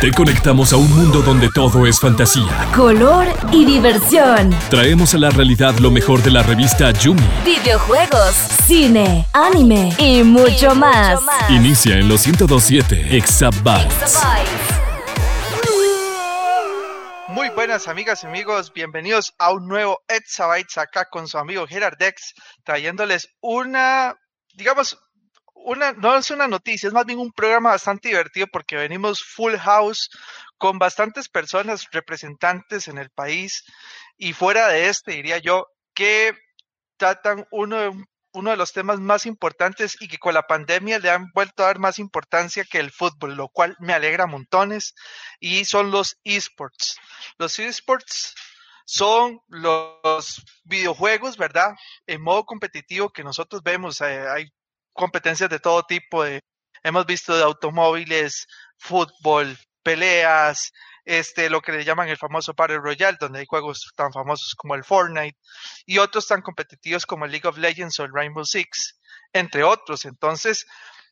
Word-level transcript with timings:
Te 0.00 0.10
conectamos 0.12 0.72
a 0.72 0.78
un 0.78 0.90
mundo 0.90 1.20
donde 1.20 1.50
todo 1.50 1.86
es 1.86 2.00
fantasía, 2.00 2.70
color 2.74 3.26
y 3.52 3.66
diversión. 3.66 4.48
Traemos 4.70 5.12
a 5.12 5.18
la 5.18 5.28
realidad 5.28 5.74
lo 5.78 5.90
mejor 5.90 6.22
de 6.22 6.30
la 6.30 6.42
revista 6.42 6.90
Yumi. 6.90 7.20
Videojuegos, 7.44 8.34
cine, 8.66 9.26
anime 9.34 9.92
y 9.98 10.22
mucho, 10.22 10.74
más. 10.74 11.20
Inicia 11.50 11.98
en 11.98 12.08
los 12.08 12.26
1027 12.26 13.14
Exabytes. 13.14 14.22
Muy 17.28 17.50
buenas 17.50 17.88
amigas 17.88 18.24
y 18.24 18.26
amigos, 18.26 18.72
bienvenidos 18.72 19.34
a 19.38 19.52
un 19.52 19.68
nuevo 19.68 20.00
Exabytes 20.08 20.78
acá 20.78 21.10
con 21.10 21.28
su 21.28 21.36
amigo 21.36 21.66
Gerard 21.66 21.98
Dex, 21.98 22.32
trayéndoles 22.64 23.28
una, 23.42 24.14
digamos, 24.54 24.98
una, 25.64 25.92
no 25.92 26.16
es 26.16 26.30
una 26.30 26.46
noticia, 26.46 26.86
es 26.86 26.92
más 26.92 27.06
bien 27.06 27.18
un 27.18 27.32
programa 27.32 27.70
bastante 27.70 28.08
divertido 28.08 28.46
porque 28.52 28.76
venimos 28.76 29.24
full 29.24 29.56
house 29.56 30.10
con 30.58 30.78
bastantes 30.78 31.28
personas 31.28 31.88
representantes 31.90 32.86
en 32.88 32.98
el 32.98 33.10
país 33.10 33.64
y 34.16 34.34
fuera 34.34 34.68
de 34.68 34.88
este, 34.88 35.12
diría 35.12 35.38
yo, 35.38 35.66
que 35.94 36.36
tratan 36.98 37.46
uno 37.50 37.78
de, 37.78 38.04
uno 38.32 38.50
de 38.50 38.56
los 38.56 38.72
temas 38.72 39.00
más 39.00 39.24
importantes 39.24 39.96
y 40.00 40.08
que 40.08 40.18
con 40.18 40.34
la 40.34 40.42
pandemia 40.42 40.98
le 40.98 41.10
han 41.10 41.30
vuelto 41.32 41.62
a 41.62 41.66
dar 41.66 41.78
más 41.78 41.98
importancia 41.98 42.64
que 42.64 42.78
el 42.78 42.90
fútbol, 42.90 43.34
lo 43.34 43.48
cual 43.48 43.74
me 43.78 43.94
alegra 43.94 44.26
montones, 44.26 44.94
y 45.40 45.64
son 45.64 45.90
los 45.90 46.18
esports. 46.24 46.98
Los 47.38 47.58
esports 47.58 48.34
son 48.84 49.40
los 49.48 50.42
videojuegos, 50.64 51.38
¿verdad? 51.38 51.74
En 52.06 52.22
modo 52.22 52.44
competitivo 52.44 53.08
que 53.08 53.24
nosotros 53.24 53.62
vemos, 53.62 54.00
eh, 54.02 54.26
hay 54.28 54.52
competencias 54.94 55.50
de 55.50 55.58
todo 55.58 55.82
tipo. 55.82 56.24
De, 56.24 56.40
hemos 56.82 57.04
visto 57.06 57.36
de 57.36 57.42
automóviles, 57.42 58.46
fútbol, 58.78 59.58
peleas, 59.82 60.72
este, 61.04 61.50
lo 61.50 61.60
que 61.60 61.72
le 61.72 61.84
llaman 61.84 62.08
el 62.08 62.16
famoso 62.16 62.54
Battle 62.56 62.78
Royale, 62.78 63.18
donde 63.20 63.40
hay 63.40 63.46
juegos 63.46 63.92
tan 63.94 64.12
famosos 64.12 64.54
como 64.56 64.74
el 64.74 64.84
Fortnite 64.84 65.38
y 65.84 65.98
otros 65.98 66.26
tan 66.26 66.40
competitivos 66.40 67.04
como 67.04 67.26
el 67.26 67.30
League 67.30 67.46
of 67.46 67.58
Legends 67.58 67.98
o 68.00 68.04
el 68.04 68.12
Rainbow 68.12 68.44
Six, 68.44 68.98
entre 69.32 69.64
otros. 69.64 70.06
Entonces, 70.06 70.66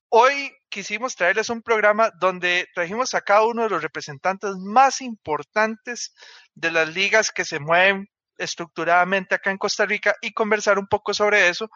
hoy 0.09 0.53
quisimos 0.71 1.15
traerles 1.15 1.51
un 1.51 1.63
programa 1.63 2.11
donde 2.19 2.69
trajimos 2.75 3.15
a 3.15 3.21
cada 3.21 3.45
uno 3.45 3.65
de 3.65 3.71
los 3.71 3.83
representantes 3.83 4.53
más 4.57 5.03
importantes 5.03 6.15
de 6.55 6.71
las 6.71 6.89
ligas 6.89 7.31
que 7.31 7.45
se 7.45 7.61
mueven 7.61 8.09
estructuradamente 8.39 9.35
acá 9.35 9.51
en 9.51 9.59
Costa 9.59 9.85
Rica 9.85 10.15
y 10.23 10.33
conversar 10.33 10.79
un 10.79 10.87
poco 10.87 11.13
sobre 11.13 11.49
eso 11.49 11.69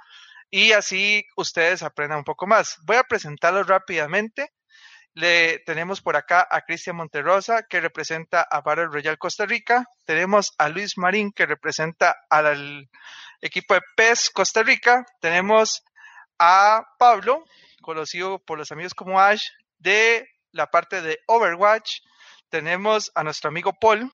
y 0.51 0.73
así 0.73 1.25
ustedes 1.37 1.83
aprendan 1.83 2.19
un 2.19 2.25
poco 2.25 2.47
más. 2.47 2.77
Voy 2.85 2.97
a 2.97 3.05
presentarlos 3.05 3.67
rápidamente. 3.67 4.53
Le 5.15 5.61
tenemos 5.61 6.03
por 6.03 6.15
acá 6.17 6.47
a 6.51 6.61
Cristian 6.61 6.97
Monterrosa, 6.97 7.63
que 7.63 7.81
representa 7.81 8.43
a 8.43 8.61
Battle 8.61 8.89
Royal 8.89 9.17
Costa 9.17 9.47
Rica. 9.47 9.87
Tenemos 10.05 10.53
a 10.59 10.69
Luis 10.69 10.99
Marín, 10.99 11.33
que 11.33 11.47
representa 11.47 12.17
al 12.29 12.89
equipo 13.41 13.75
de 13.75 13.81
PES 13.97 14.31
Costa 14.31 14.63
Rica. 14.63 15.07
Tenemos 15.21 15.83
a 16.39 16.85
Pablo, 16.99 17.45
conocido 17.81 18.39
por 18.41 18.59
los 18.59 18.71
amigos 18.73 18.93
como 18.93 19.19
Ash, 19.19 19.43
de 19.79 20.29
la 20.53 20.67
parte 20.67 21.01
de 21.01 21.19
Overwatch. 21.27 22.01
Tenemos 22.51 23.11
a 23.15 23.25
nuestro 23.25 23.49
amigo 23.49 23.73
Paul, 23.81 24.13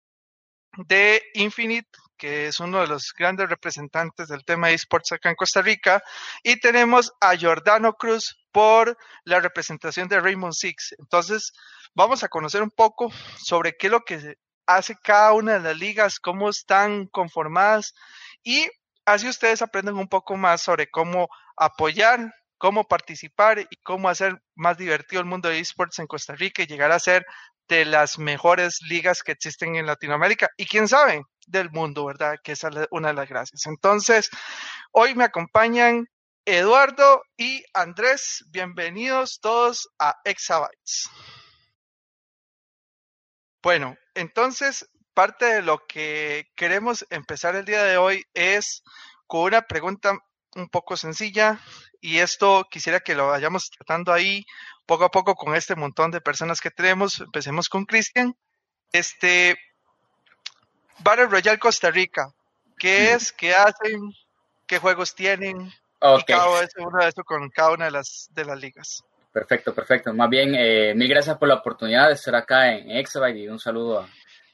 de 0.77 1.23
Infinite, 1.35 1.89
que 2.23 2.47
es 2.47 2.61
uno 2.61 2.81
de 2.81 2.87
los 2.87 3.13
grandes 3.19 3.49
representantes 3.49 4.29
del 4.29 4.45
tema 4.45 4.69
de 4.69 4.75
esports 4.75 5.11
acá 5.11 5.29
en 5.29 5.35
Costa 5.35 5.61
Rica, 5.61 6.05
y 6.45 6.61
tenemos 6.61 7.13
a 7.21 7.37
Jordano 7.37 7.95
Cruz 7.95 8.39
por 8.53 8.97
la 9.25 9.41
representación 9.41 10.07
de 10.07 10.21
Raymond 10.21 10.53
Six. 10.55 10.95
Entonces, 11.01 11.53
vamos 11.95 12.23
a 12.23 12.29
conocer 12.29 12.63
un 12.63 12.71
poco 12.71 13.11
sobre 13.45 13.77
qué 13.77 13.89
es 13.89 13.91
lo 13.91 14.03
que 14.03 14.37
hace 14.67 14.95
cada 15.03 15.33
una 15.33 15.55
de 15.55 15.61
las 15.63 15.77
ligas, 15.77 16.21
cómo 16.21 16.49
están 16.49 17.09
conformadas 17.09 17.93
y 18.45 18.69
así 19.05 19.29
ustedes 19.29 19.61
aprenden 19.61 19.97
un 19.97 20.07
poco 20.07 20.37
más 20.37 20.63
sobre 20.63 20.89
cómo 20.89 21.27
apoyar, 21.57 22.33
cómo 22.57 22.85
participar 22.85 23.59
y 23.59 23.77
cómo 23.83 24.09
hacer 24.09 24.41
más 24.55 24.79
divertido 24.79 25.21
el 25.21 25.27
mundo 25.27 25.49
de 25.49 25.59
esports 25.59 25.99
en 25.99 26.07
Costa 26.07 26.37
Rica 26.37 26.63
y 26.63 26.67
llegar 26.67 26.93
a 26.93 27.01
ser 27.01 27.27
de 27.69 27.85
las 27.85 28.19
mejores 28.19 28.81
ligas 28.83 29.23
que 29.23 29.33
existen 29.33 29.77
en 29.77 29.87
Latinoamérica 29.87 30.49
y 30.57 30.67
quién 30.67 30.89
sabe 30.89 31.23
del 31.47 31.71
mundo, 31.71 32.05
¿verdad? 32.05 32.37
Que 32.43 32.53
es 32.53 32.63
una 32.91 33.09
de 33.09 33.15
las 33.15 33.29
gracias. 33.29 33.67
Entonces, 33.67 34.31
hoy 34.93 35.15
me 35.15 35.25
acompañan 35.25 36.07
Eduardo 36.45 37.23
y 37.37 37.65
Andrés. 37.73 38.45
Bienvenidos 38.51 39.39
todos 39.41 39.89
a 39.99 40.17
Exabytes. 40.25 41.09
Bueno, 43.63 43.97
entonces, 44.15 44.89
parte 45.15 45.47
de 45.47 45.63
lo 45.63 45.87
que 45.87 46.51
queremos 46.57 47.07
empezar 47.11 47.55
el 47.55 47.65
día 47.65 47.85
de 47.85 47.97
hoy 47.97 48.25
es 48.35 48.83
con 49.27 49.43
una 49.43 49.63
pregunta 49.63 50.19
un 50.57 50.69
poco 50.69 50.97
sencilla 50.97 51.61
y 52.01 52.19
esto 52.19 52.67
quisiera 52.71 53.01
que 53.01 53.15
lo 53.15 53.29
vayamos 53.29 53.71
tratando 53.71 54.13
ahí 54.13 54.45
poco 54.87 55.05
a 55.05 55.11
poco 55.11 55.35
con 55.35 55.55
este 55.55 55.77
montón 55.77 56.11
de 56.11 56.21
personas 56.21 56.61
que 56.61 56.71
tenemos. 56.71 57.21
Empecemos 57.21 57.69
con 57.69 57.85
Cristian. 57.85 58.37
Este 58.93 59.57
Battle 60.99 61.27
Royale 61.27 61.59
Costa 61.59 61.91
Rica, 61.91 62.33
¿qué 62.79 63.13
es? 63.13 63.33
¿Qué 63.33 63.55
hacen? 63.55 64.13
¿Qué 64.67 64.79
juegos 64.79 65.15
tienen? 65.15 65.69
Y 65.69 66.25
cada 66.25 66.49
uno 66.49 66.99
de 67.01 67.09
eso 67.09 67.25
con 67.25 67.49
cada 67.51 67.73
una 67.73 67.85
de 67.87 67.91
las 67.93 68.29
de 68.33 68.45
las 68.45 68.59
ligas. 68.59 69.05
Perfecto, 69.33 69.75
perfecto. 69.75 70.13
Más 70.13 70.29
bien, 70.29 70.55
eh, 70.55 70.95
mil 70.95 71.09
gracias 71.09 71.39
por 71.39 71.49
la 71.49 71.55
oportunidad 71.55 72.09
de 72.09 72.15
estar 72.15 72.35
acá 72.35 72.73
en 72.73 72.91
Exabyte 72.91 73.37
y 73.39 73.49
un 73.49 73.59
saludo 73.59 74.01
a, 74.01 74.09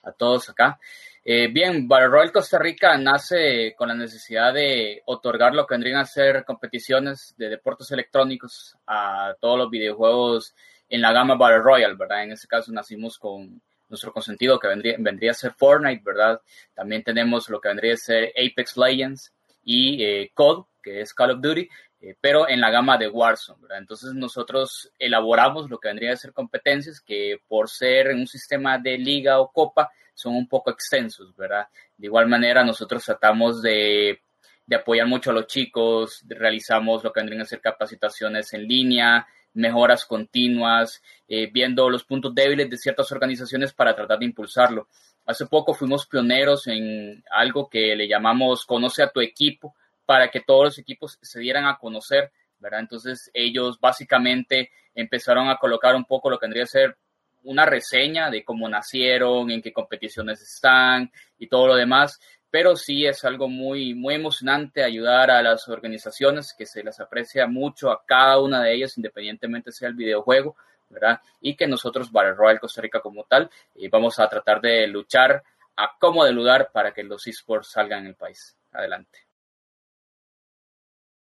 a 0.05 0.13
todos 0.13 0.49
acá. 0.51 0.79
Eh, 1.25 1.49
bien, 1.49 1.89
Royale 1.89 2.33
Costa 2.33 2.59
Rica 2.59 2.97
nace 2.97 3.75
con 3.77 3.89
la 3.89 3.95
necesidad 3.95 4.55
de 4.55 5.03
otorgar 5.07 5.55
lo 5.55 5.67
que 5.67 5.75
vendrían 5.75 5.99
a 5.99 6.05
ser 6.07 6.45
competiciones 6.45 7.35
de 7.37 7.51
deportes 7.51 7.91
electrónicos 7.91 8.77
a 8.87 9.35
todos 9.41 9.59
los 9.59 9.71
videojuegos 9.71 10.55
en 10.89 11.03
la 11.03 11.13
gama 11.13 11.35
Battle 11.35 11.59
Royale, 11.59 11.97
¿verdad? 11.97 12.25
En 12.25 12.33
este 12.33 12.49
caso 12.49 12.73
nacimos 12.73 13.19
con 13.19 13.61
nuestro 13.89 14.13
consentido 14.13 14.59
que 14.59 14.69
vendría, 14.69 14.97
vendría 14.99 15.33
a 15.33 15.35
ser 15.35 15.53
Fortnite, 15.53 16.03
¿verdad? 16.05 16.41
También 16.75 17.03
tenemos 17.03 17.49
lo 17.49 17.61
que 17.61 17.69
vendría 17.69 17.95
a 17.95 17.97
ser 17.97 18.33
Apex 18.37 18.77
Legends 18.77 19.33
y 19.63 20.03
eh, 20.03 20.31
COD, 20.35 20.65
que 20.83 21.01
es 21.01 21.13
Call 21.13 21.33
of 21.33 21.41
Duty, 21.41 21.69
eh, 22.01 22.15
pero 22.21 22.49
en 22.49 22.61
la 22.61 22.71
gama 22.71 22.97
de 22.97 23.09
Warzone. 23.09 23.67
Entonces 23.77 24.15
nosotros 24.15 24.91
elaboramos 24.99 25.69
lo 25.69 25.79
que 25.79 25.89
vendría 25.89 26.13
a 26.13 26.17
ser 26.17 26.33
competencias 26.33 27.01
que 27.01 27.41
por 27.49 27.69
ser 27.69 28.09
en 28.09 28.21
un 28.21 28.27
sistema 28.27 28.79
de 28.79 28.99
liga 28.99 29.41
o 29.41 29.51
copa, 29.51 29.91
son 30.19 30.35
un 30.35 30.49
poco 30.49 30.71
extensos, 30.71 31.35
¿verdad? 31.37 31.69
De 31.97 32.07
igual 32.07 32.29
manera, 32.29 32.65
nosotros 32.65 33.05
tratamos 33.05 33.63
de, 33.63 34.21
apoyar 34.75 35.07
mucho 35.07 35.31
a 35.31 35.35
los 35.35 35.47
chicos, 35.47 36.25
realizamos 36.27 37.05
lo 37.05 37.13
que 37.13 37.21
vendrían 37.21 37.43
a 37.43 37.47
ser 37.47 37.61
capacitaciones 37.61 38.53
en 38.53 38.67
línea, 38.67 39.27
mejoras 39.55 40.05
continuas, 40.05 41.03
eh, 41.29 41.49
viendo 41.53 41.89
los 41.89 42.05
puntos 42.05 42.35
débiles 42.35 42.69
de 42.69 42.77
ciertas 42.77 43.11
organizaciones 43.13 43.73
para 43.73 43.95
tratar 43.95 44.19
de 44.19 44.27
impulsarlo. 44.27 44.89
Hace 45.25 45.47
poco 45.47 45.73
fuimos 45.73 46.07
pioneros 46.07 46.67
en 46.67 47.23
algo 47.31 47.69
que 47.69 47.95
le 47.95 48.09
llamamos 48.09 48.67
Conoce 48.67 49.03
a 49.05 49.11
tu 49.11 49.21
equipo, 49.21 49.77
para 50.09 50.31
que 50.31 50.41
todos 50.41 50.65
los 50.65 50.79
equipos 50.79 51.19
se 51.21 51.39
dieran 51.39 51.67
a 51.67 51.77
conocer, 51.77 52.33
¿verdad? 52.59 52.81
Entonces 52.81 53.31
ellos 53.35 53.79
básicamente 53.79 54.71
empezaron 54.95 55.51
a 55.51 55.59
colocar 55.59 55.95
un 55.95 56.07
poco 56.07 56.31
lo 56.31 56.39
que 56.39 56.47
vendría 56.47 56.63
a 56.63 56.67
ser 56.67 56.97
una 57.43 57.67
reseña 57.67 58.31
de 58.31 58.43
cómo 58.43 58.71
nacieron, 58.71 59.51
en 59.51 59.61
qué 59.61 59.71
competiciones 59.71 60.41
están 60.41 61.13
y 61.39 61.47
todo 61.47 61.67
lo 61.67 61.75
demás, 61.75 62.19
pero 62.51 62.75
sí 62.75 63.05
es 63.05 63.23
algo 63.27 63.49
muy, 63.49 63.93
muy 63.93 64.15
emocionante 64.15 64.83
ayudar 64.83 65.31
a 65.31 65.43
las 65.43 65.69
organizaciones 65.69 66.55
que 66.57 66.65
se 66.65 66.83
les 66.83 66.99
aprecia 67.01 67.47
mucho 67.47 67.91
a 67.91 68.03
cada 68.07 68.41
una 68.41 68.63
de 68.63 68.73
ellas, 68.73 68.97
independientemente 68.97 69.73
sea 69.73 69.91
el 69.91 69.95
videojuego, 69.95 70.57
¿verdad? 70.89 71.21
Y 71.43 71.55
que 71.55 71.67
nosotros, 71.67 72.11
Battle 72.11 72.33
Royal 72.33 72.61
Costa 72.61 72.81
Rica 72.81 73.01
como 73.01 73.25
tal, 73.25 73.51
eh, 73.75 73.91
vamos 73.91 74.19
a 74.19 74.27
tratar 74.27 74.63
de 74.63 74.87
luchar 74.87 75.43
a 75.77 75.99
cómo 76.01 76.25
de 76.25 76.33
lugar 76.33 76.71
para 76.73 76.95
que 76.95 77.03
los 77.03 77.27
esports 77.27 77.73
salgan 77.73 78.01
en 78.01 78.07
el 78.07 78.15
país. 78.15 78.57
Adelante 78.73 79.28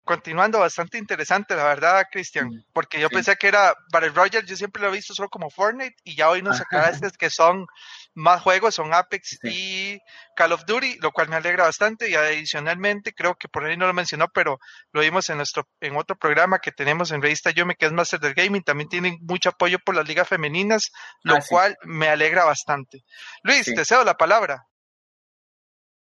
continuando 0.03 0.59
bastante 0.59 0.97
interesante, 0.97 1.55
la 1.55 1.63
verdad, 1.63 2.05
Cristian, 2.11 2.49
porque 2.73 2.99
yo 2.99 3.09
pensé 3.09 3.35
que 3.37 3.47
era 3.47 3.73
Battle 3.91 4.09
Royale, 4.09 4.45
yo 4.45 4.55
siempre 4.55 4.81
lo 4.81 4.89
he 4.89 4.91
visto 4.91 5.13
solo 5.13 5.29
como 5.29 5.49
Fortnite 5.49 5.95
y 6.03 6.15
ya 6.15 6.29
hoy 6.29 6.41
nos 6.41 6.59
aclaraste 6.59 7.09
que 7.17 7.29
son 7.29 7.67
más 8.13 8.41
juegos, 8.41 8.75
son 8.75 8.93
Apex 8.93 9.39
y 9.43 9.99
Call 10.35 10.51
of 10.51 10.65
Duty, 10.65 10.97
lo 10.99 11.11
cual 11.11 11.29
me 11.29 11.37
alegra 11.37 11.63
bastante 11.63 12.09
y 12.09 12.15
adicionalmente 12.15 13.13
creo 13.13 13.35
que 13.35 13.47
por 13.47 13.65
ahí 13.65 13.77
no 13.77 13.87
lo 13.87 13.93
mencionó, 13.93 14.27
pero 14.27 14.59
lo 14.91 15.01
vimos 15.01 15.29
en 15.29 15.37
nuestro 15.37 15.67
en 15.79 15.95
otro 15.95 16.17
programa 16.17 16.59
que 16.59 16.71
tenemos 16.71 17.11
en 17.11 17.21
Revista 17.21 17.51
Yume 17.51 17.75
que 17.75 17.85
es 17.85 17.91
Master 17.91 18.19
del 18.19 18.33
Gaming, 18.33 18.63
también 18.63 18.89
tienen 18.89 19.17
mucho 19.21 19.49
apoyo 19.49 19.79
por 19.79 19.95
las 19.95 20.07
ligas 20.07 20.27
femeninas, 20.27 20.91
lo 21.23 21.35
ah, 21.35 21.43
cual 21.47 21.77
me 21.83 22.09
alegra 22.09 22.45
bastante. 22.45 23.03
Luis, 23.41 23.65
te 23.65 23.85
cedo 23.85 24.03
la 24.03 24.15
palabra. 24.15 24.67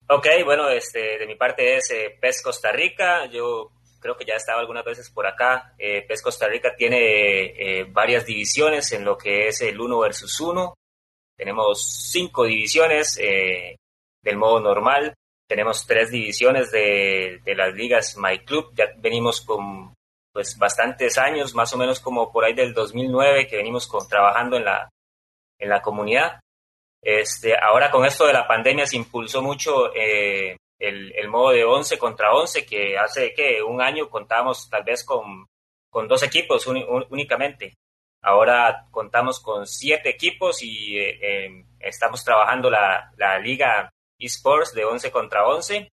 Ok, 0.08 0.28
bueno, 0.44 0.70
este, 0.70 1.18
de 1.18 1.26
mi 1.26 1.36
parte 1.36 1.78
es 1.78 1.92
eh, 1.92 2.18
PES 2.20 2.42
Costa 2.44 2.72
Rica. 2.72 3.26
Yo 3.28 3.72
creo 4.00 4.18
que 4.18 4.26
ya 4.26 4.34
he 4.34 4.38
estado 4.38 4.60
algunas 4.60 4.84
veces 4.84 5.10
por 5.10 5.26
acá. 5.26 5.74
Eh, 5.78 6.06
PES 6.08 6.22
Costa 6.22 6.48
Rica 6.48 6.76
tiene 6.76 7.86
varias 7.92 8.26
divisiones 8.26 8.92
en 8.92 9.06
lo 9.06 9.18
que 9.18 9.48
es 9.48 9.62
el 9.62 9.80
1 9.80 10.00
versus 10.00 10.40
1. 10.40 10.74
Tenemos 11.38 12.10
cinco 12.12 12.44
divisiones 12.44 13.16
del 13.16 14.38
modo 14.38 14.60
normal. 14.60 15.14
Tenemos 15.48 15.86
tres 15.86 16.12
divisiones 16.12 16.72
de, 16.72 17.40
de 17.44 17.56
las 17.56 17.74
ligas 17.74 18.18
My 18.18 18.40
Club. 18.40 18.74
Ya 18.76 18.94
venimos 18.98 19.42
con 19.42 19.94
pues 20.34 20.58
bastantes 20.58 21.18
años, 21.18 21.54
más 21.54 21.72
o 21.74 21.78
menos 21.78 22.00
como 22.00 22.32
por 22.32 22.44
ahí 22.44 22.54
del 22.54 22.74
2009 22.74 23.48
que 23.48 23.58
venimos 23.58 23.88
con, 23.88 24.08
trabajando 24.08 24.58
en 24.58 24.66
la, 24.66 24.90
en 25.60 25.70
la 25.70 25.82
comunidad. 25.82 26.40
Este, 27.04 27.54
ahora 27.58 27.92
con 27.92 28.06
esto 28.06 28.26
de 28.26 28.34
la 28.34 28.48
pandemia 28.48 28.86
se 28.86 28.96
impulsó 28.96 29.42
mucho 29.42 29.94
eh, 29.94 30.56
el, 30.80 31.28
modo 31.28 31.52
de 31.52 31.66
11 31.66 31.98
contra 31.98 32.34
11, 32.34 32.66
que 32.66 32.98
hace 32.98 33.34
que 33.34 33.62
un 33.62 33.82
año 33.82 34.10
contábamos 34.10 34.70
tal 34.70 34.84
vez 34.84 35.04
con, 35.04 35.46
con 35.90 36.08
dos 36.08 36.24
equipos 36.24 36.66
únicamente. 36.66 37.74
Ahora 38.22 38.88
contamos 38.90 39.42
con 39.42 39.68
siete 39.68 40.10
equipos 40.10 40.64
y 40.64 40.98
eh, 40.98 41.46
em, 41.46 41.66
estamos 41.80 42.24
trabajando 42.24 42.70
la, 42.70 43.12
la 43.18 43.38
liga 43.38 43.90
esports 44.18 44.74
de 44.74 44.86
11 44.86 45.12
contra 45.12 45.46
11 45.46 45.90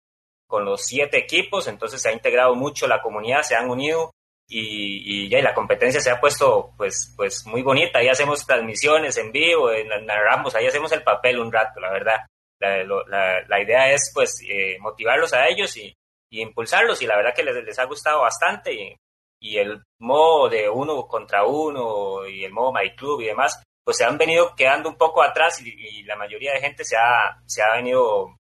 con 0.49 0.65
los 0.65 0.85
siete 0.85 1.19
equipos, 1.19 1.69
entonces 1.69 2.03
se 2.03 2.09
ha 2.09 2.13
integrado 2.13 2.55
mucho 2.55 2.87
la 2.87 3.03
comunidad, 3.03 3.43
se 3.43 3.55
han 3.55 3.71
unido 3.71 4.13
y, 4.49 5.29
ya 5.29 5.43
la 5.43 5.55
competencia 5.55 6.01
se 6.01 6.11
ha 6.11 6.21
puesto 6.21 6.73
pues 6.77 7.13
pues 7.17 7.45
muy 7.47 7.63
bonita. 7.63 7.99
Ahí 7.99 8.09
hacemos 8.09 8.47
transmisiones 8.47 9.17
en 9.19 9.33
vivo 9.33 9.71
narramos 10.05 10.55
ahí 10.55 10.67
hacemos 10.67 10.93
el 10.93 11.03
papel 11.03 11.39
un 11.39 11.53
rato 11.53 11.81
la 11.81 11.91
verdad. 11.91 12.27
La, 12.59 13.45
la, 13.47 13.61
idea 13.61 13.93
es 13.93 14.11
pues 14.15 14.41
eh, 14.49 14.79
motivarlos 14.81 15.35
a 15.35 15.47
ellos 15.47 15.77
y, 15.77 15.95
impulsarlos 16.31 17.01
y 17.03 17.07
la 17.07 17.17
verdad 17.17 17.35
que 17.35 17.45
les, 17.45 17.65
les 17.65 17.79
ha 17.79 17.85
gustado 17.85 18.23
bastante 18.23 18.73
y, 18.73 18.97
y, 19.41 19.59
el 19.59 19.83
modo 20.01 20.49
de 20.49 20.69
uno 20.69 21.07
contra 21.07 21.45
uno 21.45 22.27
y 22.27 22.45
el 22.45 22.53
modo 22.53 22.73
My 22.73 22.95
Club 22.95 23.21
y 23.23 23.27
demás 23.27 23.63
pues 23.85 23.99
se 23.99 24.05
han 24.05 24.19
venido 24.19 24.55
quedando 24.57 24.89
un 24.89 24.97
poco 24.97 25.23
atrás 25.23 25.63
y, 25.63 26.03
la 26.03 26.17
mayoría 26.17 26.53
de 26.53 26.61
gente 26.61 26.85
se 26.85 26.97
ha, 26.97 27.41
se 27.47 27.63
ha 27.63 27.77
venido 27.77 28.37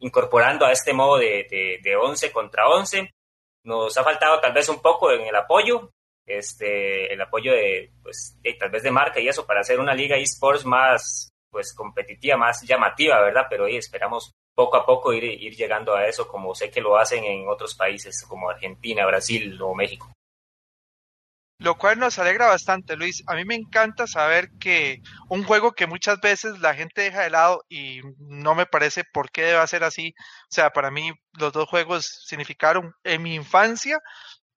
incorporando 0.00 0.66
a 0.66 0.72
este 0.72 0.92
modo 0.92 1.18
de, 1.18 1.46
de, 1.50 1.78
de 1.82 1.96
11 1.96 2.32
contra 2.32 2.68
11 2.68 3.10
nos 3.64 3.96
ha 3.96 4.04
faltado 4.04 4.40
tal 4.40 4.52
vez 4.52 4.68
un 4.68 4.80
poco 4.80 5.10
en 5.12 5.26
el 5.26 5.34
apoyo, 5.34 5.90
este, 6.26 7.12
el 7.12 7.20
apoyo 7.20 7.52
de, 7.52 7.92
pues, 8.02 8.38
tal 8.58 8.70
vez 8.70 8.82
de 8.82 8.90
marca 8.90 9.20
y 9.20 9.28
eso, 9.28 9.46
para 9.46 9.60
hacer 9.60 9.80
una 9.80 9.94
liga 9.94 10.16
esports 10.16 10.64
más, 10.64 11.30
pues, 11.50 11.74
competitiva, 11.74 12.36
más 12.36 12.62
llamativa, 12.62 13.20
¿verdad? 13.20 13.46
Pero 13.48 13.64
hoy 13.64 13.76
esperamos 13.76 14.32
poco 14.54 14.76
a 14.76 14.84
poco 14.86 15.12
ir, 15.12 15.24
ir 15.24 15.54
llegando 15.54 15.94
a 15.94 16.06
eso, 16.06 16.28
como 16.28 16.54
sé 16.54 16.70
que 16.70 16.80
lo 16.80 16.96
hacen 16.96 17.24
en 17.24 17.48
otros 17.48 17.74
países 17.74 18.24
como 18.28 18.50
Argentina, 18.50 19.06
Brasil 19.06 19.60
o 19.60 19.74
México 19.74 20.12
lo 21.62 21.76
cual 21.76 21.98
nos 21.98 22.18
alegra 22.18 22.46
bastante, 22.46 22.96
Luis. 22.96 23.22
A 23.26 23.34
mí 23.34 23.44
me 23.44 23.54
encanta 23.54 24.06
saber 24.06 24.50
que 24.58 25.00
un 25.28 25.44
juego 25.44 25.72
que 25.72 25.86
muchas 25.86 26.20
veces 26.20 26.58
la 26.58 26.74
gente 26.74 27.02
deja 27.02 27.22
de 27.22 27.30
lado 27.30 27.64
y 27.68 28.00
no 28.18 28.54
me 28.54 28.66
parece 28.66 29.04
por 29.04 29.30
qué 29.30 29.42
debe 29.44 29.66
ser 29.68 29.84
así. 29.84 30.14
O 30.18 30.52
sea, 30.52 30.70
para 30.70 30.90
mí 30.90 31.12
los 31.38 31.52
dos 31.52 31.68
juegos 31.68 32.24
significaron 32.26 32.92
en 33.04 33.22
mi 33.22 33.34
infancia. 33.36 34.00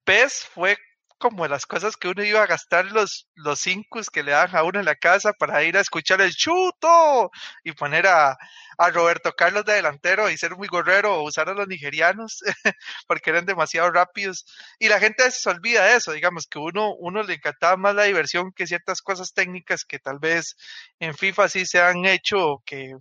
PES 0.04 0.48
fue 0.52 0.76
como 1.18 1.46
las 1.48 1.66
cosas 1.66 1.96
que 1.96 2.08
uno 2.08 2.22
iba 2.24 2.42
a 2.42 2.46
gastar 2.46 2.86
los, 2.86 3.28
los 3.34 3.60
cinco 3.60 4.00
que 4.12 4.22
le 4.22 4.32
dan 4.32 4.54
a 4.54 4.62
uno 4.62 4.78
en 4.78 4.84
la 4.84 4.96
casa 4.96 5.32
para 5.32 5.62
ir 5.64 5.76
a 5.76 5.80
escuchar 5.80 6.20
el 6.20 6.34
chuto 6.34 7.30
y 7.64 7.72
poner 7.72 8.06
a, 8.06 8.36
a 8.78 8.90
Roberto 8.90 9.32
Carlos 9.32 9.64
de 9.64 9.74
delantero 9.74 10.30
y 10.30 10.36
ser 10.36 10.56
muy 10.56 10.68
gorrero 10.68 11.14
o 11.16 11.22
usar 11.22 11.48
a 11.48 11.54
los 11.54 11.68
nigerianos 11.68 12.42
porque 13.06 13.30
eran 13.30 13.46
demasiado 13.46 13.90
rápidos. 13.90 14.44
Y 14.78 14.88
la 14.88 15.00
gente 15.00 15.30
se 15.30 15.48
olvida 15.48 15.84
de 15.86 15.96
eso, 15.96 16.12
digamos 16.12 16.46
que 16.46 16.58
uno, 16.58 16.94
uno 16.98 17.22
le 17.22 17.34
encantaba 17.34 17.76
más 17.76 17.94
la 17.94 18.04
diversión 18.04 18.52
que 18.52 18.66
ciertas 18.66 19.02
cosas 19.02 19.32
técnicas 19.32 19.84
que 19.84 19.98
tal 19.98 20.18
vez 20.18 20.56
en 20.98 21.14
FIFA 21.14 21.48
sí 21.48 21.66
se 21.66 21.80
han 21.80 22.04
hecho 22.04 22.62
que 22.66 22.94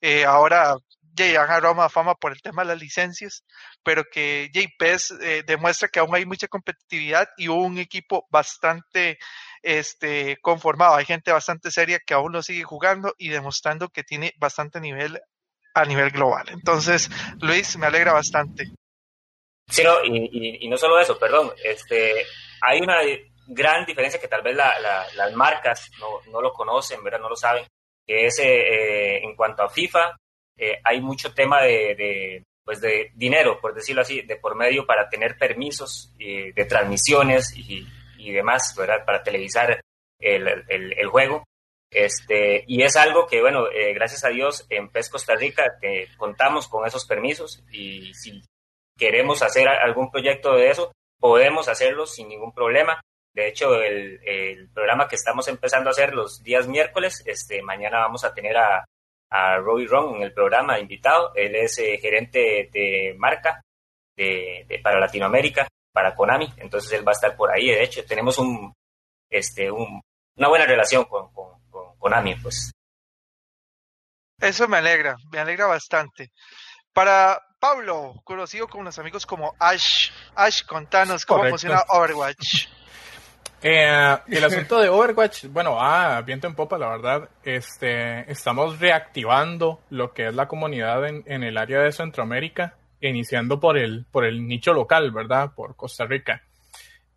eh, 0.00 0.24
ahora 0.24 0.74
ya 1.14 1.42
han 1.42 1.50
agarrado 1.50 1.74
más 1.74 1.92
fama 1.92 2.14
por 2.14 2.32
el 2.32 2.42
tema 2.42 2.62
de 2.62 2.68
las 2.68 2.78
licencias, 2.78 3.44
pero 3.82 4.04
que 4.04 4.50
JPES 4.52 5.10
eh, 5.20 5.42
demuestra 5.46 5.88
que 5.88 6.00
aún 6.00 6.14
hay 6.14 6.26
mucha 6.26 6.48
competitividad 6.48 7.28
y 7.36 7.48
un 7.48 7.78
equipo 7.78 8.26
bastante 8.30 9.18
este, 9.62 10.38
conformado. 10.40 10.94
Hay 10.94 11.04
gente 11.04 11.32
bastante 11.32 11.70
seria 11.70 11.98
que 11.98 12.14
aún 12.14 12.32
lo 12.32 12.42
sigue 12.42 12.64
jugando 12.64 13.14
y 13.18 13.28
demostrando 13.28 13.88
que 13.88 14.04
tiene 14.04 14.32
bastante 14.38 14.80
nivel 14.80 15.20
a 15.74 15.84
nivel 15.84 16.10
global. 16.10 16.46
Entonces, 16.50 17.10
Luis, 17.40 17.76
me 17.76 17.86
alegra 17.86 18.12
bastante. 18.12 18.64
Sí, 19.68 19.84
no, 19.84 20.04
y, 20.04 20.68
no 20.68 20.76
solo 20.76 20.98
eso, 20.98 21.16
perdón, 21.18 21.52
este, 21.62 22.26
hay 22.60 22.80
una 22.80 22.98
gran 23.46 23.86
diferencia 23.86 24.20
que 24.20 24.26
tal 24.28 24.42
vez 24.42 24.56
las 24.56 25.32
marcas 25.34 25.90
no, 26.30 26.40
lo 26.40 26.52
conocen, 26.52 27.02
¿verdad? 27.04 27.20
No 27.20 27.28
lo 27.28 27.36
saben, 27.36 27.64
que 28.04 28.26
es 28.26 28.38
eh, 28.40 29.18
en 29.18 29.36
cuanto 29.36 29.62
a 29.62 29.68
FIFA, 29.68 30.16
eh, 30.62 30.78
hay 30.84 31.00
mucho 31.00 31.32
tema 31.32 31.62
de, 31.62 32.44
pues 32.62 32.82
de 32.82 33.12
dinero, 33.14 33.58
por 33.62 33.74
decirlo 33.74 34.02
así, 34.02 34.20
de 34.20 34.36
por 34.36 34.54
medio 34.54 34.84
para 34.84 35.08
tener 35.08 35.38
permisos 35.38 36.12
eh, 36.18 36.52
de 36.54 36.64
transmisiones 36.66 37.54
y, 37.56 37.86
demás, 38.30 38.74
¿verdad? 38.76 39.02
Para 39.06 39.22
televisar 39.22 39.80
el, 40.18 40.46
el, 40.68 41.06
juego. 41.08 41.44
Este, 41.90 42.62
y 42.66 42.82
es 42.82 42.94
algo 42.96 43.26
que, 43.26 43.40
bueno, 43.40 43.68
eh, 43.68 43.94
gracias 43.94 44.22
a 44.24 44.28
Dios 44.28 44.66
en 44.68 44.90
PES 44.90 45.08
Costa 45.08 45.34
Rica 45.34 45.64
contamos 46.18 46.68
con 46.68 46.86
esos 46.86 47.06
permisos 47.06 47.64
y 47.72 48.12
si 48.12 48.42
queremos 48.98 49.42
hacer 49.42 49.66
algún 49.66 50.10
proyecto 50.10 50.54
de 50.54 50.68
eso, 50.70 50.92
podemos 51.18 51.68
hacerlo 51.68 52.06
sin 52.06 52.28
ningún 52.28 52.52
problema. 52.52 53.00
De 53.32 53.48
hecho, 53.48 53.82
el, 53.82 54.20
el, 54.24 54.68
programa 54.68 55.08
que 55.08 55.16
estamos 55.16 55.48
empezando 55.48 55.88
a 55.88 55.92
hacer 55.92 56.14
los 56.14 56.42
días 56.42 56.68
miércoles, 56.68 57.22
este, 57.24 57.62
mañana 57.62 58.00
vamos 58.00 58.24
a 58.24 58.34
tener 58.34 58.58
a, 58.58 58.84
a 59.30 59.56
Roy 59.58 59.86
Ron 59.86 60.16
en 60.16 60.22
el 60.22 60.32
programa 60.32 60.78
invitado. 60.78 61.32
Él 61.34 61.54
es 61.54 61.78
eh, 61.78 61.98
gerente 61.98 62.68
de 62.72 63.14
marca 63.16 63.62
de, 64.16 64.80
para 64.82 65.00
Latinoamérica, 65.00 65.68
para 65.92 66.14
Konami. 66.14 66.52
Entonces 66.58 66.92
él 66.92 67.06
va 67.06 67.12
a 67.12 67.14
estar 67.14 67.36
por 67.36 67.50
ahí. 67.50 67.68
De 67.68 67.82
hecho, 67.82 68.04
tenemos 68.04 68.38
un, 68.38 68.74
este, 69.28 69.70
un, 69.70 70.02
una 70.36 70.48
buena 70.48 70.66
relación 70.66 71.04
con, 71.04 71.32
con, 71.32 71.60
Konami, 71.98 72.34
pues. 72.36 72.72
Eso 74.38 74.66
me 74.68 74.78
alegra, 74.78 75.16
me 75.30 75.38
alegra 75.38 75.66
bastante. 75.66 76.32
Para 76.94 77.40
Pablo, 77.58 78.14
conocido 78.24 78.68
con 78.68 78.84
los 78.84 78.98
amigos 78.98 79.26
como 79.26 79.54
Ash, 79.60 80.10
Ash, 80.34 80.64
contanos 80.64 81.26
cómo 81.26 81.44
funciona 81.48 81.84
Overwatch. 81.88 82.68
Eh, 83.62 84.16
el 84.28 84.44
asunto 84.44 84.80
de 84.80 84.88
Overwatch, 84.88 85.46
bueno, 85.46 85.76
ah, 85.78 86.22
viento 86.22 86.46
en 86.46 86.54
popa, 86.54 86.78
la 86.78 86.88
verdad. 86.88 87.28
Este, 87.44 88.30
estamos 88.30 88.78
reactivando 88.78 89.80
lo 89.90 90.12
que 90.12 90.28
es 90.28 90.34
la 90.34 90.48
comunidad 90.48 91.06
en, 91.06 91.22
en, 91.26 91.42
el 91.42 91.58
área 91.58 91.80
de 91.80 91.92
Centroamérica, 91.92 92.76
iniciando 93.00 93.60
por 93.60 93.76
el, 93.76 94.06
por 94.10 94.24
el 94.24 94.46
nicho 94.46 94.72
local, 94.72 95.10
¿verdad? 95.10 95.52
Por 95.54 95.76
Costa 95.76 96.06
Rica. 96.06 96.42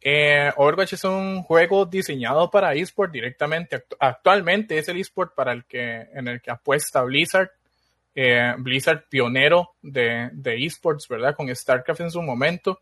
Eh, 0.06 0.52
Overwatch 0.58 0.94
es 0.94 1.04
un 1.06 1.44
juego 1.44 1.86
diseñado 1.86 2.52
para 2.52 2.74
eSport 2.74 3.12
directamente. 3.12 3.86
Actualmente 4.00 4.78
es 4.78 4.90
el 4.90 5.00
eSport 5.00 5.34
para 5.34 5.54
el 5.54 5.64
que, 5.64 6.08
en 6.14 6.28
el 6.28 6.42
que 6.42 6.52
apuesta 6.52 7.02
Blizzard. 7.04 7.52
Eh, 8.16 8.54
Blizzard 8.58 9.06
pionero 9.10 9.72
de, 9.82 10.30
de 10.34 10.66
esports, 10.66 11.08
¿verdad? 11.08 11.36
Con 11.36 11.54
StarCraft 11.54 12.02
en 12.02 12.12
su 12.12 12.22
momento 12.22 12.82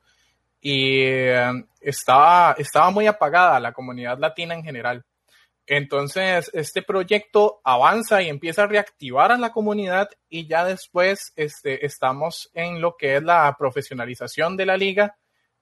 y 0.61 1.01
em, 1.01 1.65
estaba, 1.81 2.55
estaba 2.57 2.91
muy 2.91 3.07
apagada 3.07 3.59
la 3.59 3.73
comunidad 3.73 4.19
latina 4.19 4.53
en 4.53 4.63
general. 4.63 5.03
Entonces, 5.65 6.49
este 6.53 6.81
proyecto 6.81 7.61
avanza 7.63 8.21
y 8.21 8.29
empieza 8.29 8.63
a 8.63 8.67
reactivar 8.67 9.31
a 9.31 9.37
la 9.37 9.51
comunidad 9.51 10.09
y 10.29 10.47
ya 10.47 10.65
después 10.65 11.33
este, 11.35 11.85
estamos 11.85 12.49
en 12.53 12.81
lo 12.81 12.95
que 12.97 13.15
es 13.15 13.23
la 13.23 13.55
profesionalización 13.57 14.57
de 14.57 14.65
la 14.65 14.77
liga 14.77 15.17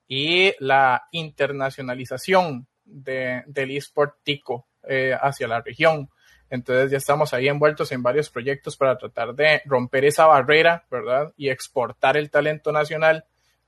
y 0.07 0.53
la 0.59 1.03
internacionalización 1.11 2.67
de, 2.83 3.43
del 3.45 3.71
eSport 3.71 4.15
tico 4.23 4.67
eh, 4.87 5.15
hacia 5.19 5.47
la 5.47 5.61
región. 5.61 6.09
Entonces 6.49 6.89
ya 6.91 6.97
estamos 6.97 7.33
ahí 7.33 7.47
envueltos 7.47 7.91
en 7.91 8.01
varios 8.01 8.29
proyectos 8.29 8.75
para 8.75 8.97
tratar 8.97 9.35
de 9.35 9.61
romper 9.65 10.05
esa 10.05 10.25
barrera, 10.25 10.85
¿verdad? 10.89 11.31
Y 11.37 11.49
exportar 11.49 12.17
el 12.17 12.31
talento 12.31 12.71
nacional 12.71 13.25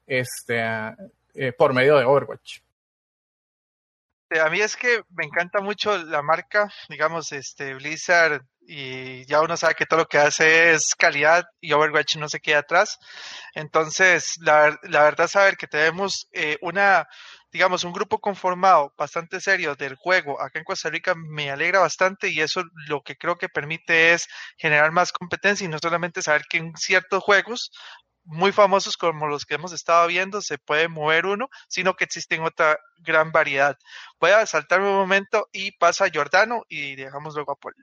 este, 0.07 0.59
eh, 1.33 1.51
por 1.51 1.73
medio 1.73 1.97
de 1.97 2.05
Overwatch. 2.05 2.59
A 4.39 4.49
mí 4.49 4.61
es 4.61 4.77
que 4.77 5.03
me 5.09 5.25
encanta 5.25 5.59
mucho 5.59 5.97
la 5.97 6.21
marca, 6.21 6.71
digamos, 6.87 7.33
este 7.33 7.73
Blizzard 7.73 8.41
y 8.61 9.25
ya 9.25 9.41
uno 9.41 9.57
sabe 9.57 9.75
que 9.75 9.85
todo 9.85 9.99
lo 9.99 10.07
que 10.07 10.19
hace 10.19 10.71
es 10.71 10.95
calidad 10.95 11.43
y 11.59 11.73
Overwatch 11.73 12.15
no 12.15 12.29
se 12.29 12.39
queda 12.39 12.59
atrás. 12.59 12.97
Entonces, 13.55 14.37
la, 14.39 14.79
la 14.83 15.03
verdad 15.03 15.27
saber 15.27 15.57
que 15.57 15.67
tenemos 15.67 16.29
eh, 16.31 16.57
una, 16.61 17.09
digamos, 17.51 17.83
un 17.83 17.91
grupo 17.91 18.19
conformado 18.19 18.93
bastante 18.97 19.41
serio 19.41 19.75
del 19.75 19.95
juego 19.95 20.41
acá 20.41 20.59
en 20.59 20.65
Costa 20.65 20.89
Rica 20.89 21.13
me 21.15 21.51
alegra 21.51 21.79
bastante 21.79 22.29
y 22.29 22.39
eso 22.39 22.63
lo 22.87 23.01
que 23.01 23.17
creo 23.17 23.37
que 23.37 23.49
permite 23.49 24.13
es 24.13 24.29
generar 24.57 24.91
más 24.91 25.11
competencia 25.11 25.65
y 25.65 25.67
no 25.67 25.79
solamente 25.79 26.21
saber 26.21 26.43
que 26.49 26.57
en 26.57 26.75
ciertos 26.77 27.21
juegos 27.21 27.71
muy 28.23 28.51
famosos 28.51 28.97
como 28.97 29.27
los 29.27 29.45
que 29.45 29.55
hemos 29.55 29.73
estado 29.73 30.07
viendo, 30.07 30.41
se 30.41 30.57
puede 30.57 30.87
mover 30.87 31.25
uno, 31.25 31.49
sino 31.67 31.95
que 31.95 32.05
existen 32.05 32.43
otra 32.43 32.77
gran 32.99 33.31
variedad. 33.31 33.77
Voy 34.19 34.31
a 34.31 34.45
saltarme 34.45 34.87
un 34.87 34.95
momento 34.95 35.47
y 35.51 35.71
pasa 35.77 36.05
a 36.05 36.11
Jordano 36.13 36.63
y 36.69 36.95
dejamos 36.95 37.35
luego 37.35 37.53
a 37.53 37.55
Paul. 37.55 37.75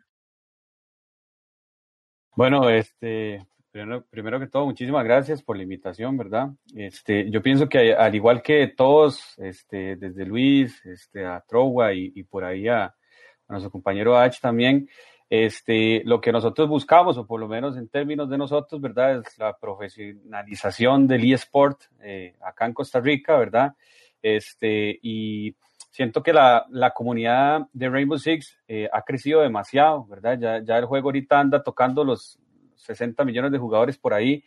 Bueno, 2.37 2.71
este, 2.71 3.45
primero, 3.73 4.04
primero 4.09 4.38
que 4.38 4.47
todo, 4.47 4.64
muchísimas 4.64 5.04
gracias 5.04 5.42
por 5.42 5.57
la 5.57 5.64
invitación, 5.64 6.16
¿verdad? 6.16 6.50
Este, 6.75 7.28
yo 7.30 7.42
pienso 7.42 7.68
que 7.68 7.95
al 7.95 8.14
igual 8.14 8.42
que 8.42 8.68
todos, 8.68 9.37
este, 9.38 9.97
desde 9.97 10.25
Luis, 10.25 10.85
este, 10.87 11.26
a 11.26 11.40
Trowa 11.49 11.92
y, 11.92 12.12
y 12.14 12.23
por 12.23 12.45
ahí 12.45 12.68
a, 12.68 12.85
a 12.85 12.95
nuestro 13.49 13.73
compañero 13.73 14.16
H 14.16 14.38
también, 14.40 14.88
este, 15.30 16.02
lo 16.04 16.20
que 16.20 16.32
nosotros 16.32 16.68
buscamos, 16.68 17.18
o 17.18 17.26
por 17.26 17.40
lo 17.40 17.49
menos 17.49 17.76
en 17.76 17.88
términos 17.88 18.30
de 18.30 18.38
nosotros, 18.38 18.80
¿verdad? 18.80 19.18
Es 19.18 19.38
la 19.38 19.56
profesionalización 19.56 21.06
del 21.06 21.32
eSport 21.32 21.82
eh, 22.00 22.35
acá 22.40 22.66
en 22.66 22.73
Costa 22.73 23.00
Rica, 23.00 23.37
¿verdad? 23.37 23.75
Este, 24.23 24.99
y 25.02 25.54
siento 25.90 26.23
que 26.23 26.32
la, 26.32 26.66
la 26.70 26.92
comunidad 26.92 27.66
de 27.73 27.88
Rainbow 27.88 28.18
Six 28.18 28.58
eh, 28.68 28.88
ha 28.92 29.02
crecido 29.02 29.42
demasiado, 29.42 30.06
¿verdad? 30.06 30.38
Ya, 30.38 30.62
ya 30.62 30.78
el 30.78 30.87
juego 30.87 31.08
ahorita 31.08 31.38
anda 31.38 31.62
tocando 31.62 32.04
los 32.04 32.38
60 32.76 33.25
millones 33.25 33.52
de 33.52 33.58
jugadores 33.58 33.99
por 33.99 34.14
ahí 34.14 34.44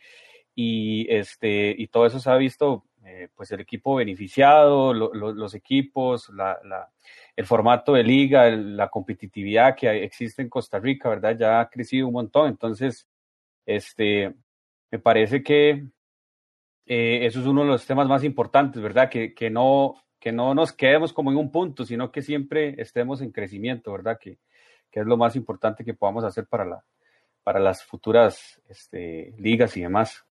y, 0.54 1.06
este, 1.14 1.74
y 1.76 1.86
todo 1.86 2.06
eso 2.06 2.18
se 2.20 2.30
ha 2.30 2.36
visto, 2.36 2.84
eh, 3.04 3.28
pues 3.34 3.50
el 3.52 3.60
equipo 3.60 3.96
beneficiado, 3.96 4.94
lo, 4.94 5.12
lo, 5.12 5.32
los 5.32 5.54
equipos, 5.54 6.28
la 6.30 6.90
el 7.36 7.46
formato 7.46 7.94
de 7.94 8.02
liga, 8.02 8.50
la 8.50 8.88
competitividad 8.88 9.74
que 9.74 10.04
existe 10.04 10.42
en 10.42 10.48
Costa 10.48 10.78
Rica, 10.78 11.08
¿verdad? 11.08 11.36
Ya 11.38 11.60
ha 11.60 11.68
crecido 11.68 12.06
un 12.06 12.14
montón. 12.14 12.48
Entonces, 12.48 13.08
este, 13.64 14.34
me 14.90 14.98
parece 14.98 15.42
que 15.42 15.86
eh, 16.86 17.26
eso 17.26 17.40
es 17.40 17.46
uno 17.46 17.62
de 17.62 17.68
los 17.68 17.86
temas 17.86 18.06
más 18.06 18.24
importantes, 18.24 18.82
¿verdad? 18.82 19.08
Que, 19.08 19.34
que, 19.34 19.50
no, 19.50 19.94
que 20.20 20.32
no 20.32 20.54
nos 20.54 20.72
quedemos 20.72 21.12
como 21.12 21.30
en 21.30 21.38
un 21.38 21.50
punto, 21.50 21.84
sino 21.84 22.12
que 22.12 22.22
siempre 22.22 22.74
estemos 22.78 23.22
en 23.22 23.32
crecimiento, 23.32 23.92
¿verdad? 23.92 24.18
Que, 24.20 24.38
que 24.90 25.00
es 25.00 25.06
lo 25.06 25.16
más 25.16 25.34
importante 25.36 25.84
que 25.84 25.94
podamos 25.94 26.24
hacer 26.24 26.46
para, 26.46 26.66
la, 26.66 26.84
para 27.42 27.60
las 27.60 27.82
futuras 27.82 28.60
este, 28.68 29.32
ligas 29.38 29.76
y 29.76 29.82
demás. 29.82 30.26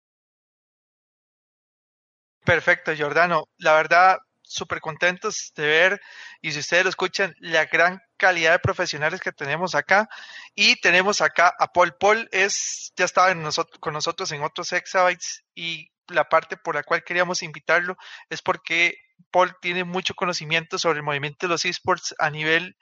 Perfecto, 2.44 2.92
Jordano. 2.98 3.46
La 3.58 3.74
verdad, 3.74 4.18
súper 4.42 4.82
contentos 4.82 5.54
de 5.56 5.66
ver 5.66 6.02
y 6.42 6.52
si 6.52 6.60
ustedes 6.60 6.84
lo 6.84 6.90
escuchan, 6.90 7.34
la 7.40 7.66
gran 7.66 8.02
calidad 8.18 8.52
de 8.52 8.60
profesionales 8.60 9.22
que 9.22 9.32
tenemos 9.32 9.76
acá. 9.76 10.08
Y 10.56 10.80
tenemos 10.82 11.22
acá 11.22 11.54
a 11.58 11.68
Paul. 11.68 11.96
Paul 12.00 12.28
es, 12.32 12.92
ya 12.96 13.06
estaba 13.06 13.34
con 13.80 13.94
nosotros 13.94 14.32
en 14.32 14.44
otros 14.44 14.74
Exabytes 14.74 15.44
y 15.56 15.90
la 16.08 16.26
parte 16.26 16.58
por 16.58 16.76
la 16.76 16.84
cual 16.84 17.04
queríamos 17.04 17.42
invitarlo 17.44 17.96
es 18.30 18.42
porque 18.42 18.96
Paul 19.32 19.56
tiene 19.62 19.84
mucho 19.84 20.14
conocimiento 20.14 20.78
sobre 20.78 20.98
el 20.98 21.04
movimiento 21.04 21.48
de 21.48 21.52
los 21.52 21.64
esports 21.66 22.14
a 22.20 22.30
nivel 22.30 22.76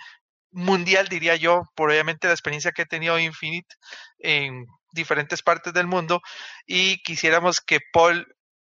mundial, 0.51 1.07
diría 1.07 1.35
yo, 1.35 1.61
por 1.75 1.91
obviamente 1.91 2.27
la 2.27 2.33
experiencia 2.33 2.71
que 2.71 2.83
he 2.83 2.87
tenido 2.87 3.19
Infinite 3.19 3.75
en 4.17 4.65
diferentes 4.91 5.43
partes 5.43 5.73
del 5.73 5.85
mundo 5.85 6.21
y 6.65 7.01
quisiéramos 7.03 7.61
que 7.61 7.79
Paul 7.93 8.25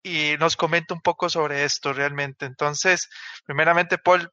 y 0.05 0.38
nos 0.38 0.55
comenta 0.55 0.93
un 0.93 1.01
poco 1.01 1.29
sobre 1.29 1.63
esto 1.63 1.91
realmente. 1.91 2.45
Entonces, 2.45 3.09
primeramente, 3.43 3.97
Paul, 3.97 4.29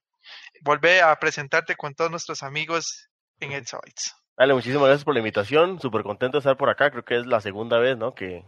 volvé 0.60 1.00
a 1.00 1.16
presentarte 1.16 1.76
con 1.76 1.94
todos 1.94 2.10
nuestros 2.10 2.42
amigos 2.42 3.08
en 3.40 3.52
Exabytes. 3.52 4.14
Dale, 4.36 4.52
muchísimas 4.52 4.84
gracias 4.84 5.04
por 5.04 5.14
la 5.14 5.20
invitación. 5.20 5.80
Súper 5.80 6.02
contento 6.02 6.36
de 6.36 6.40
estar 6.40 6.58
por 6.58 6.68
acá. 6.68 6.90
Creo 6.90 7.04
que 7.04 7.16
es 7.16 7.26
la 7.26 7.40
segunda 7.40 7.78
vez, 7.78 7.96
¿no? 7.96 8.14
Que, 8.14 8.44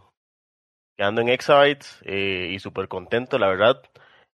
que 0.98 1.02
ando 1.02 1.22
en 1.22 1.30
Exabytes 1.30 1.98
eh, 2.04 2.50
y 2.52 2.58
súper 2.58 2.88
contento, 2.88 3.38
la 3.38 3.48
verdad. 3.48 3.82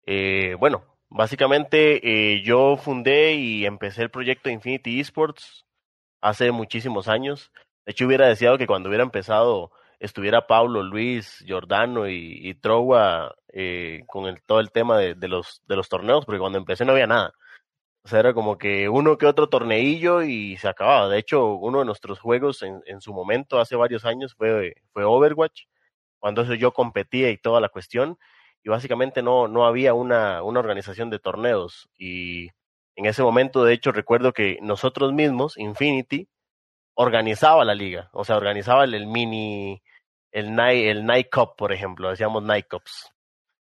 Eh, 0.05 0.55
bueno, 0.57 0.85
básicamente 1.09 1.99
eh, 2.35 2.41
yo 2.41 2.77
fundé 2.77 3.33
y 3.33 3.65
empecé 3.65 4.03
el 4.03 4.11
proyecto 4.11 4.49
Infinity 4.49 5.01
Esports 5.01 5.65
hace 6.21 6.51
muchísimos 6.51 7.09
años. 7.09 7.51
De 7.85 7.91
hecho, 7.91 8.05
hubiera 8.05 8.27
deseado 8.27 8.57
que 8.57 8.67
cuando 8.67 8.87
hubiera 8.87 9.03
empezado 9.03 9.71
estuviera 9.99 10.47
Pablo, 10.47 10.83
Luis, 10.83 11.43
Giordano 11.45 12.07
y, 12.07 12.49
y 12.49 12.59
eh, 13.53 14.03
con 14.07 14.39
todo 14.45 14.59
el 14.59 14.71
tema 14.71 14.97
de, 14.97 15.27
los, 15.27 15.61
torneos, 15.89 16.25
porque 16.25 16.39
cuando 16.39 16.57
empecé 16.57 16.85
no 16.85 16.93
había 16.93 17.07
nada. 17.07 17.33
O 18.03 18.07
sea, 18.07 18.19
era 18.19 18.33
como 18.33 18.57
que 18.57 18.89
uno 18.89 19.17
que 19.17 19.25
otro 19.25 19.49
torneillo 19.49 20.21
y 20.23 20.57
se 20.57 20.69
acababa. 20.69 21.09
De 21.09 21.19
hecho, 21.19 21.55
uno 21.55 21.79
de 21.79 21.85
nuestros 21.85 22.19
juegos 22.19 22.63
en, 22.63 23.01
su 23.01 23.13
momento, 23.13 23.59
hace 23.59 23.75
varios 23.75 24.05
años, 24.05 24.33
fue, 24.35 24.75
fue 24.93 25.03
Overwatch, 25.03 25.63
cuando 26.19 26.43
yo 26.55 26.71
competía 26.73 27.29
y 27.31 27.37
toda 27.37 27.59
la 27.61 27.69
cuestión, 27.69 28.17
y 28.63 28.69
básicamente 28.69 29.21
no, 29.21 29.47
no 29.47 29.65
había 29.65 29.93
una 29.93 30.41
organización 30.41 31.09
de 31.09 31.19
torneos. 31.19 31.89
Y 31.97 32.49
en 32.95 33.05
ese 33.05 33.23
momento, 33.23 33.63
de 33.63 33.73
hecho, 33.73 33.91
recuerdo 33.91 34.33
que 34.33 34.57
nosotros 34.61 35.13
mismos, 35.13 35.57
Infinity, 35.57 36.27
organizaba 36.99 37.63
la 37.63 37.75
liga, 37.75 38.09
o 38.11 38.25
sea, 38.25 38.37
organizaba 38.37 38.83
el, 38.83 39.05
mini, 39.05 39.81
el 40.31 40.55
night, 40.55 40.87
el 40.87 41.05
night 41.05 41.27
cup, 41.31 41.55
por 41.55 41.71
ejemplo, 41.71 42.09
decíamos 42.09 42.41
night 42.41 42.65
cups. 42.67 43.13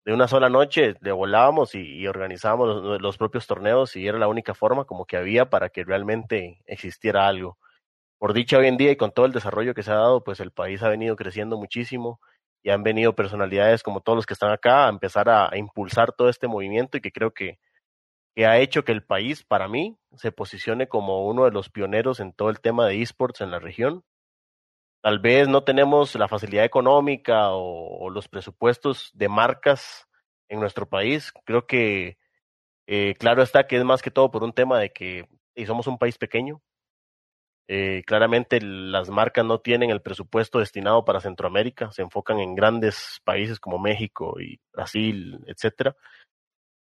De 0.05 0.13
una 0.13 0.27
sola 0.27 0.49
noche 0.49 0.95
le 1.01 1.11
volábamos 1.11 1.73
y, 1.73 2.07
organizábamos 2.07 2.83
los, 2.83 3.01
los, 3.01 3.17
propios 3.17 3.47
torneos 3.47 3.95
y 3.95 4.07
era 4.07 4.19
la 4.19 4.27
única 4.27 4.53
forma 4.53 4.85
como 4.85 5.05
que 5.05 5.17
había 5.17 5.49
para 5.49 5.69
que 5.69 5.83
realmente 5.83 6.61
existiera 6.67 7.27
algo. 7.27 7.57
Por 8.19 8.33
dicha 8.33 8.59
hoy 8.59 8.67
en 8.67 8.77
día 8.77 8.91
y 8.91 8.97
con 8.97 9.11
todo 9.11 9.25
el 9.25 9.31
desarrollo 9.31 9.73
que 9.73 9.83
se 9.83 9.91
ha 9.91 9.95
dado, 9.95 10.23
pues 10.23 10.39
el 10.39 10.51
país 10.51 10.83
ha 10.83 10.89
venido 10.89 11.15
creciendo 11.15 11.57
muchísimo 11.57 12.21
y 12.61 12.69
han 12.69 12.83
venido 12.83 13.15
personalidades 13.15 13.81
como 13.81 14.01
todos 14.01 14.15
los 14.15 14.25
que 14.27 14.33
están 14.33 14.51
acá 14.51 14.85
a 14.85 14.89
empezar 14.89 15.27
a, 15.27 15.49
a 15.51 15.57
impulsar 15.57 16.11
todo 16.13 16.29
este 16.29 16.47
movimiento 16.47 16.97
y 16.97 17.01
que 17.01 17.11
creo 17.11 17.31
que 17.31 17.57
que 18.37 18.45
ha 18.45 18.59
hecho 18.59 18.85
que 18.85 18.91
el 18.91 19.01
país, 19.01 19.43
para 19.43 19.67
mí, 19.67 19.97
se 20.15 20.31
posicione 20.31 20.87
como 20.87 21.25
uno 21.25 21.45
de 21.45 21.51
los 21.51 21.71
pioneros 21.71 22.19
en 22.19 22.33
todo 22.33 22.51
el 22.51 22.59
tema 22.59 22.85
de 22.85 23.01
esports 23.01 23.41
en 23.41 23.49
la 23.49 23.57
región. 23.57 24.03
Tal 25.01 25.17
vez 25.17 25.47
no 25.47 25.63
tenemos 25.63 26.13
la 26.13 26.27
facilidad 26.27 26.63
económica 26.63 27.49
o, 27.49 28.11
los 28.11 28.27
presupuestos 28.27 29.09
de 29.15 29.27
marcas 29.27 30.07
en 30.49 30.59
nuestro 30.59 30.87
país. 30.87 31.33
Creo 31.45 31.65
que, 31.65 32.19
eh, 32.85 33.15
claro 33.17 33.41
está 33.41 33.65
que 33.65 33.77
es 33.77 33.83
más 33.83 34.03
que 34.03 34.11
todo 34.11 34.29
por 34.29 34.43
un 34.43 34.53
tema 34.53 34.77
de 34.77 34.91
que 34.93 35.27
y 35.55 35.65
somos 35.65 35.87
un 35.87 35.97
país 35.97 36.19
pequeño. 36.19 36.61
Eh, 37.67 38.03
claramente 38.05 38.61
las 38.61 39.09
marcas 39.09 39.45
no 39.45 39.61
tienen 39.61 39.89
el 39.89 40.03
presupuesto 40.03 40.59
destinado 40.59 41.03
para 41.05 41.21
Centroamérica, 41.21 41.91
se 41.91 42.03
enfocan 42.03 42.39
en 42.39 42.53
grandes 42.53 43.19
países 43.23 43.59
como 43.59 43.79
México 43.79 44.39
y 44.39 44.59
Brasil, 44.71 45.43
etcétera 45.47 45.95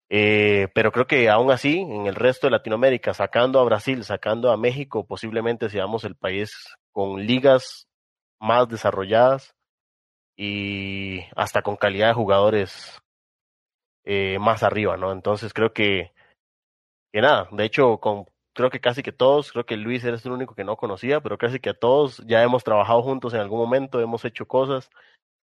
eh, 0.09 0.69
pero 0.73 0.91
creo 0.91 1.07
que 1.07 1.29
aún 1.29 1.51
así, 1.51 1.79
en 1.79 2.07
el 2.07 2.15
resto 2.15 2.47
de 2.47 2.51
Latinoamérica, 2.51 3.13
sacando 3.13 3.59
a 3.59 3.65
Brasil, 3.65 4.03
sacando 4.03 4.51
a 4.51 4.57
México, 4.57 5.05
posiblemente 5.05 5.69
seamos 5.69 6.03
el 6.05 6.15
país 6.15 6.51
con 6.91 7.25
ligas 7.25 7.87
más 8.39 8.69
desarrolladas 8.69 9.55
y 10.37 11.21
hasta 11.35 11.61
con 11.61 11.75
calidad 11.75 12.09
de 12.09 12.13
jugadores 12.13 13.01
eh, 14.05 14.39
más 14.39 14.63
arriba, 14.63 14.95
¿no? 14.95 15.11
Entonces 15.11 15.53
creo 15.53 15.73
que, 15.73 16.13
que 17.11 17.21
nada, 17.21 17.49
de 17.51 17.65
hecho, 17.65 17.97
con, 17.99 18.25
creo 18.53 18.69
que 18.69 18.79
casi 18.79 19.03
que 19.03 19.11
todos, 19.11 19.51
creo 19.51 19.65
que 19.65 19.75
Luis 19.75 20.05
eres 20.05 20.25
el 20.25 20.31
único 20.31 20.55
que 20.55 20.63
no 20.63 20.77
conocía, 20.77 21.19
pero 21.21 21.37
casi 21.37 21.59
que 21.59 21.71
a 21.71 21.73
todos 21.73 22.23
ya 22.25 22.43
hemos 22.43 22.63
trabajado 22.63 23.01
juntos 23.03 23.33
en 23.33 23.41
algún 23.41 23.59
momento, 23.59 23.99
hemos 23.99 24.23
hecho 24.23 24.47
cosas 24.47 24.89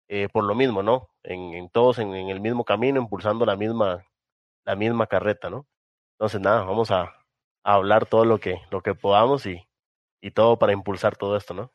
eh, 0.08 0.28
por 0.32 0.44
lo 0.44 0.54
mismo, 0.54 0.82
¿no? 0.82 1.10
En, 1.22 1.68
todos 1.70 1.98
en 1.98 2.12
el 2.14 2.40
mismo 2.40 2.64
camino, 2.64 3.00
impulsando 3.00 3.46
la 3.46 3.56
misma 3.56 4.04
la 4.68 4.76
misma 4.76 5.06
carreta, 5.06 5.48
¿no? 5.48 5.66
Entonces, 6.18 6.42
nada, 6.42 6.62
vamos 6.64 6.90
a, 6.90 7.14
hablar 7.64 8.06
todo 8.06 8.24
lo 8.24 8.38
que, 8.38 8.56
lo 8.70 8.82
que 8.82 8.94
podamos 8.94 9.46
y, 9.46 9.66
y 10.22 10.30
todo 10.30 10.58
para 10.58 10.72
impulsar 10.72 11.16
todo 11.16 11.36
esto, 11.36 11.54
¿no? 11.54 11.72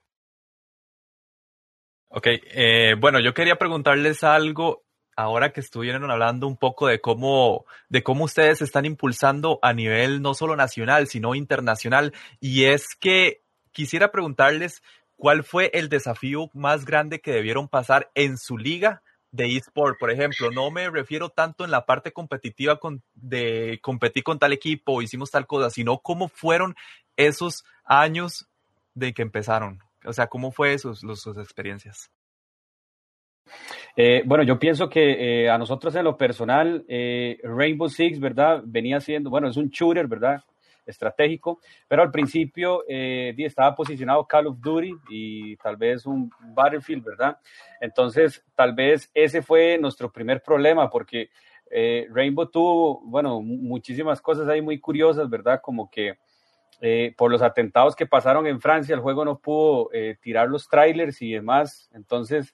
Ok, 2.09 2.27
eh, 2.27 2.95
bueno, 2.99 3.19
yo 3.19 3.33
quería 3.33 3.57
preguntarles 3.57 4.23
algo 4.23 4.83
ahora 5.15 5.51
que 5.51 5.59
estuvieron 5.59 6.09
hablando 6.09 6.47
un 6.47 6.57
poco 6.57 6.87
de 6.87 7.01
cómo, 7.01 7.65
de 7.89 8.03
cómo 8.03 8.25
ustedes 8.25 8.61
están 8.61 8.85
impulsando 8.85 9.59
a 9.63 9.73
nivel 9.73 10.21
no 10.21 10.35
solo 10.35 10.55
nacional, 10.55 11.07
sino 11.07 11.33
internacional. 11.33 12.13
Y 12.39 12.65
es 12.65 12.95
que 12.95 13.41
quisiera 13.71 14.11
preguntarles 14.11 14.83
cuál 15.15 15.43
fue 15.43 15.71
el 15.73 15.89
desafío 15.89 16.49
más 16.53 16.85
grande 16.85 17.21
que 17.21 17.31
debieron 17.31 17.67
pasar 17.67 18.11
en 18.13 18.37
su 18.37 18.57
liga 18.57 19.01
de 19.33 19.57
eSport, 19.57 19.99
por 19.99 20.11
ejemplo. 20.11 20.51
No 20.51 20.71
me 20.71 20.89
refiero 20.89 21.29
tanto 21.29 21.65
en 21.65 21.71
la 21.71 21.85
parte 21.85 22.13
competitiva 22.13 22.79
con, 22.79 23.01
de 23.15 23.79
competir 23.81 24.23
con 24.23 24.39
tal 24.39 24.53
equipo, 24.53 25.01
hicimos 25.01 25.31
tal 25.31 25.47
cosa, 25.47 25.69
sino 25.69 25.97
cómo 25.97 26.29
fueron 26.29 26.75
esos 27.17 27.65
años 27.83 28.47
de 28.93 29.11
que 29.13 29.23
empezaron. 29.23 29.79
O 30.05 30.13
sea, 30.13 30.27
cómo 30.27 30.51
fue 30.51 30.77
sus, 30.77 30.99
sus 30.99 31.37
experiencias. 31.37 32.11
Eh, 33.97 34.21
bueno, 34.25 34.43
yo 34.43 34.59
pienso 34.59 34.87
que 34.87 35.45
eh, 35.45 35.49
a 35.49 35.57
nosotros 35.57 35.95
en 35.95 36.03
lo 36.03 36.15
personal, 36.15 36.85
eh, 36.87 37.39
Rainbow 37.43 37.89
Six, 37.89 38.19
¿verdad? 38.19 38.61
Venía 38.63 38.99
siendo, 38.99 39.31
bueno, 39.31 39.49
es 39.49 39.57
un 39.57 39.69
shooter, 39.69 40.07
¿verdad? 40.07 40.43
Estratégico, 40.85 41.59
pero 41.87 42.01
al 42.01 42.11
principio 42.11 42.83
eh, 42.87 43.33
estaba 43.37 43.75
posicionado 43.75 44.25
Call 44.25 44.47
of 44.47 44.59
Duty 44.59 44.93
y 45.09 45.55
tal 45.57 45.77
vez 45.77 46.05
un 46.05 46.31
Battlefield, 46.53 47.03
¿verdad? 47.03 47.37
Entonces, 47.79 48.43
tal 48.55 48.73
vez 48.73 49.09
ese 49.13 49.41
fue 49.41 49.77
nuestro 49.79 50.11
primer 50.11 50.41
problema, 50.41 50.89
porque 50.89 51.29
eh, 51.75 52.07
Rainbow 52.11 52.45
tuvo, 52.45 53.01
bueno, 53.01 53.41
muchísimas 53.41 54.21
cosas 54.21 54.47
ahí 54.47 54.61
muy 54.61 54.79
curiosas, 54.79 55.27
¿verdad? 55.27 55.59
Como 55.59 55.89
que 55.89 56.19
eh, 56.81 57.15
por 57.17 57.31
los 57.31 57.41
atentados 57.41 57.95
que 57.95 58.05
pasaron 58.05 58.45
en 58.45 58.61
Francia, 58.61 58.93
el 58.93 59.01
juego 59.01 59.25
no 59.25 59.39
pudo 59.39 59.89
eh, 59.91 60.17
tirar 60.21 60.49
los 60.49 60.67
trailers 60.67 61.19
y 61.21 61.31
demás, 61.31 61.89
entonces 61.93 62.53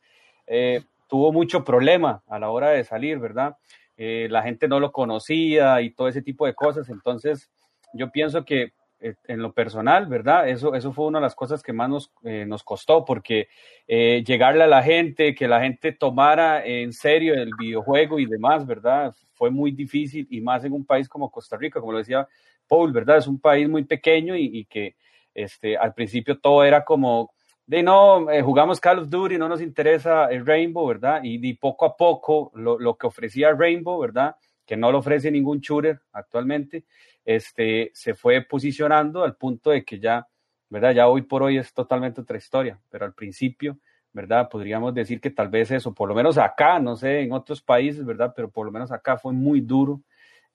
tuvo 1.08 1.32
mucho 1.32 1.64
problema 1.64 2.24
a 2.28 2.40
la 2.40 2.50
hora 2.50 2.70
de 2.70 2.84
salir, 2.84 3.20
¿verdad? 3.20 3.56
la 3.98 4.42
gente 4.42 4.68
no 4.68 4.80
lo 4.80 4.92
conocía 4.92 5.80
y 5.82 5.92
todo 5.92 6.08
ese 6.08 6.24
tipo 6.24 6.48
de 6.48 6.56
cosas, 6.56 6.90
entonces 6.90 7.52
yo 7.94 8.12
pienso 8.12 8.46
que 8.46 8.74
eh, 9.02 9.16
en 9.30 9.42
lo 9.42 9.54
personal, 9.54 10.08
¿verdad? 10.08 10.50
Eso, 10.50 10.76
eso 10.76 10.92
fue 10.92 11.06
una 11.06 11.20
de 11.20 11.24
las 11.24 11.36
cosas 11.36 11.64
que 11.64 11.72
más 11.72 11.88
nos, 11.88 12.12
eh, 12.24 12.44
nos 12.46 12.64
costó, 12.64 13.06
porque 13.06 13.48
eh, 13.88 14.22
llegarle 14.28 14.66
a 14.66 14.68
la 14.68 14.84
gente, 14.84 15.34
que 15.34 15.48
la 15.48 15.62
gente 15.62 15.94
tomara 15.94 16.66
en 16.66 16.92
serio 16.92 17.34
el 17.34 17.52
videojuego 17.58 18.20
y 18.20 18.26
demás, 18.26 18.68
¿verdad? 18.68 19.16
Fue 19.36 19.52
muy 19.52 19.72
difícil 19.72 20.28
y 20.30 20.42
más 20.42 20.66
en 20.66 20.74
un 20.74 20.86
país 20.86 21.08
como 21.08 21.32
Costa 21.32 21.56
Rica, 21.56 21.80
como 21.80 21.94
lo 21.94 22.00
decía 22.00 22.28
Paul, 22.68 22.92
¿verdad? 22.92 23.20
Es 23.20 23.28
un 23.28 23.40
país 23.40 23.70
muy 23.70 23.86
pequeño 23.86 24.36
y, 24.36 24.66
que 24.66 24.98
este, 25.34 25.78
al 25.78 25.94
principio 25.94 26.38
todo 26.38 26.66
era 26.66 26.84
como, 26.84 27.32
de 27.66 27.82
no, 27.82 28.28
jugamos 28.44 28.82
Call 28.82 29.00
of 29.00 29.10
Duty, 29.10 29.38
no 29.38 29.48
nos 29.48 29.62
interesa 29.62 30.26
el 30.26 30.46
Rainbow, 30.46 30.86
¿verdad? 30.86 31.22
Y, 31.24 31.40
y 31.48 31.54
poco 31.54 31.86
a 31.86 31.96
poco 31.96 32.52
lo, 32.54 32.78
lo 32.78 32.98
que 32.98 33.08
ofrecía 33.08 33.54
Rainbow, 33.54 33.98
¿verdad? 33.98 34.36
Que 34.66 34.76
no 34.76 34.92
lo 34.92 34.98
ofrece 34.98 35.32
ningún 35.32 35.62
shooter 35.62 36.02
actualmente, 36.12 36.84
este, 37.30 37.92
se 37.94 38.16
fue 38.16 38.42
posicionando 38.42 39.24
al 39.24 39.36
punto 39.36 39.70
de 39.70 39.86
que 39.86 40.00
ya, 40.00 40.28
¿verdad? 40.68 40.94
Ya 40.94 41.08
hoy 41.08 41.22
por 41.22 41.44
hoy 41.44 41.60
es 41.60 41.72
totalmente 41.76 42.22
otra 42.22 42.38
historia, 42.38 42.82
pero 42.90 43.06
al 43.06 43.14
principio, 43.14 43.78
¿verdad? 44.12 44.50
Podríamos 44.50 44.96
decir 44.96 45.22
que 45.22 45.30
tal 45.30 45.48
vez 45.48 45.70
eso, 45.70 45.94
por 45.94 46.10
lo 46.10 46.16
menos 46.16 46.40
acá, 46.40 46.80
no 46.80 46.96
sé, 46.96 47.20
en 47.20 47.32
otros 47.32 47.62
países, 47.62 48.04
¿verdad? 48.04 48.34
Pero 48.36 48.50
por 48.50 48.66
lo 48.66 48.72
menos 48.72 48.92
acá 48.92 49.16
fue 49.16 49.32
muy 49.32 49.62
duro 49.62 50.02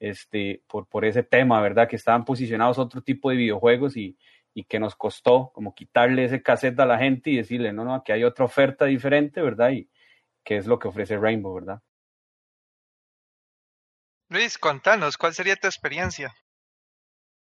este, 0.00 0.64
por, 0.66 0.88
por 0.88 1.04
ese 1.04 1.22
tema, 1.22 1.60
¿verdad? 1.60 1.86
Que 1.88 1.94
estaban 1.94 2.24
posicionados 2.24 2.76
otro 2.80 3.02
tipo 3.02 3.30
de 3.30 3.36
videojuegos 3.36 3.96
y, 3.96 4.18
y 4.52 4.64
que 4.64 4.80
nos 4.80 4.96
costó 4.96 5.52
como 5.54 5.76
quitarle 5.76 6.24
ese 6.24 6.42
cassette 6.42 6.80
a 6.80 6.86
la 6.86 6.98
gente 6.98 7.30
y 7.30 7.36
decirle, 7.36 7.72
no, 7.72 7.84
no, 7.84 7.94
aquí 7.94 8.10
hay 8.10 8.24
otra 8.24 8.46
oferta 8.46 8.86
diferente, 8.86 9.40
¿verdad? 9.42 9.70
Y 9.70 9.88
que 10.42 10.56
es 10.56 10.66
lo 10.66 10.80
que 10.80 10.88
ofrece 10.88 11.18
Rainbow, 11.18 11.54
¿verdad? 11.54 11.80
Luis, 14.28 14.58
contanos, 14.58 15.16
¿cuál 15.16 15.34
sería 15.34 15.54
tu 15.54 15.68
experiencia? 15.68 16.34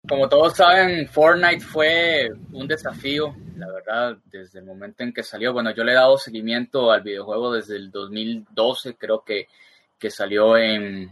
Como 0.08 0.28
todos 0.28 0.58
saben, 0.58 1.08
Fortnite 1.08 1.62
fue 1.62 2.30
un 2.52 2.68
desafío, 2.68 3.34
la 3.56 3.72
verdad, 3.72 4.18
desde 4.26 4.60
el 4.60 4.66
momento 4.66 5.02
en 5.02 5.14
que 5.14 5.24
salió. 5.24 5.54
Bueno, 5.54 5.72
yo 5.74 5.86
le 5.86 5.94
he 5.94 5.96
dado 5.96 6.18
seguimiento 6.18 6.92
al 6.92 7.04
videojuego 7.04 7.54
desde 7.54 7.78
el 7.78 7.90
2012, 7.90 8.98
creo 8.98 9.24
que, 9.24 9.48
que 9.98 10.10
salió 10.10 10.58
en, 10.58 11.10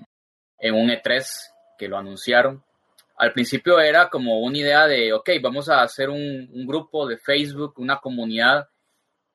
en 0.60 0.76
un 0.76 0.90
E3, 0.90 1.26
que 1.78 1.88
lo 1.88 1.98
anunciaron. 1.98 2.62
Al 3.16 3.32
principio 3.32 3.80
era 3.80 4.10
como 4.10 4.42
una 4.42 4.58
idea 4.58 4.88
de, 4.88 5.14
ok, 5.14 5.30
vamos 5.42 5.70
a 5.70 5.84
hacer 5.84 6.10
un, 6.10 6.50
un 6.52 6.68
grupo 6.68 7.08
de 7.08 7.18
Facebook, 7.18 7.76
una 7.78 8.00
comunidad, 8.00 8.68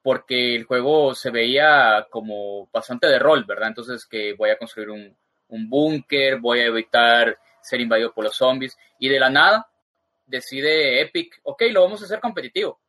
porque 0.02 0.54
el 0.54 0.64
juego 0.64 1.14
se 1.14 1.30
veía 1.30 2.06
como 2.10 2.68
bastante 2.70 3.06
de 3.06 3.18
rol, 3.18 3.44
¿verdad? 3.44 3.68
Entonces 3.68 4.04
que 4.04 4.34
voy 4.34 4.50
a 4.50 4.58
construir 4.58 4.90
un, 4.90 5.16
un 5.48 5.70
búnker, 5.70 6.40
voy 6.40 6.60
a 6.60 6.66
evitar 6.66 7.38
ser 7.66 7.80
invadido 7.80 8.12
por 8.12 8.25
los 8.25 8.37
zombies. 8.37 8.76
Y 8.99 9.08
de 9.08 9.20
la 9.20 9.30
nada 9.30 9.68
decide 10.26 11.00
Epic, 11.00 11.40
ok, 11.42 11.62
lo 11.70 11.82
vamos 11.82 12.02
a 12.02 12.04
hacer 12.04 12.20
competitivo. 12.20 12.80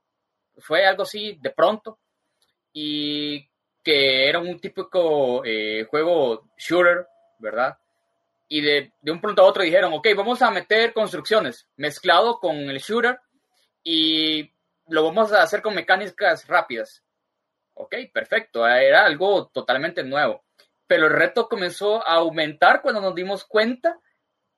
Fue 0.57 0.85
algo 0.85 1.03
así 1.03 1.37
de 1.41 1.51
pronto. 1.51 1.99
Y 2.73 3.47
que 3.83 4.27
era 4.27 4.39
un 4.39 4.59
típico 4.59 5.43
eh, 5.45 5.85
juego 5.89 6.49
shooter, 6.57 7.07
¿verdad? 7.39 7.77
Y 8.49 8.61
de, 8.61 8.91
de, 9.01 9.11
un 9.11 9.21
pronto 9.21 9.41
a 9.41 9.45
otro 9.45 9.63
dijeron, 9.63 9.93
ok, 9.93 10.07
vamos 10.15 10.41
a 10.41 10.51
meter 10.51 10.93
construcciones 10.93 11.67
mezclado 11.75 12.39
con 12.39 12.55
el 12.55 12.79
shooter 12.79 13.19
y 13.83 14.51
lo 14.87 15.03
vamos 15.03 15.31
a 15.31 15.41
hacer 15.41 15.61
con 15.61 15.75
mecánicas 15.75 16.47
rápidas. 16.47 17.03
Ok, 17.73 17.95
perfecto, 18.11 18.67
era 18.67 19.05
algo 19.05 19.47
totalmente 19.47 20.03
nuevo. 20.03 20.43
Pero 20.87 21.07
el 21.07 21.13
reto 21.13 21.47
comenzó 21.47 22.05
a 22.07 22.15
aumentar 22.15 22.81
cuando 22.81 23.01
nos 23.01 23.13
dimos 23.13 23.45
cuenta 23.45 23.99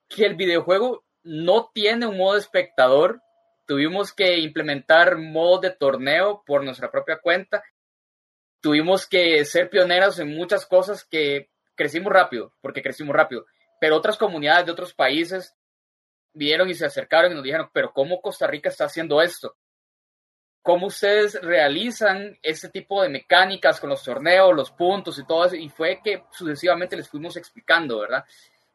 que 0.09 0.25
el 0.25 0.35
videojuego 0.35 1.05
no 1.23 1.69
tiene 1.73 2.07
un 2.07 2.17
modo 2.17 2.37
espectador. 2.37 3.21
Tuvimos 3.65 4.11
que 4.13 4.39
implementar 4.39 5.17
modos 5.17 5.61
de 5.61 5.71
torneo 5.71 6.43
por 6.45 6.63
nuestra 6.63 6.91
propia 6.91 7.19
cuenta. 7.19 7.63
Tuvimos 8.61 9.07
que 9.07 9.45
ser 9.45 9.69
pioneros 9.69 10.19
en 10.19 10.35
muchas 10.35 10.65
cosas 10.65 11.05
que 11.05 11.49
crecimos 11.75 12.11
rápido, 12.11 12.53
porque 12.61 12.81
crecimos 12.81 13.15
rápido. 13.15 13.45
Pero 13.79 13.95
otras 13.95 14.17
comunidades 14.17 14.65
de 14.65 14.71
otros 14.71 14.93
países 14.93 15.55
vieron 16.33 16.69
y 16.69 16.73
se 16.73 16.85
acercaron 16.85 17.31
y 17.31 17.35
nos 17.35 17.43
dijeron, 17.43 17.69
pero 17.71 17.93
¿cómo 17.93 18.21
Costa 18.21 18.47
Rica 18.47 18.69
está 18.69 18.85
haciendo 18.85 19.21
esto? 19.21 19.55
¿Cómo 20.61 20.87
ustedes 20.87 21.41
realizan 21.41 22.37
ese 22.41 22.69
tipo 22.69 23.01
de 23.01 23.09
mecánicas 23.09 23.79
con 23.79 23.89
los 23.89 24.03
torneos, 24.03 24.53
los 24.53 24.71
puntos 24.71 25.17
y 25.17 25.25
todo 25.25 25.45
eso? 25.45 25.55
Y 25.55 25.69
fue 25.69 26.01
que 26.03 26.23
sucesivamente 26.31 26.97
les 26.97 27.07
fuimos 27.07 27.37
explicando, 27.37 27.99
¿verdad? 27.99 28.25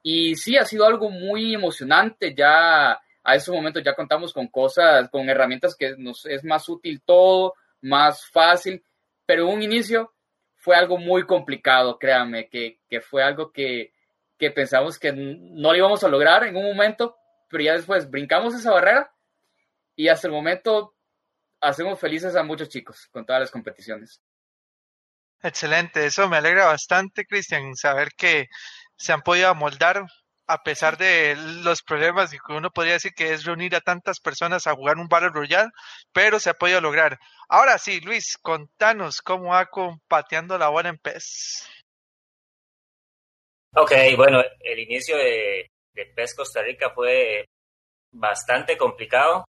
Y 0.07 0.37
sí, 0.37 0.59
ha 0.59 0.67
sido 0.67 0.85
algo 0.85 1.09
muy 1.09 1.55
emocionante. 1.55 2.35
Ya 2.35 2.93
a 2.93 3.35
esos 3.35 3.55
momentos 3.55 3.83
ya 3.83 3.95
contamos 3.95 4.35
con 4.35 4.49
cosas, 4.49 5.09
con 5.09 5.29
herramientas 5.31 5.75
que 5.75 5.97
nos 5.97 6.27
es 6.27 6.45
más 6.45 6.69
útil 6.69 7.01
todo, 7.03 7.55
más 7.81 8.27
fácil, 8.31 8.85
pero 9.25 9.49
un 9.49 9.63
inicio 9.63 10.13
fue 10.57 10.77
algo 10.77 10.99
muy 10.99 11.25
complicado, 11.25 11.99
créanme, 11.99 12.51
que, 12.51 12.81
que 12.89 13.01
fue 13.01 13.23
algo 13.23 13.51
que, 13.51 13.95
que 14.39 14.51
pensamos 14.51 14.99
que 14.99 15.13
no 15.13 15.73
lo 15.73 15.77
íbamos 15.77 16.05
a 16.05 16.09
lograr 16.09 16.45
en 16.45 16.57
un 16.57 16.65
momento, 16.65 17.17
pero 17.49 17.65
ya 17.65 17.73
después 17.73 18.11
brincamos 18.11 18.55
esa 18.55 18.73
barrera 18.73 19.11
y 19.97 20.09
hasta 20.09 20.29
el 20.29 20.35
momento 20.35 20.95
hacemos 21.63 21.99
felices 21.99 22.37
a 22.37 22.43
muchos 22.43 22.69
chicos 22.69 23.09
con 23.11 23.25
todas 23.25 23.41
las 23.41 23.51
competiciones. 23.51 24.21
Excelente, 25.43 26.07
eso 26.07 26.29
me 26.29 26.39
alegra 26.39 26.67
bastante, 26.67 27.27
Cristian, 27.27 27.75
saber 27.75 28.09
que 28.17 28.49
se 28.97 29.13
han 29.13 29.23
podido 29.23 29.49
amoldar 29.49 30.07
a 30.47 30.63
pesar 30.63 30.99
de 30.99 31.37
los 31.37 31.83
problemas 31.83 32.31
que 32.31 32.53
uno 32.53 32.71
podría 32.71 32.95
decir 32.95 33.13
que 33.15 33.33
es 33.33 33.45
reunir 33.45 33.75
a 33.75 33.81
tantas 33.81 34.21
personas 34.21 34.67
a 34.67 34.75
jugar 34.75 34.99
un 34.99 35.09
Battle 35.09 35.31
Royale, 35.31 35.71
pero 36.13 36.39
se 36.39 36.51
ha 36.51 36.55
podido 36.55 36.81
lograr. 36.81 37.19
Ahora 37.49 37.79
sí, 37.79 38.01
Luis, 38.01 38.37
contanos 38.39 39.23
cómo 39.23 39.51
va 39.51 39.67
con 39.67 40.01
pateando 40.07 40.59
la 40.59 40.69
bola 40.69 40.91
en 40.91 40.99
PES. 40.99 41.69
Ok, 43.77 43.93
bueno, 44.17 44.41
el 44.61 44.79
inicio 44.79 45.17
de, 45.17 45.69
PES 46.15 46.35
Costa 46.35 46.63
Rica 46.63 46.91
fue 46.91 47.45
bastante 48.13 48.77
complicado. 48.77 49.45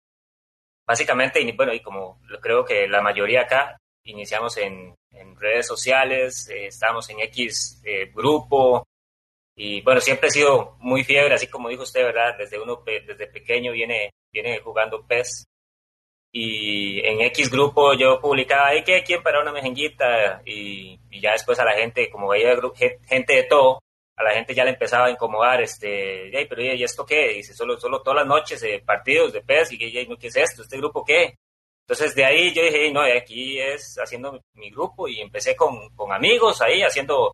Básicamente, 0.86 1.40
y 1.40 1.52
bueno, 1.52 1.72
y 1.72 1.80
como 1.80 2.20
creo 2.40 2.64
que 2.64 2.86
la 2.86 3.00
mayoría 3.02 3.42
acá, 3.42 3.76
iniciamos 4.04 4.56
en, 4.58 4.94
en 5.10 5.36
redes 5.36 5.66
sociales, 5.66 6.48
eh, 6.50 6.66
estábamos 6.66 7.08
en 7.10 7.20
X 7.20 7.82
eh, 7.84 8.10
grupo, 8.14 8.86
y 9.56 9.82
bueno, 9.82 10.00
siempre 10.00 10.28
he 10.28 10.32
sido 10.32 10.76
muy 10.80 11.04
fiebre, 11.04 11.34
así 11.34 11.46
como 11.46 11.68
dijo 11.68 11.84
usted, 11.84 12.02
¿verdad? 12.02 12.36
Desde 12.38 12.60
uno, 12.60 12.82
desde 12.84 13.26
pequeño 13.28 13.72
viene, 13.72 14.10
viene 14.32 14.58
jugando 14.60 15.06
PES. 15.06 15.46
Y 16.32 16.98
en 17.06 17.20
X 17.20 17.48
grupo 17.50 17.94
yo 17.94 18.20
publicaba, 18.20 18.68
hay 18.68 18.82
que 18.82 19.04
quién 19.04 19.22
para 19.22 19.40
una 19.40 19.52
mejenguita? 19.52 20.42
Y, 20.44 20.98
y, 21.10 21.20
ya 21.20 21.32
después 21.32 21.58
a 21.60 21.64
la 21.64 21.74
gente, 21.74 22.10
como 22.10 22.28
veía 22.28 22.56
gente 23.06 23.34
de 23.34 23.44
todo, 23.44 23.80
a 24.16 24.24
la 24.24 24.32
gente 24.32 24.54
ya 24.54 24.64
le 24.64 24.70
empezaba 24.70 25.06
a 25.06 25.10
incomodar, 25.10 25.62
este, 25.62 26.30
hey, 26.36 26.46
pero 26.48 26.62
¿y 26.62 26.82
esto 26.82 27.06
qué? 27.06 27.28
Dice, 27.34 27.54
solo, 27.54 27.78
solo 27.78 28.02
todas 28.02 28.18
las 28.18 28.26
noches 28.26 28.60
de 28.60 28.80
partidos 28.80 29.32
de 29.32 29.42
PES, 29.42 29.72
y 29.72 29.78
que, 29.78 30.06
¿no 30.06 30.16
qué 30.16 30.28
es 30.28 30.36
esto? 30.36 30.62
¿Este 30.62 30.76
grupo 30.78 31.04
qué? 31.04 31.36
Entonces 31.86 32.14
de 32.14 32.24
ahí 32.24 32.52
yo 32.52 32.62
dije, 32.62 32.90
no, 32.90 33.02
aquí 33.02 33.60
es 33.60 33.96
haciendo 34.02 34.40
mi 34.54 34.70
grupo 34.70 35.06
y 35.06 35.20
empecé 35.20 35.54
con, 35.54 35.90
con 35.94 36.12
amigos 36.12 36.62
ahí 36.62 36.82
haciendo 36.82 37.32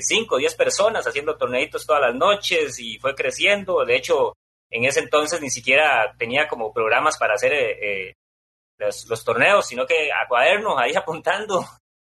5 0.00 0.34
o 0.34 0.38
10 0.38 0.54
personas 0.54 1.06
haciendo 1.06 1.36
torneitos 1.36 1.86
todas 1.86 2.02
las 2.02 2.14
noches 2.14 2.78
y 2.78 2.98
fue 2.98 3.14
creciendo. 3.14 3.84
De 3.84 3.96
hecho, 3.96 4.34
en 4.70 4.84
ese 4.84 5.00
entonces 5.00 5.40
ni 5.40 5.50
siquiera 5.50 6.14
tenía 6.18 6.46
como 6.46 6.72
programas 6.72 7.16
para 7.18 7.34
hacer 7.34 7.52
eh, 7.52 8.08
eh, 8.08 8.14
los, 8.78 9.24
torneos, 9.24 9.66
sino 9.66 9.86
que 9.86 10.12
a 10.12 10.26
cuadernos 10.28 10.78
ahí 10.78 10.92
apuntando, 10.96 11.64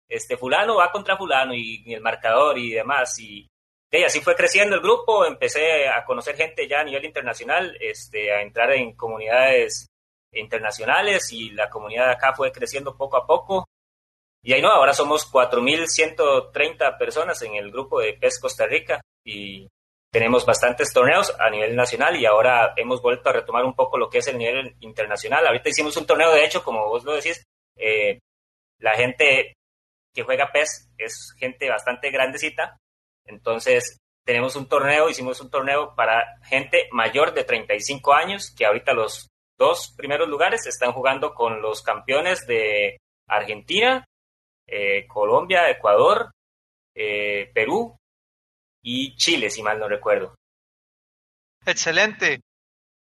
este 0.09 0.37
fulano 0.37 0.77
va 0.77 0.93
contra 0.93 1.17
fulano 1.17 1.55
y, 1.55 1.83
el 1.93 2.01
marcador 2.01 2.59
y 2.59 2.73
demás. 2.73 3.19
Y, 3.19 3.49
así 4.05 4.21
fue 4.21 4.35
creciendo 4.35 4.77
el 4.77 4.83
grupo, 4.83 5.25
empecé 5.25 5.89
a 5.89 6.05
conocer 6.05 6.37
gente 6.37 6.69
ya 6.69 6.81
a 6.81 6.85
nivel 6.85 7.05
internacional, 7.07 7.77
este, 7.81 8.31
a 8.31 8.43
entrar 8.43 8.71
en 8.73 8.95
comunidades 8.95 9.87
internacionales 10.33 11.33
y 11.33 11.51
la 11.51 11.71
comunidad 11.71 12.11
acá 12.11 12.35
fue 12.35 12.53
creciendo 12.53 12.95
poco 12.97 13.17
a 13.17 13.27
poco. 13.27 13.67
Y 14.47 14.53
ahí 14.53 14.63
no, 14.63 14.71
ahora 14.71 14.95
somos 14.95 15.29
4.130 15.33 16.97
personas 16.97 17.43
en 17.43 17.57
el 17.57 17.73
grupo 17.73 17.99
de 17.99 18.13
PES 18.13 18.39
Costa 18.41 18.65
Rica 18.65 19.01
y 19.25 19.67
tenemos 20.13 20.47
bastantes 20.47 20.93
torneos 20.93 21.35
a 21.41 21.51
nivel 21.51 21.75
nacional 21.75 22.15
y 22.15 22.27
ahora 22.27 22.73
hemos 22.77 23.03
vuelto 23.03 23.29
a 23.29 23.33
retomar 23.33 23.65
un 23.65 23.75
poco 23.75 23.99
lo 23.99 24.09
que 24.09 24.19
es 24.19 24.29
el 24.29 24.39
nivel 24.39 24.77
internacional. 24.79 25.45
Ahorita 25.45 25.69
hicimos 25.69 25.97
un 25.97 26.07
torneo, 26.07 26.31
de 26.31 26.45
hecho, 26.45 26.63
como 26.63 26.89
vos 26.89 27.03
lo 27.03 27.15
decís, 27.15 27.43
eh, 27.77 28.21
la 28.79 28.95
gente 28.95 29.55
que 30.15 30.23
juega 30.23 30.53
PES 30.53 30.93
es 30.97 31.35
gente 31.37 31.69
bastante 31.69 32.13
grandecita, 32.13 32.77
entonces 33.25 33.99
tenemos 34.25 34.55
un 34.55 34.69
torneo, 34.69 35.11
hicimos 35.11 35.41
un 35.41 35.51
torneo 35.51 35.97
para 35.97 36.39
gente 36.45 36.87
mayor 36.93 37.35
de 37.35 37.43
35 37.43 38.15
años, 38.15 38.55
que 38.57 38.65
ahorita 38.65 38.95
los 38.95 39.27
dos 39.59 39.93
primeros 39.97 40.29
lugares 40.29 40.69
están 40.69 40.93
jugando 40.93 41.35
con 41.35 41.61
los 41.61 41.83
campeones 41.83 42.47
de 42.47 42.97
Argentina, 43.29 44.05
eh, 44.67 45.07
Colombia, 45.07 45.71
Ecuador, 45.71 46.31
eh, 46.95 47.51
Perú 47.55 47.97
y 48.83 49.17
Chile, 49.17 49.51
si 49.51 49.63
mal 49.63 49.79
no 49.79 49.89
recuerdo. 49.89 50.35
Excelente. 51.65 52.41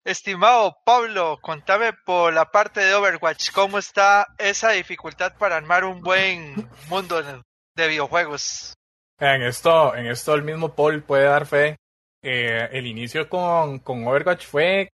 Estimado 0.05 0.79
Pablo, 0.85 1.39
contame 1.43 1.93
por 1.93 2.33
la 2.33 2.47
parte 2.51 2.81
de 2.81 2.95
Overwatch, 2.95 3.51
¿cómo 3.53 3.79
está 3.79 4.27
esa 4.39 4.71
dificultad 4.71 5.37
para 5.37 5.57
armar 5.57 5.85
un 5.85 6.01
buen 6.01 6.55
mundo 6.89 7.23
de 7.23 7.89
videojuegos? 7.89 8.75
En 9.19 9.43
esto, 9.43 9.95
en 9.95 10.07
esto 10.07 10.35
el 10.35 10.45
mismo 10.45 10.75
Paul 10.75 11.03
puede 11.03 11.25
dar 11.25 11.45
fe. 11.45 11.77
Eh, 12.23 12.69
el 12.73 12.87
inicio 12.87 13.29
con, 13.29 13.81
con 13.81 14.07
Overwatch 14.07 14.47
fue 14.47 14.89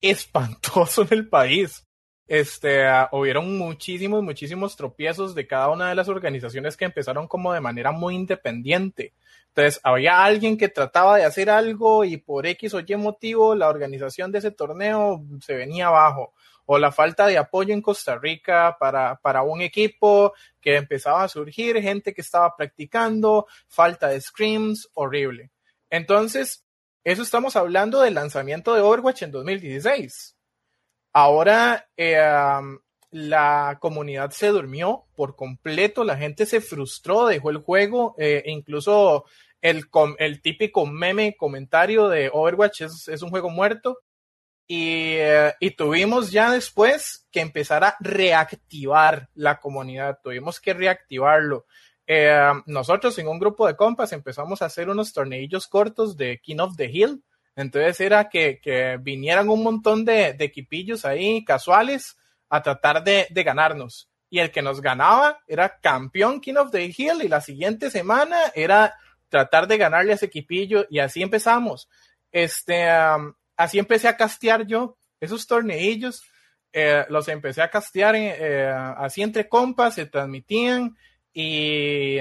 espantoso 0.00 1.02
en 1.02 1.08
el 1.12 1.28
país. 1.28 1.82
Este, 2.30 2.88
uh, 2.88 3.08
hubieron 3.10 3.58
muchísimos, 3.58 4.22
muchísimos 4.22 4.76
tropiezos 4.76 5.34
de 5.34 5.48
cada 5.48 5.68
una 5.68 5.88
de 5.88 5.96
las 5.96 6.08
organizaciones 6.08 6.76
que 6.76 6.84
empezaron 6.84 7.26
como 7.26 7.52
de 7.52 7.60
manera 7.60 7.90
muy 7.90 8.14
independiente. 8.14 9.14
Entonces, 9.48 9.80
había 9.82 10.22
alguien 10.22 10.56
que 10.56 10.68
trataba 10.68 11.16
de 11.16 11.24
hacer 11.24 11.50
algo 11.50 12.04
y 12.04 12.18
por 12.18 12.46
X 12.46 12.74
o 12.74 12.80
Y 12.86 12.94
motivo 12.94 13.56
la 13.56 13.68
organización 13.68 14.30
de 14.30 14.38
ese 14.38 14.52
torneo 14.52 15.24
se 15.40 15.56
venía 15.56 15.88
abajo. 15.88 16.32
O 16.66 16.78
la 16.78 16.92
falta 16.92 17.26
de 17.26 17.36
apoyo 17.36 17.74
en 17.74 17.82
Costa 17.82 18.16
Rica 18.16 18.76
para, 18.78 19.16
para 19.16 19.42
un 19.42 19.60
equipo 19.60 20.32
que 20.60 20.76
empezaba 20.76 21.24
a 21.24 21.28
surgir, 21.28 21.82
gente 21.82 22.14
que 22.14 22.20
estaba 22.20 22.54
practicando, 22.56 23.48
falta 23.66 24.06
de 24.06 24.20
screams, 24.20 24.88
horrible. 24.94 25.50
Entonces, 25.90 26.64
eso 27.02 27.22
estamos 27.22 27.56
hablando 27.56 28.00
del 28.02 28.14
lanzamiento 28.14 28.72
de 28.72 28.82
Overwatch 28.82 29.22
en 29.22 29.32
2016. 29.32 30.36
Ahora 31.12 31.88
eh, 31.96 32.20
la 33.10 33.78
comunidad 33.80 34.30
se 34.30 34.48
durmió 34.48 35.06
por 35.16 35.34
completo, 35.34 36.04
la 36.04 36.16
gente 36.16 36.46
se 36.46 36.60
frustró, 36.60 37.26
dejó 37.26 37.50
el 37.50 37.58
juego, 37.58 38.14
eh, 38.18 38.42
e 38.46 38.50
incluso 38.52 39.24
el, 39.60 39.90
típico 40.40 40.86
meme 40.86 41.36
comentario 41.36 42.08
de 42.08 42.30
Overwatch 42.32 42.82
es, 42.82 43.22
un 43.22 43.30
juego 43.30 43.50
muerto. 43.50 43.98
Y, 44.68 45.14
eh, 45.16 45.52
y, 45.58 45.72
tuvimos 45.72 46.30
ya 46.30 46.52
después 46.52 47.26
que 47.32 47.40
empezar 47.40 47.82
a 47.82 47.96
reactivar 47.98 49.28
la 49.34 49.58
comunidad, 49.58 50.20
tuvimos 50.22 50.60
que 50.60 50.74
reactivarlo. 50.74 51.66
Nosotros 52.66 53.18
en 53.18 53.28
un 53.28 53.38
grupo 53.38 53.66
de 53.66 53.76
compas 53.76 54.12
empezamos 54.12 54.62
a 54.62 54.66
hacer 54.66 54.88
unos 54.88 55.12
torneillos 55.12 55.66
cortos 55.66 56.16
de 56.16 56.40
King 56.40 56.58
of 56.58 56.76
the 56.76 56.86
Hill. 56.86 57.22
Entonces 57.60 58.00
era 58.00 58.28
que, 58.28 58.60
que 58.60 58.98
vinieran 59.00 59.48
un 59.48 59.62
montón 59.62 60.04
de, 60.04 60.32
de 60.32 60.44
equipillos 60.44 61.04
ahí 61.04 61.44
casuales 61.44 62.16
a 62.48 62.62
tratar 62.62 63.04
de, 63.04 63.26
de, 63.30 63.42
ganarnos. 63.42 64.08
Y 64.28 64.38
el 64.38 64.50
que 64.50 64.62
nos 64.62 64.80
ganaba 64.80 65.40
era 65.46 65.78
campeón 65.80 66.40
King 66.40 66.56
of 66.56 66.70
the 66.70 66.84
Hill 66.84 67.22
y 67.22 67.28
la 67.28 67.40
siguiente 67.40 67.90
semana 67.90 68.38
era 68.54 68.94
tratar 69.28 69.66
de 69.66 69.78
ganarle 69.78 70.12
a 70.12 70.14
ese 70.16 70.26
equipillo 70.26 70.86
y 70.90 70.98
así 70.98 71.22
empezamos. 71.22 71.88
Este, 72.32 72.88
así 73.56 73.78
empecé 73.78 74.08
a 74.08 74.16
castear 74.16 74.66
yo 74.66 74.96
esos 75.20 75.46
torneillos, 75.46 76.22
eh, 76.72 77.04
los 77.08 77.28
empecé 77.28 77.62
a 77.62 77.70
castear 77.70 78.14
eh, 78.16 78.68
así 78.96 79.22
entre 79.22 79.48
compas, 79.48 79.94
se 79.94 80.06
transmitían 80.06 80.96
y, 81.32 82.18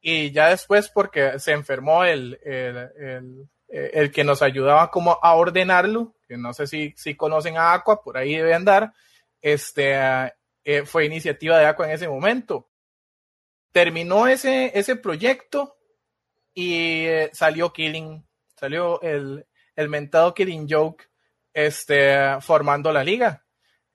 y 0.00 0.30
ya 0.30 0.48
después 0.48 0.88
porque 0.88 1.38
se 1.38 1.52
enfermó 1.52 2.04
el, 2.04 2.38
el, 2.44 3.48
el, 3.68 4.12
que 4.12 4.24
nos 4.24 4.42
ayudaba 4.42 4.90
como 4.90 5.18
a 5.22 5.34
ordenarlo, 5.34 6.14
que 6.26 6.36
no 6.36 6.52
sé 6.52 6.66
si, 6.66 6.94
si 6.96 7.14
conocen 7.14 7.56
a 7.56 7.72
Aqua, 7.72 8.02
por 8.02 8.16
ahí 8.16 8.36
debe 8.36 8.54
andar, 8.54 8.92
este, 9.40 9.94
eh, 10.64 10.84
fue 10.84 11.06
iniciativa 11.06 11.58
de 11.58 11.66
Aqua 11.66 11.86
en 11.86 11.92
ese 11.92 12.08
momento. 12.08 12.68
Terminó 13.72 14.26
ese, 14.26 14.72
ese 14.78 14.96
proyecto 14.96 15.76
y 16.54 17.04
eh, 17.04 17.30
salió 17.32 17.72
Killing, 17.72 18.26
salió 18.56 19.00
el, 19.02 19.46
el 19.74 19.88
mentado 19.88 20.32
Killing 20.34 20.66
Joke 20.68 21.04
este, 21.52 22.40
formando 22.40 22.92
la 22.92 23.04
liga. 23.04 23.42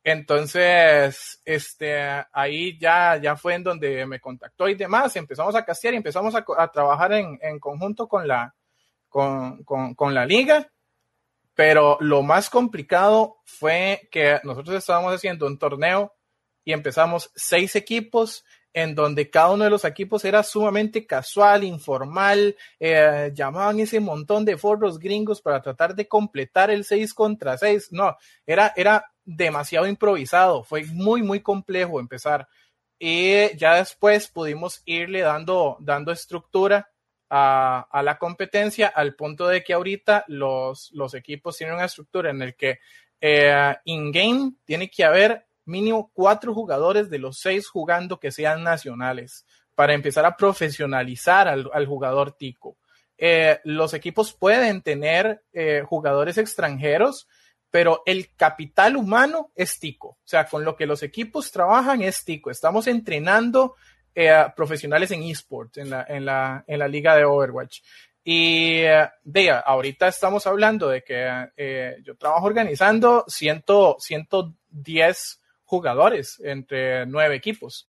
Entonces, 0.03 1.41
este, 1.45 2.25
ahí 2.31 2.77
ya, 2.79 3.17
ya 3.17 3.35
fue 3.35 3.53
en 3.53 3.63
donde 3.63 4.05
me 4.07 4.19
contactó 4.19 4.67
y 4.67 4.75
demás. 4.75 5.15
Empezamos 5.15 5.53
a 5.55 5.63
castear 5.63 5.93
y 5.93 5.97
empezamos 5.97 6.33
a, 6.33 6.43
a 6.57 6.71
trabajar 6.71 7.13
en, 7.13 7.37
en, 7.41 7.59
conjunto 7.59 8.07
con 8.07 8.27
la, 8.27 8.55
con, 9.11 9.63
con, 9.63 9.93
con, 9.93 10.15
la 10.15 10.25
liga. 10.25 10.71
Pero 11.53 11.97
lo 11.99 12.23
más 12.23 12.49
complicado 12.49 13.41
fue 13.45 14.07
que 14.09 14.39
nosotros 14.43 14.77
estábamos 14.77 15.13
haciendo 15.13 15.45
un 15.45 15.59
torneo 15.59 16.15
y 16.63 16.71
empezamos 16.71 17.29
seis 17.35 17.75
equipos 17.75 18.43
en 18.73 18.95
donde 18.95 19.29
cada 19.29 19.51
uno 19.51 19.65
de 19.65 19.69
los 19.69 19.83
equipos 19.83 20.23
era 20.23 20.43
sumamente 20.43 21.05
casual, 21.05 21.63
informal, 21.65 22.55
eh, 22.79 23.31
llamaban 23.33 23.81
ese 23.81 23.99
montón 23.99 24.45
de 24.45 24.57
forros 24.57 24.97
gringos 24.97 25.41
para 25.41 25.61
tratar 25.61 25.93
de 25.93 26.07
completar 26.07 26.71
el 26.71 26.85
6 26.85 27.13
contra 27.13 27.57
6. 27.57 27.89
No, 27.91 28.15
era, 28.45 28.71
era 28.77 29.11
demasiado 29.25 29.87
improvisado, 29.87 30.63
fue 30.63 30.85
muy, 30.85 31.21
muy 31.21 31.41
complejo 31.41 31.99
empezar. 31.99 32.47
Y 32.97 33.55
ya 33.57 33.75
después 33.75 34.29
pudimos 34.29 34.81
irle 34.85 35.21
dando, 35.21 35.75
dando 35.81 36.11
estructura 36.11 36.90
a, 37.33 38.01
la 38.03 38.17
competencia 38.17 38.87
al 38.87 39.15
punto 39.15 39.47
de 39.47 39.63
que 39.63 39.73
ahorita 39.73 40.25
los, 40.27 40.91
los 40.91 41.13
equipos 41.13 41.57
tienen 41.57 41.75
una 41.75 41.85
estructura 41.85 42.29
en 42.29 42.41
el 42.41 42.55
que 42.55 42.79
eh, 43.21 43.75
in-game 43.85 44.53
tiene 44.65 44.89
que 44.89 45.05
haber 45.05 45.45
mínimo 45.63 46.11
cuatro 46.13 46.53
jugadores 46.53 47.09
de 47.09 47.19
los 47.19 47.39
seis 47.39 47.69
jugando 47.69 48.19
que 48.19 48.31
sean 48.31 48.63
nacionales 48.63 49.45
para 49.75 49.93
empezar 49.93 50.25
a 50.25 50.35
profesionalizar 50.35 51.47
al, 51.47 51.69
al 51.73 51.85
jugador 51.85 52.33
tico. 52.33 52.77
Eh, 53.17 53.59
los 53.63 53.93
equipos 53.93 54.33
pueden 54.33 54.81
tener 54.81 55.41
eh, 55.53 55.83
jugadores 55.87 56.37
extranjeros, 56.37 57.29
pero 57.69 58.03
el 58.05 58.35
capital 58.35 58.97
humano 58.97 59.51
es 59.55 59.79
tico. 59.79 60.09
O 60.09 60.25
sea, 60.25 60.47
con 60.47 60.65
lo 60.65 60.75
que 60.75 60.85
los 60.85 61.01
equipos 61.01 61.49
trabajan 61.51 62.01
es 62.01 62.25
tico. 62.25 62.51
Estamos 62.51 62.87
entrenando 62.87 63.75
eh, 64.15 64.45
profesionales 64.55 65.11
en 65.11 65.23
esports, 65.23 65.77
en 65.77 65.89
la, 65.89 66.05
en, 66.07 66.25
la, 66.25 66.63
en 66.67 66.79
la 66.79 66.87
liga 66.87 67.15
de 67.15 67.25
Overwatch. 67.25 67.81
Y 68.23 68.81
de 69.23 69.49
ahorita 69.65 70.07
estamos 70.07 70.45
hablando 70.45 70.89
de 70.89 71.03
que 71.03 71.49
eh, 71.57 71.97
yo 72.03 72.15
trabajo 72.15 72.45
organizando 72.45 73.25
100, 73.27 73.63
110 73.97 75.41
jugadores 75.63 76.39
entre 76.43 77.05
nueve 77.05 77.35
equipos. 77.35 77.89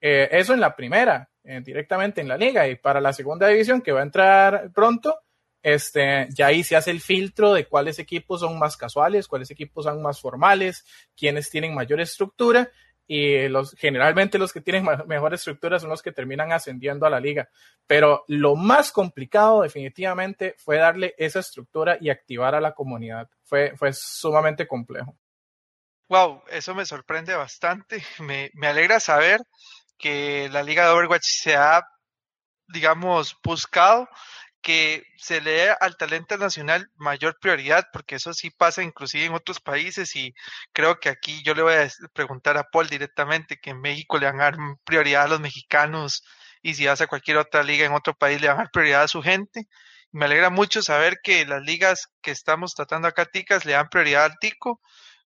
Eh, 0.00 0.28
eso 0.30 0.52
en 0.52 0.60
la 0.60 0.76
primera, 0.76 1.30
eh, 1.42 1.60
directamente 1.64 2.20
en 2.20 2.28
la 2.28 2.36
liga. 2.36 2.68
Y 2.68 2.76
para 2.76 3.00
la 3.00 3.12
segunda 3.12 3.48
división, 3.48 3.80
que 3.80 3.92
va 3.92 4.00
a 4.00 4.04
entrar 4.04 4.70
pronto, 4.72 5.18
este, 5.62 6.28
ya 6.30 6.48
ahí 6.48 6.62
se 6.62 6.76
hace 6.76 6.90
el 6.90 7.00
filtro 7.00 7.54
de 7.54 7.64
cuáles 7.64 7.98
equipos 7.98 8.40
son 8.40 8.58
más 8.58 8.76
casuales, 8.76 9.26
cuáles 9.26 9.50
equipos 9.50 9.86
son 9.86 10.02
más 10.02 10.20
formales, 10.20 10.84
quiénes 11.16 11.48
tienen 11.48 11.74
mayor 11.74 12.00
estructura. 12.00 12.70
Y 13.06 13.48
los, 13.48 13.72
generalmente 13.72 14.38
los 14.38 14.52
que 14.52 14.62
tienen 14.62 14.86
mejor 15.06 15.34
estructura 15.34 15.78
son 15.78 15.90
los 15.90 16.02
que 16.02 16.12
terminan 16.12 16.52
ascendiendo 16.52 17.06
a 17.06 17.10
la 17.10 17.20
liga. 17.20 17.48
Pero 17.86 18.24
lo 18.28 18.56
más 18.56 18.92
complicado 18.92 19.62
definitivamente 19.62 20.54
fue 20.58 20.78
darle 20.78 21.14
esa 21.18 21.40
estructura 21.40 21.98
y 22.00 22.08
activar 22.08 22.54
a 22.54 22.60
la 22.60 22.74
comunidad. 22.74 23.28
Fue, 23.42 23.76
fue 23.76 23.92
sumamente 23.92 24.66
complejo. 24.66 25.16
Wow, 26.08 26.42
eso 26.50 26.74
me 26.74 26.86
sorprende 26.86 27.34
bastante. 27.34 28.02
Me, 28.20 28.50
me 28.54 28.66
alegra 28.68 29.00
saber 29.00 29.40
que 29.98 30.48
la 30.50 30.62
Liga 30.62 30.84
de 30.84 30.90
Overwatch 30.90 31.24
se 31.24 31.56
ha, 31.56 31.86
digamos, 32.68 33.36
buscado 33.42 34.08
que 34.64 35.04
se 35.18 35.42
le 35.42 35.50
dé 35.52 35.76
al 35.78 35.96
talento 35.98 36.38
nacional 36.38 36.90
mayor 36.96 37.38
prioridad, 37.38 37.84
porque 37.92 38.16
eso 38.16 38.32
sí 38.32 38.50
pasa 38.50 38.82
inclusive 38.82 39.26
en 39.26 39.34
otros 39.34 39.60
países 39.60 40.16
y 40.16 40.34
creo 40.72 40.98
que 41.00 41.10
aquí 41.10 41.42
yo 41.44 41.54
le 41.54 41.62
voy 41.62 41.74
a 41.74 41.88
preguntar 42.14 42.56
a 42.56 42.64
Paul 42.64 42.88
directamente 42.88 43.58
que 43.60 43.70
en 43.70 43.80
México 43.82 44.18
le 44.18 44.26
van 44.26 44.40
a 44.40 44.44
dar 44.44 44.56
prioridad 44.84 45.24
a 45.24 45.28
los 45.28 45.40
mexicanos 45.40 46.24
y 46.62 46.74
si 46.74 46.86
hace 46.86 47.06
cualquier 47.06 47.36
otra 47.36 47.62
liga 47.62 47.84
en 47.84 47.92
otro 47.92 48.14
país 48.14 48.40
le 48.40 48.48
van 48.48 48.56
a 48.56 48.60
dar 48.60 48.70
prioridad 48.72 49.02
a 49.02 49.08
su 49.08 49.22
gente. 49.22 49.66
Me 50.12 50.24
alegra 50.24 50.48
mucho 50.48 50.80
saber 50.80 51.18
que 51.22 51.44
las 51.44 51.62
ligas 51.62 52.08
que 52.22 52.30
estamos 52.30 52.74
tratando 52.74 53.06
acá, 53.08 53.26
Ticas, 53.26 53.66
le 53.66 53.72
dan 53.72 53.88
prioridad 53.90 54.24
al 54.24 54.38
Tico 54.40 54.80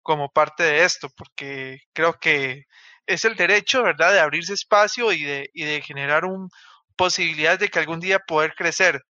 como 0.02 0.30
parte 0.30 0.62
de 0.62 0.84
esto, 0.84 1.08
porque 1.16 1.80
creo 1.92 2.14
que 2.20 2.66
es 3.06 3.24
el 3.24 3.34
derecho, 3.36 3.82
¿verdad?, 3.82 4.12
de 4.12 4.20
abrirse 4.20 4.54
espacio 4.54 5.12
y 5.12 5.24
de, 5.24 5.50
y 5.54 5.64
de 5.64 5.82
generar 5.82 6.24
un, 6.24 6.50
posibilidades 6.96 7.60
de 7.60 7.68
que 7.68 7.78
algún 7.78 8.00
día 8.00 8.18
poder 8.20 8.54
crecer. 8.54 9.02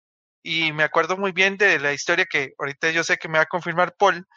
Y 0.43 0.73
me 0.73 0.83
acuerdo 0.83 1.17
muy 1.17 1.31
bien 1.31 1.57
de 1.57 1.79
la 1.79 1.93
historia 1.93 2.25
que 2.25 2.53
ahorita 2.59 2.91
yo 2.91 3.03
sé 3.03 3.17
que 3.17 3.29
me 3.29 3.37
va 3.39 3.43
a 3.43 3.47
confirmar 3.47 3.95
Paul, 3.97 4.27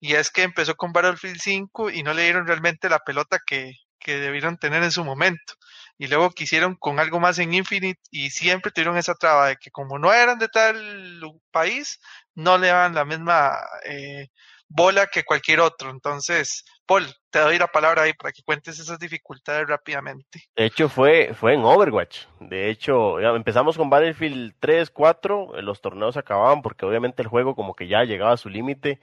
y 0.00 0.14
es 0.14 0.30
que 0.30 0.42
empezó 0.42 0.76
con 0.76 0.92
Battlefield 0.92 1.40
5 1.40 1.90
y 1.90 2.02
no 2.02 2.12
le 2.14 2.24
dieron 2.24 2.46
realmente 2.46 2.88
la 2.90 2.98
pelota 3.00 3.38
que, 3.44 3.72
que 3.98 4.18
debieron 4.18 4.58
tener 4.58 4.82
en 4.82 4.92
su 4.92 5.04
momento. 5.04 5.54
Y 5.96 6.08
luego 6.08 6.30
quisieron 6.30 6.76
con 6.76 7.00
algo 7.00 7.20
más 7.20 7.38
en 7.38 7.54
Infinite 7.54 8.00
y 8.10 8.30
siempre 8.30 8.70
tuvieron 8.70 8.98
esa 8.98 9.14
traba 9.14 9.48
de 9.48 9.56
que 9.56 9.70
como 9.70 9.98
no 9.98 10.12
eran 10.12 10.38
de 10.38 10.48
tal 10.48 11.22
país, 11.50 12.00
no 12.34 12.58
le 12.58 12.68
daban 12.68 12.94
la 12.94 13.04
misma 13.04 13.56
eh, 13.84 14.28
bola 14.68 15.06
que 15.06 15.24
cualquier 15.24 15.60
otro. 15.60 15.90
Entonces, 15.90 16.64
Paul, 16.86 17.06
te 17.30 17.38
doy 17.38 17.58
la 17.58 17.66
palabra 17.66 18.02
ahí 18.02 18.12
para 18.12 18.32
que 18.32 18.42
cuentes 18.42 18.78
esas 18.78 18.98
dificultades 18.98 19.66
rápidamente. 19.66 20.44
De 20.54 20.66
hecho, 20.66 20.88
fue, 20.88 21.32
fue 21.34 21.54
en 21.54 21.64
Overwatch. 21.64 22.26
De 22.40 22.68
hecho, 22.70 23.18
empezamos 23.20 23.76
con 23.76 23.90
Battlefield 23.90 24.54
3, 24.60 24.90
4, 24.90 25.62
los 25.62 25.80
torneos 25.80 26.16
acababan 26.16 26.62
porque 26.62 26.84
obviamente 26.84 27.22
el 27.22 27.28
juego 27.28 27.54
como 27.54 27.74
que 27.74 27.88
ya 27.88 28.04
llegaba 28.04 28.32
a 28.32 28.36
su 28.36 28.50
límite, 28.50 29.00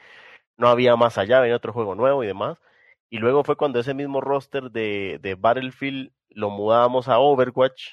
no 0.58 0.67
había 0.67 0.96
más 0.96 1.17
allá, 1.17 1.39
venía 1.39 1.56
otro 1.56 1.74
juego 1.74 1.96
nuevo 1.96 2.24
y 2.24 2.28
demás. 2.28 2.58
Y 3.10 3.17
luego 3.17 3.44
fue 3.44 3.58
cuando 3.58 3.80
ese 3.80 3.94
mismo 3.94 4.22
roster 4.22 4.72
de, 4.72 5.20
de 5.22 5.36
Battlefield 5.36 6.12
lo 6.30 6.50
mudábamos 6.50 7.08
a 7.08 7.20
Overwatch 7.20 7.89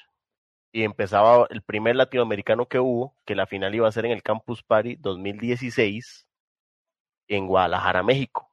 y 0.71 0.83
empezaba 0.83 1.47
el 1.49 1.61
primer 1.61 1.95
latinoamericano 1.95 2.67
que 2.67 2.79
hubo, 2.79 3.15
que 3.25 3.35
la 3.35 3.47
final 3.47 3.73
iba 3.73 3.87
a 3.87 3.91
ser 3.91 4.05
en 4.05 4.11
el 4.11 4.23
Campus 4.23 4.63
Party 4.63 4.95
2016 4.97 6.27
en 7.27 7.47
Guadalajara, 7.47 8.03
México. 8.03 8.48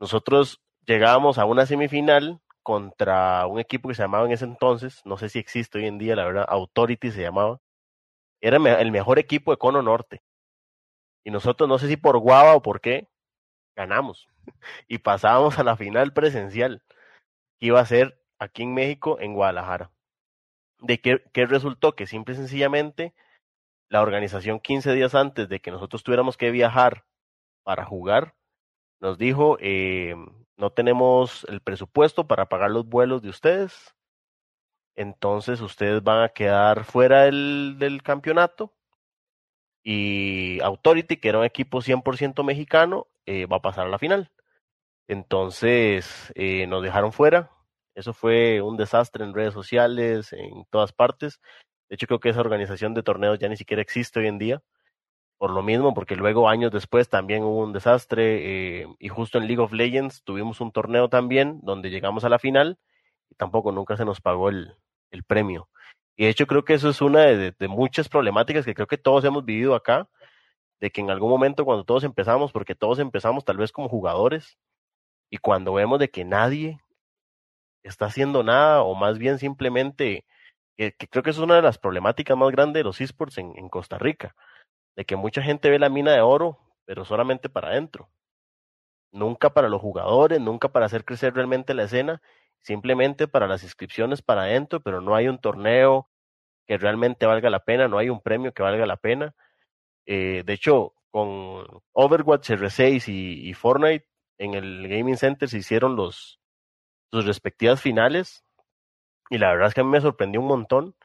Nosotros 0.00 0.62
llegábamos 0.86 1.38
a 1.38 1.44
una 1.44 1.66
semifinal 1.66 2.40
contra 2.62 3.46
un 3.46 3.58
equipo 3.58 3.88
que 3.88 3.94
se 3.94 4.02
llamaba 4.02 4.26
en 4.26 4.32
ese 4.32 4.44
entonces, 4.44 5.00
no 5.04 5.16
sé 5.16 5.28
si 5.28 5.38
existe 5.38 5.78
hoy 5.78 5.86
en 5.86 5.98
día, 5.98 6.14
la 6.16 6.24
verdad, 6.24 6.46
Authority 6.48 7.10
se 7.10 7.22
llamaba. 7.22 7.60
Era 8.40 8.58
el 8.80 8.92
mejor 8.92 9.18
equipo 9.18 9.50
de 9.50 9.56
Cono 9.56 9.82
Norte. 9.82 10.22
Y 11.24 11.30
nosotros, 11.30 11.68
no 11.68 11.78
sé 11.78 11.88
si 11.88 11.96
por 11.96 12.18
guava 12.18 12.54
o 12.54 12.62
por 12.62 12.80
qué, 12.80 13.08
ganamos. 13.76 14.28
Y 14.88 14.98
pasábamos 14.98 15.58
a 15.58 15.64
la 15.64 15.76
final 15.76 16.12
presencial, 16.12 16.82
que 17.58 17.66
iba 17.66 17.80
a 17.80 17.86
ser 17.86 18.20
aquí 18.38 18.62
en 18.62 18.74
México, 18.74 19.18
en 19.20 19.34
Guadalajara. 19.34 19.90
¿De 20.80 21.00
qué, 21.00 21.22
qué 21.32 21.46
resultó? 21.46 21.94
Que 21.94 22.06
simple 22.06 22.34
y 22.34 22.36
sencillamente 22.36 23.14
la 23.88 24.02
organización 24.02 24.60
15 24.60 24.92
días 24.92 25.14
antes 25.14 25.48
de 25.48 25.60
que 25.60 25.70
nosotros 25.70 26.02
tuviéramos 26.02 26.36
que 26.36 26.50
viajar 26.50 27.04
para 27.62 27.84
jugar, 27.84 28.34
nos 29.00 29.18
dijo, 29.18 29.56
eh, 29.60 30.14
no 30.56 30.70
tenemos 30.70 31.46
el 31.48 31.60
presupuesto 31.60 32.26
para 32.26 32.48
pagar 32.48 32.70
los 32.70 32.86
vuelos 32.86 33.22
de 33.22 33.30
ustedes, 33.30 33.94
entonces 34.96 35.60
ustedes 35.60 36.02
van 36.02 36.22
a 36.22 36.28
quedar 36.30 36.84
fuera 36.84 37.22
del, 37.22 37.76
del 37.78 38.02
campeonato 38.02 38.74
y 39.82 40.60
Authority, 40.60 41.16
que 41.16 41.28
era 41.28 41.38
un 41.38 41.44
equipo 41.44 41.80
100% 41.80 42.44
mexicano, 42.44 43.06
eh, 43.26 43.46
va 43.46 43.58
a 43.58 43.62
pasar 43.62 43.86
a 43.86 43.90
la 43.90 43.98
final. 43.98 44.30
Entonces 45.08 46.32
eh, 46.34 46.66
nos 46.66 46.82
dejaron 46.82 47.12
fuera. 47.12 47.50
Eso 47.94 48.12
fue 48.12 48.60
un 48.60 48.76
desastre 48.76 49.24
en 49.24 49.34
redes 49.34 49.54
sociales, 49.54 50.32
en 50.32 50.64
todas 50.70 50.92
partes. 50.92 51.40
De 51.88 51.94
hecho, 51.94 52.06
creo 52.06 52.20
que 52.20 52.28
esa 52.30 52.40
organización 52.40 52.94
de 52.94 53.02
torneos 53.02 53.38
ya 53.38 53.48
ni 53.48 53.56
siquiera 53.56 53.82
existe 53.82 54.20
hoy 54.20 54.26
en 54.26 54.38
día 54.38 54.62
por 55.38 55.52
lo 55.52 55.62
mismo, 55.62 55.94
porque 55.94 56.16
luego 56.16 56.48
años 56.48 56.72
después 56.72 57.08
también 57.08 57.44
hubo 57.44 57.62
un 57.62 57.72
desastre 57.72 58.80
eh, 58.82 58.86
y 58.98 59.08
justo 59.08 59.38
en 59.38 59.46
League 59.46 59.62
of 59.62 59.72
Legends 59.72 60.24
tuvimos 60.24 60.60
un 60.60 60.72
torneo 60.72 61.08
también 61.08 61.60
donde 61.62 61.90
llegamos 61.90 62.24
a 62.24 62.28
la 62.28 62.40
final 62.40 62.78
y 63.30 63.36
tampoco 63.36 63.70
nunca 63.70 63.96
se 63.96 64.04
nos 64.04 64.20
pagó 64.20 64.48
el, 64.48 64.74
el 65.12 65.22
premio. 65.22 65.68
Y 66.16 66.24
de 66.24 66.30
hecho 66.30 66.46
creo 66.48 66.64
que 66.64 66.74
eso 66.74 66.90
es 66.90 67.00
una 67.00 67.22
de, 67.22 67.52
de, 67.52 67.68
muchas 67.68 68.08
problemáticas 68.08 68.64
que 68.64 68.74
creo 68.74 68.88
que 68.88 68.98
todos 68.98 69.24
hemos 69.24 69.44
vivido 69.44 69.76
acá, 69.76 70.08
de 70.80 70.90
que 70.90 71.00
en 71.00 71.10
algún 71.10 71.30
momento 71.30 71.64
cuando 71.64 71.84
todos 71.84 72.04
empezamos, 72.04 72.52
porque 72.52 72.74
todos 72.74 72.98
empezamos 72.98 73.44
tal 73.44 73.58
vez 73.58 73.70
como 73.72 73.88
jugadores, 73.88 74.58
y 75.30 75.38
cuando 75.38 75.72
vemos 75.74 76.00
de 76.00 76.10
que 76.10 76.24
nadie 76.24 76.80
está 77.84 78.06
haciendo 78.06 78.42
nada 78.42 78.82
o 78.82 78.94
más 78.96 79.18
bien 79.18 79.38
simplemente, 79.38 80.24
que, 80.76 80.92
creo 81.10 81.22
que 81.22 81.30
eso 81.30 81.42
es 81.42 81.44
una 81.44 81.56
de 81.56 81.62
las 81.62 81.78
problemáticas 81.78 82.36
más 82.36 82.50
grandes 82.50 82.80
de 82.80 82.84
los 82.84 83.00
esports 83.00 83.38
en 83.38 83.68
Costa 83.68 83.98
Rica 83.98 84.34
de 84.98 85.04
que 85.04 85.14
mucha 85.14 85.40
gente 85.40 85.70
ve 85.70 85.78
la 85.78 85.90
mina 85.90 86.10
de 86.12 86.22
oro, 86.22 86.58
pero 86.84 87.04
solamente 87.04 87.48
para 87.48 87.68
adentro. 87.68 88.10
Nunca 89.12 89.54
para 89.54 89.68
los 89.68 89.80
jugadores, 89.80 90.40
nunca 90.40 90.70
para 90.70 90.86
hacer 90.86 91.04
crecer 91.04 91.34
realmente 91.34 91.72
la 91.72 91.84
escena, 91.84 92.20
simplemente 92.62 93.28
para 93.28 93.46
las 93.46 93.62
inscripciones 93.62 94.22
para 94.22 94.42
adentro, 94.42 94.80
pero 94.80 95.00
no 95.00 95.14
hay 95.14 95.28
un 95.28 95.38
torneo 95.38 96.10
que 96.66 96.78
realmente 96.78 97.26
valga 97.26 97.48
la 97.48 97.64
pena, 97.64 97.86
no 97.86 97.98
hay 97.98 98.10
un 98.10 98.20
premio 98.20 98.52
que 98.52 98.64
valga 98.64 98.86
la 98.86 98.96
pena. 98.96 99.36
Eh, 100.04 100.42
de 100.44 100.52
hecho, 100.52 100.94
con 101.12 101.64
Overwatch, 101.92 102.50
R6 102.50 103.06
y, 103.06 103.48
y, 103.48 103.54
Fortnite, 103.54 104.08
en 104.38 104.54
el 104.54 104.88
Gaming 104.88 105.16
Center 105.16 105.48
se 105.48 105.58
hicieron 105.58 105.94
los, 105.94 106.40
sus 107.12 107.24
respectivas 107.24 107.80
finales, 107.80 108.44
y 109.30 109.38
la 109.38 109.52
verdad 109.52 109.68
es 109.68 109.74
que 109.74 109.82
a 109.82 109.84
mí 109.84 109.90
me 109.90 110.00
sorprendió 110.00 110.40
un 110.40 110.48
montón 110.48 110.96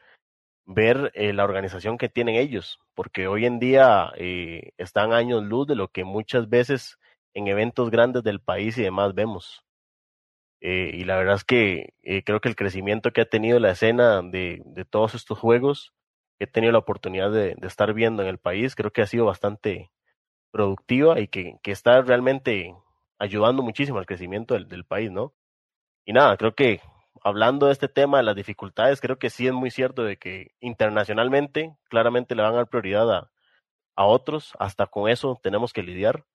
ver 0.66 1.12
eh, 1.16 1.34
la 1.34 1.44
organización 1.44 1.98
que 1.98 2.10
tienen 2.10 2.36
ellos, 2.36 2.80
porque 2.96 3.28
hoy 3.28 3.46
en 3.46 3.60
día 3.60 4.12
eh, 4.18 4.72
están 4.78 5.14
años 5.14 5.44
luz 5.44 5.68
de 5.68 5.76
lo 5.76 5.90
que 5.90 6.04
muchas 6.04 6.50
veces 6.50 6.98
en 7.34 7.48
eventos 7.48 7.92
grandes 7.92 8.24
del 8.24 8.40
país 8.40 8.78
y 8.78 8.84
demás 8.84 9.14
vemos. 9.14 9.64
Eh, 10.62 10.92
y 10.94 11.04
la 11.04 11.18
verdad 11.18 11.36
es 11.36 11.44
que 11.44 11.94
creo 12.26 12.40
que 12.40 12.48
el 12.48 12.56
crecimiento 12.56 13.12
que 13.12 13.22
ha 13.22 13.26
tenido 13.26 13.60
la 13.60 13.72
escena 13.72 14.22
de, 14.22 14.62
de 14.66 14.86
todos 14.86 15.14
estos 15.14 15.38
juegos 15.38 15.94
que 16.40 16.46
he 16.46 16.48
tenido 16.48 16.72
la 16.72 16.80
oportunidad 16.80 17.32
de, 17.32 17.56
de, 17.56 17.68
estar 17.68 17.94
viendo 17.94 18.24
en 18.24 18.30
el 18.30 18.38
país, 18.40 18.76
creo 18.76 18.92
que 18.92 19.02
ha 19.02 19.08
sido 19.08 19.26
bastante 19.26 19.92
productiva 20.52 21.20
y 21.20 21.28
que, 21.28 21.58
que 21.64 21.72
está 21.72 22.02
realmente 22.02 22.76
ayudando 23.20 23.64
muchísimo 23.64 24.00
al 24.00 24.06
crecimiento 24.06 24.54
del, 24.54 24.68
del 24.68 24.86
país, 24.86 25.12
¿no? 25.12 25.34
Y 26.06 26.14
nada, 26.14 26.38
creo 26.38 26.56
que 26.56 26.82
hablando 27.24 27.68
de 27.68 27.74
este 27.74 27.88
tema 27.88 28.18
de 28.18 28.24
las 28.24 28.36
dificultades, 28.36 29.02
creo 29.02 29.18
que 29.18 29.30
sí 29.30 29.48
es 29.48 29.54
muy 29.54 29.72
cierto 29.72 30.04
de 30.04 30.18
que 30.18 30.52
internacionalmente 30.60 31.76
claramente 31.90 32.36
le 32.36 32.44
van 32.44 32.54
a 32.54 32.58
dar 32.58 32.68
prioridad 32.68 33.12
a, 33.12 33.32
a 33.96 34.06
otros, 34.06 34.54
hasta 34.60 34.88
con 34.88 35.10
eso 35.10 35.40
tenemos 35.42 35.74
que 35.74 35.84
lidiar. 35.84 36.26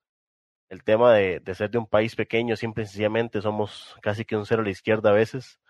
El 0.71 0.85
tema 0.85 1.15
de, 1.15 1.41
de 1.41 1.55
ser 1.55 1.71
de 1.71 1.79
un 1.79 1.87
país 1.87 2.15
pequeño, 2.15 2.57
simple 2.57 2.85
y 2.85 2.87
sencillamente 2.87 3.41
somos 3.41 3.97
casi 4.03 4.25
que 4.25 4.37
un 4.37 4.47
cero 4.47 4.63
a 4.63 4.65
la 4.65 4.71
izquierda 4.71 5.11
a 5.11 5.15
veces, 5.15 5.61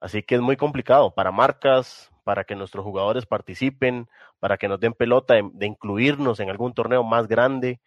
así 0.00 0.22
que 0.22 0.36
es 0.36 0.40
muy 0.40 0.56
complicado 0.56 1.14
para 1.14 1.30
marcas, 1.30 2.10
para 2.24 2.44
que 2.44 2.54
nuestros 2.54 2.84
jugadores 2.84 3.26
participen, 3.26 4.08
para 4.38 4.56
que 4.56 4.68
nos 4.68 4.80
den 4.80 4.92
pelota 4.92 5.34
de, 5.34 5.48
de 5.52 5.66
incluirnos 5.66 6.40
en 6.40 6.50
algún 6.50 6.74
torneo 6.74 7.02
más 7.02 7.26
grande 7.28 7.80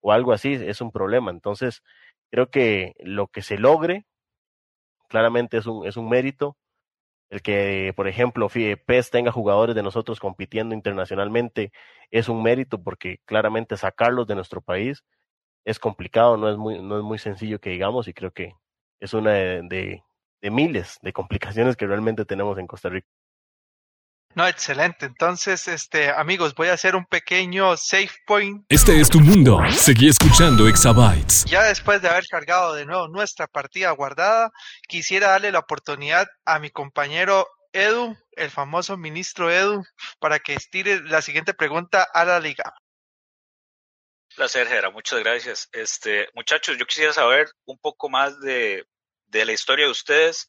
o 0.00 0.12
algo 0.12 0.32
así, 0.32 0.54
es 0.54 0.80
un 0.80 0.90
problema. 0.90 1.30
Entonces, 1.30 1.82
creo 2.30 2.50
que 2.50 2.94
lo 3.00 3.26
que 3.26 3.42
se 3.42 3.58
logre 3.58 4.06
claramente 5.10 5.58
es 5.58 5.66
un, 5.66 5.86
es 5.86 5.98
un 5.98 6.08
mérito. 6.08 6.56
El 7.30 7.42
que, 7.42 7.92
por 7.96 8.08
ejemplo, 8.08 8.48
PES 8.50 9.10
tenga 9.10 9.32
jugadores 9.32 9.76
de 9.76 9.82
nosotros 9.84 10.20
compitiendo 10.20 10.74
internacionalmente 10.74 11.72
es 12.10 12.28
un 12.28 12.42
mérito 12.42 12.82
porque 12.82 13.18
claramente 13.26 13.76
sacarlos 13.76 14.26
de 14.26 14.34
nuestro 14.36 14.60
país 14.62 15.04
es 15.64 15.78
complicado, 15.80 16.36
no 16.38 16.50
es 16.50 16.56
muy, 16.58 16.82
no 16.82 16.98
es 16.98 17.04
muy 17.04 17.18
sencillo 17.18 17.60
que 17.60 17.70
digamos 17.70 18.08
y 18.08 18.14
creo 18.14 18.32
que 18.32 18.54
es 19.00 19.14
una 19.14 19.32
de, 19.32 20.02
de 20.42 20.50
miles 20.50 20.98
de 21.02 21.12
complicaciones 21.12 21.76
que 21.76 21.86
realmente 21.86 22.24
tenemos 22.24 22.58
en 22.58 22.66
Costa 22.66 22.88
Rica. 22.90 23.08
No, 24.34 24.46
excelente. 24.46 25.06
Entonces, 25.06 25.66
este, 25.66 26.10
amigos, 26.10 26.54
voy 26.54 26.68
a 26.68 26.74
hacer 26.74 26.94
un 26.94 27.04
pequeño 27.04 27.76
save 27.76 28.10
point. 28.26 28.64
Este 28.68 29.00
es 29.00 29.10
tu 29.10 29.20
mundo. 29.20 29.58
Seguí 29.70 30.08
escuchando 30.08 30.68
Exabytes. 30.68 31.44
Ya 31.46 31.64
después 31.64 32.00
de 32.00 32.08
haber 32.08 32.24
cargado 32.28 32.74
de 32.74 32.86
nuevo 32.86 33.08
nuestra 33.08 33.48
partida 33.48 33.90
guardada, 33.90 34.52
quisiera 34.86 35.30
darle 35.30 35.50
la 35.50 35.58
oportunidad 35.58 36.28
a 36.44 36.60
mi 36.60 36.70
compañero 36.70 37.48
Edu, 37.72 38.16
el 38.32 38.50
famoso 38.50 38.96
ministro 38.96 39.50
Edu, 39.50 39.82
para 40.20 40.38
que 40.38 40.54
estire 40.54 41.00
la 41.02 41.22
siguiente 41.22 41.52
pregunta 41.52 42.06
a 42.14 42.24
la 42.24 42.38
liga. 42.38 42.72
Placer, 44.36 44.68
Gera, 44.68 44.90
muchas 44.90 45.18
gracias. 45.18 45.68
Este, 45.72 46.28
muchachos, 46.34 46.78
yo 46.78 46.86
quisiera 46.86 47.12
saber 47.12 47.50
un 47.64 47.78
poco 47.78 48.08
más 48.08 48.38
de, 48.38 48.84
de 49.26 49.44
la 49.44 49.52
historia 49.52 49.86
de 49.86 49.90
ustedes 49.90 50.46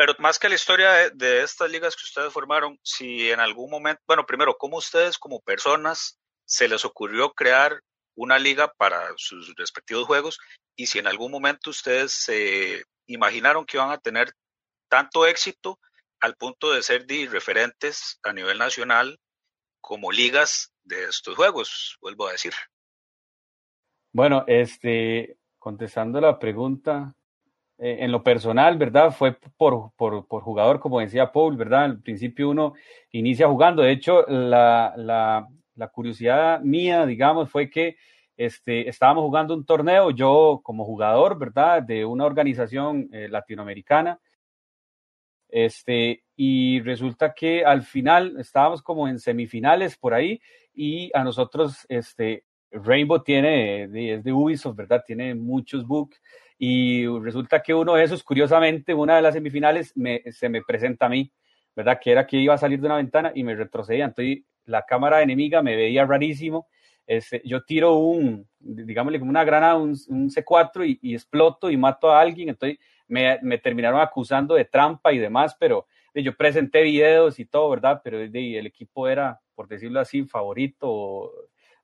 pero 0.00 0.14
más 0.18 0.38
que 0.38 0.48
la 0.48 0.54
historia 0.54 1.10
de, 1.10 1.42
estas 1.42 1.70
ligas 1.70 1.94
que 1.94 2.04
ustedes 2.04 2.32
formaron, 2.32 2.78
si 2.82 3.30
en 3.30 3.38
algún 3.38 3.70
momento, 3.70 4.00
bueno, 4.06 4.24
primero, 4.24 4.56
¿cómo 4.56 4.78
ustedes 4.78 5.18
como 5.18 5.40
personas 5.40 6.18
se 6.46 6.68
les 6.68 6.86
ocurrió 6.86 7.34
crear 7.34 7.82
una 8.14 8.38
liga 8.38 8.72
para 8.78 9.12
sus 9.16 9.54
respectivos 9.56 10.06
juegos? 10.06 10.38
Y 10.74 10.86
si 10.86 11.00
en 11.00 11.06
algún 11.06 11.30
momento 11.30 11.68
ustedes 11.68 12.12
se 12.12 12.82
imaginaron 13.08 13.66
que 13.66 13.76
iban 13.76 13.90
a 13.90 13.98
tener 13.98 14.32
tanto 14.88 15.26
éxito 15.26 15.78
al 16.18 16.34
punto 16.34 16.72
de 16.72 16.82
ser 16.82 17.04
referentes 17.30 18.18
a 18.22 18.32
nivel 18.32 18.56
nacional 18.56 19.20
como 19.82 20.12
ligas 20.12 20.72
de 20.82 21.10
estos 21.10 21.36
juegos, 21.36 21.98
vuelvo 22.00 22.26
a 22.26 22.32
decir. 22.32 22.54
Bueno, 24.14 24.44
este, 24.46 25.36
contestando 25.58 26.22
la 26.22 26.38
pregunta, 26.38 27.14
eh, 27.82 28.04
en 28.04 28.12
lo 28.12 28.22
personal, 28.22 28.76
¿verdad? 28.76 29.10
Fue 29.10 29.38
por, 29.56 29.92
por, 29.96 30.26
por, 30.26 30.42
jugador, 30.42 30.80
como 30.80 31.00
decía 31.00 31.32
Paul, 31.32 31.56
¿verdad? 31.56 31.84
Al 31.84 32.02
principio 32.02 32.50
uno 32.50 32.74
inicia 33.10 33.48
jugando. 33.48 33.80
De 33.80 33.92
hecho, 33.92 34.26
la, 34.28 34.92
la, 34.98 35.48
la 35.76 35.88
curiosidad 35.88 36.60
mía, 36.60 37.06
digamos, 37.06 37.48
fue 37.48 37.70
que 37.70 37.96
este, 38.36 38.86
estábamos 38.86 39.24
jugando 39.24 39.54
un 39.54 39.64
torneo, 39.64 40.10
yo 40.10 40.60
como 40.62 40.84
jugador, 40.84 41.38
¿verdad? 41.38 41.82
De 41.82 42.04
una 42.04 42.26
organización 42.26 43.08
eh, 43.12 43.28
latinoamericana. 43.30 44.20
Este, 45.48 46.22
y 46.36 46.82
resulta 46.82 47.32
que 47.32 47.64
al 47.64 47.82
final 47.82 48.36
estábamos 48.38 48.82
como 48.82 49.08
en 49.08 49.18
semifinales 49.18 49.96
por 49.96 50.12
ahí 50.12 50.38
y 50.74 51.10
a 51.16 51.24
nosotros, 51.24 51.86
este, 51.88 52.44
Rainbow 52.70 53.22
tiene, 53.22 53.84
es 53.84 54.22
de 54.22 54.32
Ubisoft, 54.34 54.76
¿verdad? 54.76 55.02
Tiene 55.06 55.34
muchos 55.34 55.86
books 55.86 56.20
y 56.62 57.06
resulta 57.06 57.62
que 57.62 57.72
uno 57.72 57.94
de 57.94 58.04
esos, 58.04 58.22
curiosamente, 58.22 58.92
una 58.92 59.16
de 59.16 59.22
las 59.22 59.32
semifinales 59.32 59.94
se 60.30 60.48
me 60.50 60.60
presenta 60.60 61.06
a 61.06 61.08
mí, 61.08 61.32
¿verdad? 61.74 61.98
Que 61.98 62.12
era 62.12 62.26
que 62.26 62.36
iba 62.36 62.52
a 62.52 62.58
salir 62.58 62.78
de 62.78 62.86
una 62.86 62.96
ventana 62.96 63.32
y 63.34 63.44
me 63.44 63.56
retrocedía. 63.56 64.04
Entonces 64.04 64.40
la 64.66 64.84
cámara 64.84 65.22
enemiga 65.22 65.62
me 65.62 65.74
veía 65.74 66.04
rarísimo. 66.04 66.68
Este, 67.06 67.40
yo 67.46 67.62
tiro 67.64 67.94
un, 67.94 68.46
digámosle 68.58 69.18
como 69.18 69.30
una 69.30 69.42
granada, 69.42 69.76
un, 69.76 69.94
C4 69.94 70.98
y, 71.00 71.14
exploto 71.14 71.70
y 71.70 71.78
mato 71.78 72.10
a 72.10 72.20
alguien. 72.20 72.50
Entonces 72.50 72.78
me, 73.08 73.38
me, 73.40 73.56
terminaron 73.56 73.98
acusando 73.98 74.54
de 74.54 74.66
trampa 74.66 75.14
y 75.14 75.18
demás, 75.18 75.56
pero 75.58 75.86
yo 76.14 76.36
presenté 76.36 76.82
videos 76.82 77.38
y 77.40 77.46
todo, 77.46 77.70
¿verdad? 77.70 78.02
Pero 78.04 78.20
el 78.20 78.66
equipo 78.66 79.08
era, 79.08 79.40
por 79.54 79.66
decirlo 79.66 79.98
así, 79.98 80.24
favorito 80.24 81.32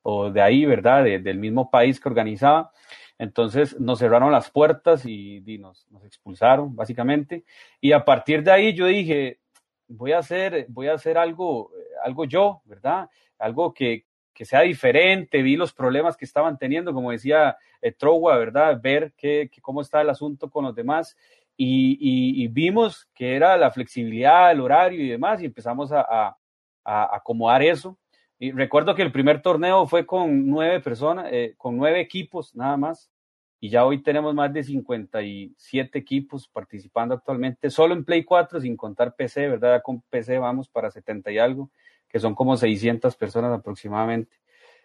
o, 0.02 0.30
de 0.30 0.42
ahí, 0.42 0.66
¿verdad? 0.66 1.02
del 1.02 1.38
mismo 1.38 1.70
país 1.70 1.98
que 1.98 2.10
organizaba. 2.10 2.70
Entonces 3.18 3.78
nos 3.80 3.98
cerraron 3.98 4.30
las 4.30 4.50
puertas 4.50 5.06
y, 5.06 5.40
nos, 5.58 5.90
nos, 5.90 6.04
expulsaron, 6.04 6.76
básicamente. 6.76 7.44
Y 7.80 7.92
a 7.92 8.04
partir 8.04 8.42
de 8.42 8.50
ahí 8.50 8.74
yo 8.74 8.86
dije, 8.86 9.40
voy 9.88 10.12
a 10.12 10.18
hacer, 10.18 10.66
voy 10.68 10.88
a 10.88 10.94
hacer 10.94 11.16
algo, 11.16 11.70
algo 12.04 12.24
yo, 12.24 12.60
¿verdad? 12.64 13.08
Algo 13.38 13.72
que, 13.72 14.04
que 14.34 14.44
sea 14.44 14.60
diferente. 14.60 15.42
Vi 15.42 15.56
los 15.56 15.72
problemas 15.72 16.16
que 16.16 16.26
estaban 16.26 16.58
teniendo, 16.58 16.92
como 16.92 17.10
decía 17.10 17.56
eh, 17.80 17.94
¿verdad? 18.00 18.80
Ver 18.82 19.14
qué, 19.16 19.50
cómo 19.62 19.80
está 19.80 20.02
el 20.02 20.10
asunto 20.10 20.50
con 20.50 20.64
los 20.64 20.74
demás. 20.74 21.16
Y, 21.58 21.96
y, 22.42 22.48
vimos 22.48 23.08
que 23.14 23.34
era 23.34 23.56
la 23.56 23.70
flexibilidad, 23.70 24.52
el 24.52 24.60
horario 24.60 25.02
y 25.02 25.08
demás, 25.08 25.40
y 25.40 25.46
empezamos 25.46 25.90
a, 25.90 26.02
a, 26.02 26.36
a 26.84 27.16
acomodar 27.16 27.62
eso 27.62 27.98
y 28.38 28.52
recuerdo 28.52 28.94
que 28.94 29.02
el 29.02 29.12
primer 29.12 29.40
torneo 29.40 29.86
fue 29.86 30.04
con 30.04 30.46
nueve 30.46 30.80
personas, 30.80 31.26
eh, 31.32 31.54
con 31.56 31.76
nueve 31.76 32.00
equipos 32.00 32.54
nada 32.54 32.76
más. 32.76 33.10
Y 33.58 33.70
ya 33.70 33.86
hoy 33.86 34.02
tenemos 34.02 34.34
más 34.34 34.52
de 34.52 34.62
57 34.62 35.98
equipos 35.98 36.46
participando 36.46 37.14
actualmente, 37.14 37.70
solo 37.70 37.94
en 37.94 38.04
Play 38.04 38.22
4, 38.22 38.60
sin 38.60 38.76
contar 38.76 39.16
PC, 39.16 39.48
¿verdad? 39.48 39.80
con 39.82 40.02
PC 40.02 40.38
vamos 40.38 40.68
para 40.68 40.90
70 40.90 41.30
y 41.32 41.38
algo, 41.38 41.70
que 42.06 42.18
son 42.18 42.34
como 42.34 42.56
600 42.58 43.16
personas 43.16 43.58
aproximadamente. 43.58 44.36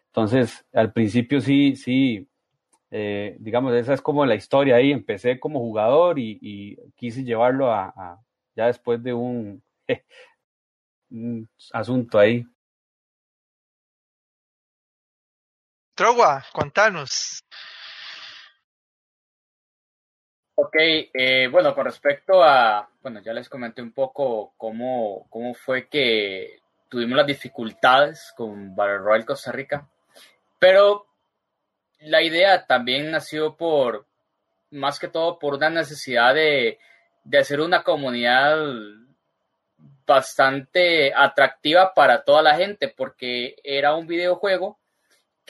Entonces, 0.08 0.66
al 0.72 0.94
principio 0.94 1.42
sí, 1.42 1.76
sí, 1.76 2.30
eh, 2.92 3.36
digamos, 3.40 3.74
esa 3.76 3.94
es 3.94 4.02
como 4.02 4.26
la 4.26 4.36
historia 4.36 4.78
ahí. 4.78 4.94
Empecé 4.94 5.40
como 5.40 5.60
jugador 5.60 6.18
y, 6.18 6.78
quise 6.96 7.26
llevarlo 7.26 7.72
a, 7.74 8.22
ya 8.56 8.68
después 8.68 9.04
de 9.04 9.14
un, 9.14 9.62
un 11.12 11.50
asunto 11.74 12.18
ahí 12.20 12.46
Trogua, 16.02 16.44
contanos. 16.52 17.44
Ok, 20.56 20.76
eh, 20.76 21.48
bueno, 21.52 21.76
con 21.76 21.86
respecto 21.86 22.44
a, 22.44 22.90
bueno, 23.04 23.22
ya 23.22 23.34
les 23.34 23.48
comenté 23.48 23.84
un 23.84 23.92
poco 23.92 24.56
cómo, 24.58 25.28
cómo 25.30 25.54
fue 25.54 25.88
que 25.90 26.62
tuvimos 26.90 27.18
las 27.18 27.28
dificultades 27.28 28.34
con 28.36 28.76
Battle 28.76 28.98
Royale 28.98 29.26
Costa 29.28 29.52
Rica, 29.52 29.88
pero 30.58 31.06
la 32.00 32.24
idea 32.24 32.66
también 32.66 33.12
nació 33.12 33.56
por, 33.56 34.08
más 34.72 34.98
que 34.98 35.08
todo, 35.08 35.38
por 35.38 35.54
una 35.54 35.70
necesidad 35.70 36.34
de, 36.34 36.80
de 37.24 37.38
hacer 37.38 37.62
una 37.62 37.84
comunidad 37.84 38.58
bastante 40.08 41.14
atractiva 41.14 41.94
para 41.94 42.24
toda 42.24 42.42
la 42.42 42.56
gente, 42.56 42.88
porque 42.88 43.56
era 43.64 43.94
un 43.94 44.08
videojuego 44.08 44.81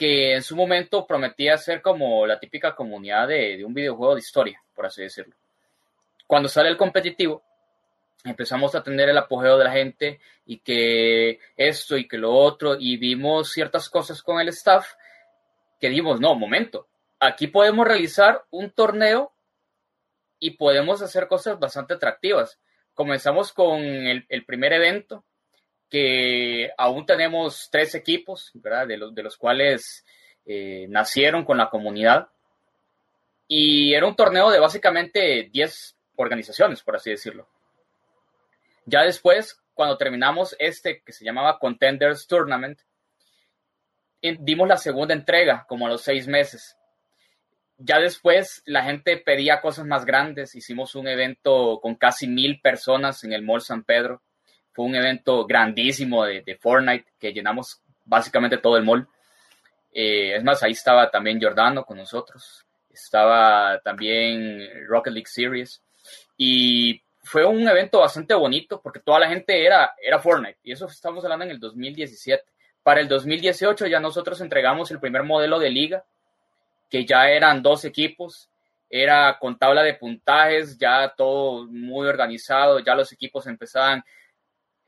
que 0.02 0.34
en 0.34 0.42
su 0.42 0.56
momento 0.56 1.06
prometía 1.06 1.56
ser 1.56 1.80
como 1.80 2.26
la 2.26 2.40
típica 2.40 2.74
comunidad 2.74 3.28
de, 3.28 3.64
un 3.64 3.72
videojuego 3.72 4.14
de 4.16 4.20
historia, 4.20 4.60
por 4.74 4.84
así 4.84 5.00
decirlo. 5.00 5.36
Cuando 6.26 6.48
sale 6.48 6.70
el 6.70 6.76
competitivo, 6.76 7.44
empezamos 8.24 8.74
a 8.74 8.82
tener 8.82 9.08
el 9.10 9.16
apogeo 9.16 9.56
de 9.56 9.64
la 9.64 9.70
gente 9.70 10.18
y 10.44 10.58
que 10.58 11.38
esto 11.56 11.96
y 11.96 12.08
que 12.08 12.18
lo 12.18 12.32
otro, 12.32 12.74
y 12.76 12.96
vimos 12.96 13.52
ciertas 13.52 13.88
cosas 13.88 14.24
con 14.24 14.40
el 14.40 14.48
staff 14.48 14.94
que 15.78 15.88
dimos, 15.88 16.18
no, 16.18 16.34
momento, 16.34 16.88
aquí 17.20 17.46
podemos 17.46 17.86
realizar 17.86 18.42
un 18.50 18.72
torneo 18.72 19.32
y 20.40 20.56
podemos 20.56 21.00
hacer 21.00 21.28
cosas 21.28 21.60
bastante 21.60 21.94
atractivas. 21.94 22.58
Comenzamos 22.92 23.52
con 23.52 23.78
el, 23.78 24.44
primer 24.46 24.72
evento, 24.72 25.24
que 25.92 26.70
aún 26.78 27.04
tenemos 27.04 27.68
tres 27.70 27.94
equipos, 27.94 28.50
¿verdad? 28.54 28.86
De 28.86 28.96
los, 28.96 29.14
de 29.14 29.22
los 29.22 29.36
cuales 29.36 30.06
eh, 30.46 30.86
nacieron 30.88 31.44
con 31.44 31.58
la 31.58 31.68
comunidad. 31.68 32.28
Y 33.46 33.92
era 33.92 34.06
un 34.06 34.16
torneo 34.16 34.50
de 34.50 34.58
básicamente 34.58 35.50
10 35.52 35.96
organizaciones, 36.16 36.82
por 36.82 36.96
así 36.96 37.10
decirlo. 37.10 37.46
Ya 38.86 39.02
después, 39.02 39.60
cuando 39.74 39.98
terminamos 39.98 40.56
este 40.58 41.02
que 41.02 41.12
se 41.12 41.26
llamaba 41.26 41.58
Contenders 41.58 42.26
Tournament, 42.26 42.80
dimos 44.22 44.66
la 44.66 44.78
segunda 44.78 45.12
entrega, 45.12 45.66
como 45.68 45.86
a 45.86 45.90
los 45.90 46.00
seis 46.00 46.26
meses. 46.26 46.74
Ya 47.76 47.98
después 47.98 48.62
la 48.64 48.82
gente 48.84 49.18
pedía 49.18 49.60
cosas 49.60 49.84
más 49.84 50.06
grandes. 50.06 50.54
Hicimos 50.54 50.94
un 50.94 51.06
evento 51.06 51.80
con 51.82 51.96
casi 51.96 52.28
mil 52.28 52.62
personas 52.62 53.24
en 53.24 53.34
el 53.34 53.42
Mall 53.42 53.60
San 53.60 53.84
Pedro 53.84 54.22
fue 54.72 54.86
un 54.86 54.94
evento 54.94 55.46
grandísimo 55.46 56.24
de, 56.24 56.42
de 56.42 56.56
Fortnite 56.56 57.06
que 57.18 57.32
llenamos 57.32 57.80
básicamente 58.04 58.58
todo 58.58 58.76
el 58.76 58.84
mall. 58.84 59.06
Eh, 59.92 60.36
es 60.36 60.42
más, 60.42 60.62
ahí 60.62 60.72
estaba 60.72 61.10
también 61.10 61.38
Giordano 61.38 61.84
con 61.84 61.98
nosotros. 61.98 62.64
Estaba 62.92 63.80
también 63.80 64.86
Rocket 64.88 65.12
League 65.12 65.28
Series. 65.28 65.82
Y 66.36 67.02
fue 67.22 67.44
un 67.44 67.66
evento 67.68 68.00
bastante 68.00 68.34
bonito 68.34 68.80
porque 68.80 69.00
toda 69.00 69.20
la 69.20 69.28
gente 69.28 69.64
era, 69.64 69.94
era 70.02 70.18
Fortnite. 70.18 70.58
Y 70.62 70.72
eso 70.72 70.86
estamos 70.86 71.22
hablando 71.24 71.44
en 71.44 71.52
el 71.52 71.60
2017. 71.60 72.42
Para 72.82 73.00
el 73.00 73.08
2018 73.08 73.86
ya 73.86 74.00
nosotros 74.00 74.40
entregamos 74.40 74.90
el 74.90 74.98
primer 74.98 75.22
modelo 75.22 75.58
de 75.58 75.70
liga, 75.70 76.04
que 76.90 77.04
ya 77.04 77.28
eran 77.28 77.62
dos 77.62 77.84
equipos. 77.84 78.48
Era 78.90 79.38
con 79.38 79.58
tabla 79.58 79.82
de 79.82 79.94
puntajes, 79.94 80.76
ya 80.76 81.14
todo 81.16 81.66
muy 81.66 82.06
organizado, 82.06 82.80
ya 82.80 82.94
los 82.94 83.10
equipos 83.12 83.46
empezaban 83.46 84.04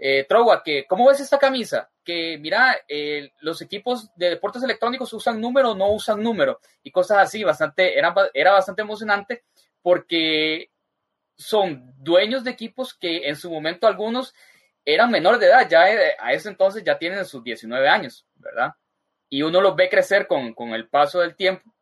eh, 0.07 0.27
Trogua, 0.29 0.63
que, 0.63 0.85
¿cómo 0.87 1.09
ves 1.09 1.21
esta 1.21 1.39
camisa? 1.39 1.89
Que 2.05 2.37
mira, 2.37 2.77
eh, 2.87 3.33
los 3.41 3.63
equipos 3.63 4.15
de 4.15 4.29
deportes 4.29 4.63
electrónicos 4.63 5.11
usan 5.15 5.41
número 5.41 5.75
no 5.75 5.93
usan 5.93 6.23
número 6.23 6.61
y 6.83 6.91
cosas 6.91 7.17
así, 7.21 7.43
bastante, 7.43 7.99
era, 7.99 8.15
era 8.35 8.53
bastante 8.53 8.83
emocionante 8.83 9.45
porque 9.81 10.71
son 11.39 11.95
dueños 11.97 12.45
de 12.45 12.51
equipos 12.51 12.93
que 12.93 13.27
en 13.27 13.35
su 13.35 13.51
momento 13.51 13.87
algunos 13.87 14.35
eran 14.85 15.11
menores 15.11 15.41
de 15.41 15.47
edad, 15.47 15.67
ya 15.71 15.91
eh, 15.91 16.15
a 16.19 16.35
ese 16.35 16.51
entonces 16.51 16.85
ya 16.85 16.99
tienen 16.99 17.25
sus 17.25 17.43
19 17.43 17.89
años, 17.89 18.27
¿verdad? 18.35 18.75
Y 19.31 19.41
uno 19.41 19.63
los 19.63 19.75
ve 19.75 19.89
crecer 19.89 20.27
con, 20.27 20.53
con 20.53 20.75
el 20.75 20.87
paso 20.87 21.21
del 21.21 21.35
tiempo. 21.35 21.75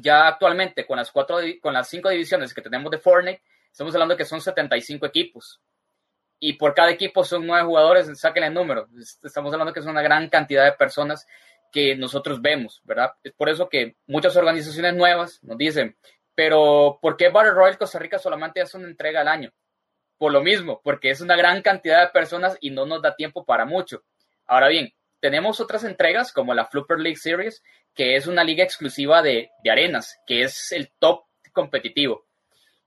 Ya 0.00 0.26
actualmente 0.26 0.86
con 0.86 0.96
las 0.96 1.12
cuatro, 1.12 1.36
con 1.60 1.74
las 1.74 1.86
cinco 1.86 2.08
divisiones 2.08 2.54
que 2.54 2.62
tenemos 2.62 2.90
de 2.90 2.96
Fortnite, 2.96 3.42
estamos 3.70 3.94
hablando 3.94 4.16
que 4.16 4.24
son 4.24 4.40
75 4.40 5.04
equipos 5.04 5.60
y 6.38 6.54
por 6.54 6.74
cada 6.74 6.90
equipo 6.90 7.24
son 7.24 7.46
nueve 7.46 7.66
jugadores, 7.66 8.18
saquen 8.18 8.44
el 8.44 8.54
número. 8.54 8.88
Estamos 9.22 9.52
hablando 9.52 9.72
que 9.72 9.80
es 9.80 9.86
una 9.86 10.02
gran 10.02 10.28
cantidad 10.28 10.64
de 10.64 10.72
personas 10.72 11.26
que 11.72 11.96
nosotros 11.96 12.40
vemos, 12.40 12.80
¿verdad? 12.84 13.12
Es 13.22 13.32
por 13.32 13.48
eso 13.48 13.68
que 13.68 13.96
muchas 14.06 14.36
organizaciones 14.36 14.94
nuevas 14.94 15.42
nos 15.42 15.58
dicen, 15.58 15.96
pero 16.34 16.98
¿por 17.00 17.16
qué 17.16 17.28
Battle 17.28 17.52
Royale 17.52 17.78
Costa 17.78 17.98
Rica 17.98 18.18
solamente 18.18 18.60
hace 18.60 18.76
una 18.76 18.88
entrega 18.88 19.20
al 19.20 19.28
año? 19.28 19.52
Por 20.18 20.32
lo 20.32 20.42
mismo, 20.42 20.80
porque 20.82 21.10
es 21.10 21.20
una 21.20 21.36
gran 21.36 21.62
cantidad 21.62 22.00
de 22.02 22.12
personas 22.12 22.56
y 22.60 22.70
no 22.70 22.86
nos 22.86 23.02
da 23.02 23.16
tiempo 23.16 23.44
para 23.44 23.64
mucho. 23.64 24.02
Ahora 24.46 24.68
bien, 24.68 24.92
tenemos 25.20 25.60
otras 25.60 25.84
entregas 25.84 26.32
como 26.32 26.54
la 26.54 26.66
Flipper 26.66 26.98
League 26.98 27.16
Series, 27.16 27.62
que 27.94 28.16
es 28.16 28.26
una 28.26 28.44
liga 28.44 28.64
exclusiva 28.64 29.22
de, 29.22 29.50
de 29.62 29.70
arenas, 29.70 30.18
que 30.26 30.42
es 30.42 30.72
el 30.72 30.90
top 30.98 31.24
competitivo 31.52 32.26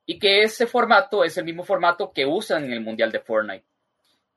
y 0.10 0.18
que 0.18 0.41
ese 0.41 0.66
formato 0.66 1.24
es 1.24 1.38
el 1.38 1.45
mismo 1.45 1.64
formato 1.64 2.12
que 2.12 2.26
usan 2.26 2.66
en 2.66 2.74
el 2.74 2.82
Mundial 2.82 3.12
de 3.12 3.20
Fortnite. 3.20 3.64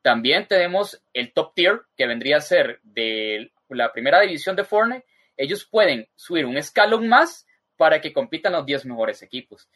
También 0.03 0.47
tenemos 0.47 1.03
el 1.15 1.33
top 1.33 1.55
tier, 1.55 1.81
que 1.97 2.07
vendría 2.07 2.37
a 2.37 2.41
ser 2.43 2.79
de 2.83 3.51
la 3.71 3.91
primera 3.91 4.21
división 4.21 4.55
de 4.55 4.65
Fortnite. 4.65 5.07
Ellos 5.35 5.65
pueden 5.65 6.07
subir 6.15 6.45
un 6.45 6.59
escalón 6.59 7.09
más 7.09 7.47
para 7.79 8.03
que 8.03 8.13
compitan 8.13 8.53
los 8.53 8.67
10 8.67 8.85
mejores 8.85 9.23
equipos. 9.23 9.71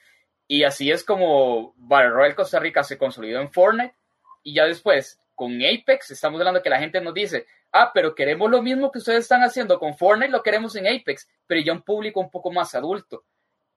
Y 0.47 0.65
así 0.65 0.91
es 0.91 1.03
como 1.03 1.73
Battle 1.79 2.11
Royale 2.11 2.35
Costa 2.35 2.61
Rica 2.61 2.83
se 2.83 2.99
consolidó 2.99 3.41
en 3.41 3.51
Fortnite 3.51 3.95
y 4.43 4.53
ya 4.53 4.67
después 4.67 5.19
con 5.35 5.55
Apex 5.65 6.11
estamos 6.11 6.39
hablando 6.39 6.63
que 6.63 6.69
la 6.69 6.79
gente 6.79 7.01
nos 7.01 7.15
dice, 7.15 7.47
ah, 7.73 7.93
pero 7.95 8.15
queremos 8.15 8.51
lo 8.51 8.61
mismo 8.61 8.93
que 8.93 8.99
ustedes 8.99 9.21
están 9.21 9.41
haciendo 9.41 9.79
con 9.79 9.97
Fortnite, 9.97 10.31
lo 10.31 10.43
queremos 10.43 10.77
en 10.77 10.89
Apex, 10.89 11.27
pero 11.47 11.63
ya 11.63 11.73
un 11.73 11.81
público 11.81 12.21
un 12.21 12.31
poco 12.31 12.53
más 12.53 12.75
adulto. 12.75 13.25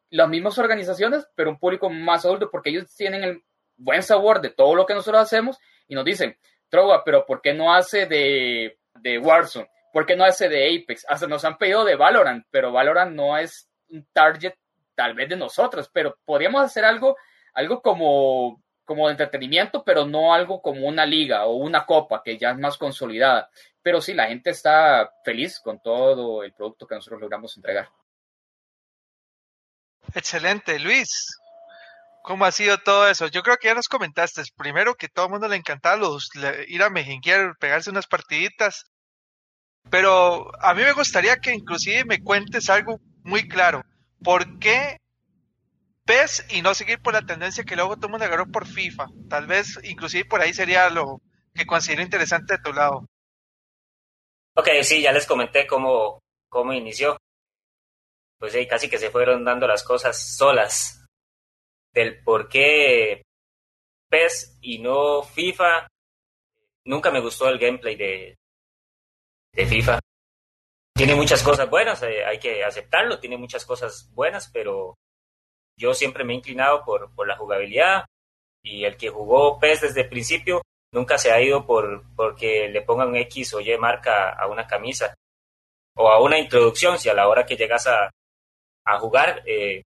Las 0.10 0.30
mismas 0.30 0.58
organizaciones, 0.58 1.28
pero 1.36 1.50
un 1.50 1.60
público 1.60 1.90
más 1.90 2.26
adulto 2.26 2.50
porque 2.50 2.70
ellos 2.70 2.94
tienen 2.96 3.24
el 3.24 3.44
buen 3.78 4.04
sabor 4.04 4.42
de 4.42 4.50
todo 4.50 4.76
lo 4.76 4.86
que 4.86 4.94
nosotros 4.94 5.22
hacemos 5.22 5.58
y 5.88 5.96
nos 5.96 6.06
dicen, 6.06 6.38
Trova, 6.70 7.04
pero 7.04 7.26
¿por 7.26 7.42
qué 7.42 7.54
no 7.54 7.74
hace 7.74 8.06
de, 8.06 8.80
de 8.96 9.18
Warzone? 9.18 9.70
¿Por 9.92 10.06
qué 10.06 10.16
no 10.16 10.24
hace 10.24 10.50
de 10.50 10.68
Apex? 10.68 11.06
Hasta 11.08 11.28
nos 11.28 11.44
han 11.46 11.58
pedido 11.58 11.84
de 11.84 11.96
Valorant, 11.96 12.46
pero 12.52 12.72
Valorant 12.72 13.16
no 13.16 13.38
es 13.38 13.70
un 13.90 14.08
target 14.14 14.54
tal 14.96 15.14
vez 15.14 15.30
de 15.30 15.36
nosotros, 15.36 15.90
pero 15.92 16.18
podríamos 16.26 16.62
hacer 16.64 16.86
algo, 16.86 17.18
algo 17.54 17.82
como, 17.82 18.62
como 18.86 19.08
de 19.08 19.14
entretenimiento, 19.14 19.84
pero 19.84 20.06
no 20.06 20.34
algo 20.34 20.62
como 20.62 20.88
una 20.88 21.06
liga 21.06 21.46
o 21.46 21.56
una 21.56 21.86
copa 21.86 22.22
que 22.24 22.38
ya 22.38 22.52
es 22.52 22.58
más 22.58 22.78
consolidada. 22.78 23.50
Pero 23.82 24.02
sí, 24.02 24.14
la 24.14 24.28
gente 24.28 24.52
está 24.52 25.12
feliz 25.24 25.60
con 25.60 25.82
todo 25.82 26.44
el 26.44 26.54
producto 26.54 26.86
que 26.86 26.96
nosotros 26.96 27.22
logramos 27.22 27.56
entregar. 27.56 27.90
Excelente, 30.14 30.80
Luis. 30.80 31.38
¿Cómo 32.24 32.46
ha 32.46 32.52
sido 32.52 32.78
todo 32.78 33.10
eso? 33.10 33.28
Yo 33.28 33.42
creo 33.42 33.58
que 33.58 33.70
ya 33.70 33.76
nos 33.76 33.88
comentaste. 33.88 34.44
Primero 34.56 34.96
que 34.96 35.08
todo 35.08 35.26
el 35.26 35.32
mundo 35.32 35.48
le 35.48 35.56
encantaba 35.56 35.96
los, 35.96 36.30
ir 36.68 36.84
a 36.84 36.90
Mejinguer, 36.90 37.54
pegarse 37.60 37.90
unas 37.90 38.08
partiditas. 38.08 38.86
Pero 39.90 40.52
a 40.62 40.74
mí 40.74 40.84
me 40.84 40.92
gustaría 40.92 41.38
que 41.38 41.54
inclusive 41.54 42.06
me 42.06 42.22
cuentes 42.22 42.70
algo 42.70 43.00
muy 43.24 43.48
claro. 43.48 43.84
¿Por 44.24 44.60
qué 44.60 44.98
PES 46.06 46.48
y 46.50 46.62
no 46.62 46.74
seguir 46.74 47.02
por 47.02 47.14
la 47.14 47.26
tendencia 47.26 47.64
que 47.64 47.76
luego 47.76 47.96
todo 47.96 48.08
el 48.08 48.12
mundo 48.12 48.26
agarró 48.26 48.46
por 48.48 48.68
FIFA? 48.68 49.08
Tal 49.30 49.48
vez 49.48 49.80
inclusive 49.84 50.26
por 50.26 50.42
ahí 50.42 50.54
sería 50.54 50.90
lo 50.90 51.22
que 51.54 51.66
considero 51.66 52.02
interesante 52.02 52.58
de 52.58 52.64
tu 52.64 52.74
lado. 52.74 53.08
Ok, 54.56 54.68
sí, 54.84 55.02
ya 55.02 55.12
les 55.12 55.26
comenté 55.26 55.66
cómo, 55.66 56.22
cómo 56.50 56.74
inició. 56.74 57.18
Pues 58.40 58.54
sí, 58.54 58.66
casi 58.68 58.90
que 58.90 58.98
se 58.98 59.12
fueron 59.12 59.44
dando 59.44 59.68
las 59.68 59.84
cosas 59.84 60.36
solas. 60.38 61.06
Del 61.94 62.24
por 62.24 62.48
qué 62.48 63.24
PES 64.10 64.60
y 64.62 64.80
no 64.80 65.24
FIFA. 65.24 65.88
Nunca 66.86 67.12
me 67.12 67.20
gustó 67.20 67.50
el 67.50 67.60
gameplay 67.60 67.96
de, 67.96 68.36
de 69.54 69.66
FIFA 69.66 70.00
tiene 71.00 71.16
muchas 71.16 71.42
cosas 71.44 71.70
buenas, 71.70 72.04
eh, 72.04 72.26
hay 72.26 72.40
que 72.40 72.62
aceptarlo, 72.62 73.20
tiene 73.20 73.38
muchas 73.38 73.64
cosas 73.64 74.12
buenas, 74.14 74.50
pero 74.52 74.98
yo 75.78 75.94
siempre 75.94 76.26
me 76.26 76.34
he 76.34 76.36
inclinado 76.36 76.84
por, 76.84 77.16
por 77.16 77.26
la 77.26 77.38
jugabilidad 77.38 78.04
y 78.62 78.84
el 78.84 78.98
que 78.98 79.08
jugó 79.08 79.60
PES 79.60 79.80
desde 79.80 80.02
el 80.02 80.10
principio 80.10 80.62
nunca 80.92 81.18
se 81.18 81.32
ha 81.32 81.42
ido 81.42 81.66
por 81.66 82.04
porque 82.18 82.68
le 82.68 82.82
pongan 82.82 83.16
X 83.16 83.54
o 83.54 83.62
Y 83.62 83.78
marca 83.78 84.32
a 84.32 84.48
una 84.48 84.68
camisa 84.68 85.16
o 85.96 86.10
a 86.10 86.22
una 86.22 86.38
introducción, 86.38 87.00
si 87.00 87.08
a 87.08 87.14
la 87.14 87.30
hora 87.30 87.46
que 87.46 87.56
llegas 87.56 87.88
a, 87.88 88.10
a 88.94 89.00
jugar 89.00 89.44
eh, 89.46 89.84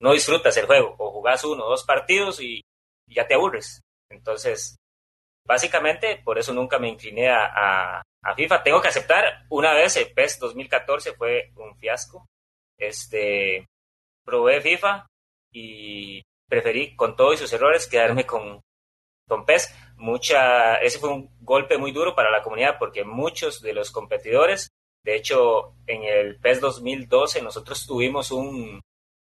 no 0.00 0.12
disfrutas 0.12 0.56
el 0.56 0.66
juego 0.66 0.94
o 0.98 1.10
jugás 1.10 1.44
uno 1.44 1.64
o 1.64 1.70
dos 1.70 1.84
partidos 1.84 2.40
y, 2.40 2.62
ya 3.10 3.26
te 3.26 3.34
aburres. 3.34 3.80
Entonces, 4.10 4.76
básicamente, 5.46 6.20
por 6.22 6.38
eso 6.38 6.52
nunca 6.52 6.78
me 6.78 6.88
incliné 6.88 7.30
a, 7.30 8.02
a 8.22 8.34
FIFA. 8.34 8.62
Tengo 8.62 8.80
que 8.80 8.88
aceptar, 8.88 9.46
una 9.48 9.72
vez 9.72 9.96
el 9.96 10.12
PES 10.12 10.38
2014 10.40 11.14
fue 11.14 11.50
un 11.56 11.76
fiasco. 11.78 12.26
Este, 12.78 13.66
probé 14.24 14.60
FIFA 14.60 15.06
y 15.52 16.22
preferí, 16.48 16.94
con 16.96 17.16
todos 17.16 17.38
sus 17.38 17.52
errores, 17.52 17.86
quedarme 17.86 18.26
con, 18.26 18.60
con 19.26 19.44
PES. 19.44 19.74
Mucha, 19.96 20.76
ese 20.76 20.98
fue 20.98 21.10
un 21.10 21.30
golpe 21.40 21.78
muy 21.78 21.92
duro 21.92 22.14
para 22.14 22.30
la 22.30 22.42
comunidad 22.42 22.76
porque 22.78 23.04
muchos 23.04 23.60
de 23.60 23.72
los 23.72 23.90
competidores, 23.90 24.68
de 25.08 25.16
hecho, 25.16 25.72
en 25.86 26.04
el 26.04 26.36
PES 26.36 26.60
2012 26.60 27.40
nosotros 27.40 27.86
tuvimos 27.86 28.30
un, 28.30 28.78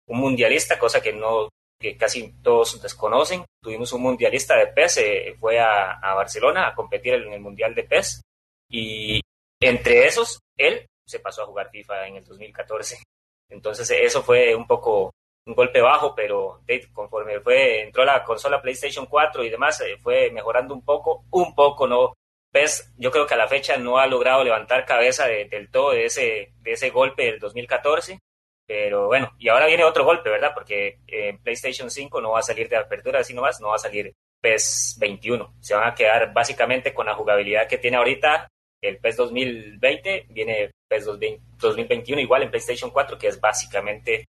un 0.08 0.18
mundialista, 0.18 0.76
cosa 0.76 1.00
que 1.00 1.12
no 1.12 1.50
que 1.80 1.96
casi 1.96 2.32
todos 2.42 2.82
desconocen. 2.82 3.44
Tuvimos 3.62 3.92
un 3.92 4.02
mundialista 4.02 4.56
de 4.56 4.66
PES, 4.66 4.96
eh, 4.96 5.36
fue 5.38 5.60
a, 5.60 6.00
Barcelona 6.16 6.66
a 6.66 6.74
competir 6.74 7.14
en 7.14 7.32
el 7.32 7.38
Mundial 7.38 7.76
de 7.76 7.84
PES 7.84 8.22
y 8.68 9.20
entre 9.60 10.04
esos, 10.08 10.40
él 10.56 10.84
se 11.06 11.20
pasó 11.20 11.42
a 11.42 11.46
jugar 11.46 11.70
FIFA 11.70 12.08
en 12.08 12.16
el 12.16 12.24
2014. 12.24 13.00
Entonces 13.48 13.88
eso 13.88 14.24
fue 14.24 14.56
un 14.56 14.66
poco 14.66 15.12
un 15.46 15.54
golpe 15.54 15.80
bajo, 15.80 16.12
pero 16.12 16.60
conforme 16.92 17.38
fue, 17.38 17.82
entró 17.82 18.04
la 18.04 18.24
consola 18.24 18.60
PlayStation 18.60 19.06
4 19.06 19.44
y 19.44 19.48
demás, 19.48 19.80
eh, 19.82 19.96
fue 20.02 20.32
mejorando 20.32 20.74
un 20.74 20.84
poco, 20.84 21.22
un 21.30 21.54
poco, 21.54 21.86
¿no? 21.86 22.14
PES, 22.52 22.94
yo 22.96 23.10
creo 23.10 23.26
que 23.26 23.34
a 23.34 23.38
la 23.38 23.48
fecha 23.48 23.76
no 23.76 23.98
ha 23.98 24.06
logrado 24.06 24.42
levantar 24.42 24.86
cabeza 24.86 25.26
del 25.26 25.70
todo 25.70 25.92
de 25.92 26.06
ese, 26.06 26.52
de 26.60 26.72
ese 26.72 26.90
golpe 26.90 27.24
del 27.24 27.38
2014, 27.38 28.18
pero 28.66 29.06
bueno, 29.06 29.32
y 29.38 29.48
ahora 29.48 29.66
viene 29.66 29.84
otro 29.84 30.04
golpe, 30.04 30.30
¿verdad? 30.30 30.52
Porque 30.54 31.00
en 31.06 31.38
PlayStation 31.42 31.90
5 31.90 32.20
no 32.20 32.32
va 32.32 32.40
a 32.40 32.42
salir 32.42 32.68
de 32.68 32.76
apertura 32.76 33.20
así 33.20 33.32
nomás, 33.34 33.60
no 33.60 33.68
va 33.68 33.76
a 33.76 33.78
salir 33.78 34.14
PES 34.40 34.96
21. 35.00 35.54
Se 35.60 35.74
van 35.74 35.88
a 35.88 35.94
quedar 35.94 36.32
básicamente 36.32 36.92
con 36.92 37.06
la 37.06 37.14
jugabilidad 37.14 37.66
que 37.66 37.78
tiene 37.78 37.96
ahorita 37.96 38.48
el 38.82 38.98
PES 38.98 39.16
2020, 39.16 40.26
viene 40.30 40.70
PES 40.88 41.06
2021 41.58 42.20
igual 42.20 42.42
en 42.42 42.50
PlayStation 42.50 42.90
4, 42.90 43.18
que 43.18 43.28
es 43.28 43.40
básicamente 43.40 44.26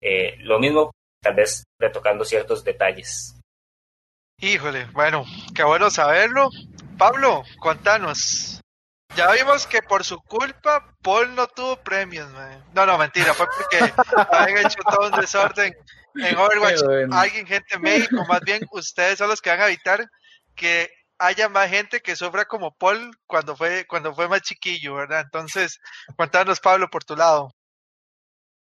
eh, 0.00 0.36
lo 0.40 0.58
mismo, 0.58 0.92
tal 1.20 1.34
vez 1.34 1.64
retocando 1.80 2.24
ciertos 2.24 2.62
detalles. 2.62 3.40
Híjole, 4.40 4.86
bueno, 4.92 5.24
qué 5.54 5.64
bueno 5.64 5.90
saberlo. 5.90 6.50
Pablo, 6.98 7.44
contanos. 7.60 8.60
Ya 9.16 9.30
vimos 9.32 9.66
que 9.66 9.80
por 9.82 10.04
su 10.04 10.20
culpa 10.20 10.94
Paul 11.02 11.34
no 11.34 11.46
tuvo 11.46 11.76
premios, 11.76 12.28
No, 12.74 12.84
no, 12.84 12.98
mentira, 12.98 13.32
fue 13.34 13.46
porque 13.46 13.78
habían 14.32 14.66
hecho 14.66 14.80
todo 14.82 15.06
un 15.06 15.20
desorden 15.20 15.74
en 16.16 16.36
Overwatch. 16.36 16.82
Alguien, 17.12 17.46
gente 17.46 17.76
en 17.76 17.82
México, 17.82 18.24
más 18.28 18.40
bien 18.40 18.66
ustedes 18.72 19.18
son 19.18 19.28
los 19.28 19.40
que 19.40 19.50
van 19.50 19.60
a 19.60 19.66
evitar 19.66 20.06
que 20.54 20.90
haya 21.18 21.48
más 21.48 21.70
gente 21.70 22.00
que 22.00 22.16
sufra 22.16 22.44
como 22.44 22.74
Paul 22.76 23.10
cuando 23.26 23.56
fue, 23.56 23.86
cuando 23.86 24.14
fue 24.14 24.28
más 24.28 24.42
chiquillo, 24.42 24.94
¿verdad? 24.94 25.22
Entonces, 25.24 25.80
cuéntanos, 26.16 26.60
Pablo, 26.60 26.88
por 26.90 27.04
tu 27.04 27.16
lado. 27.16 27.52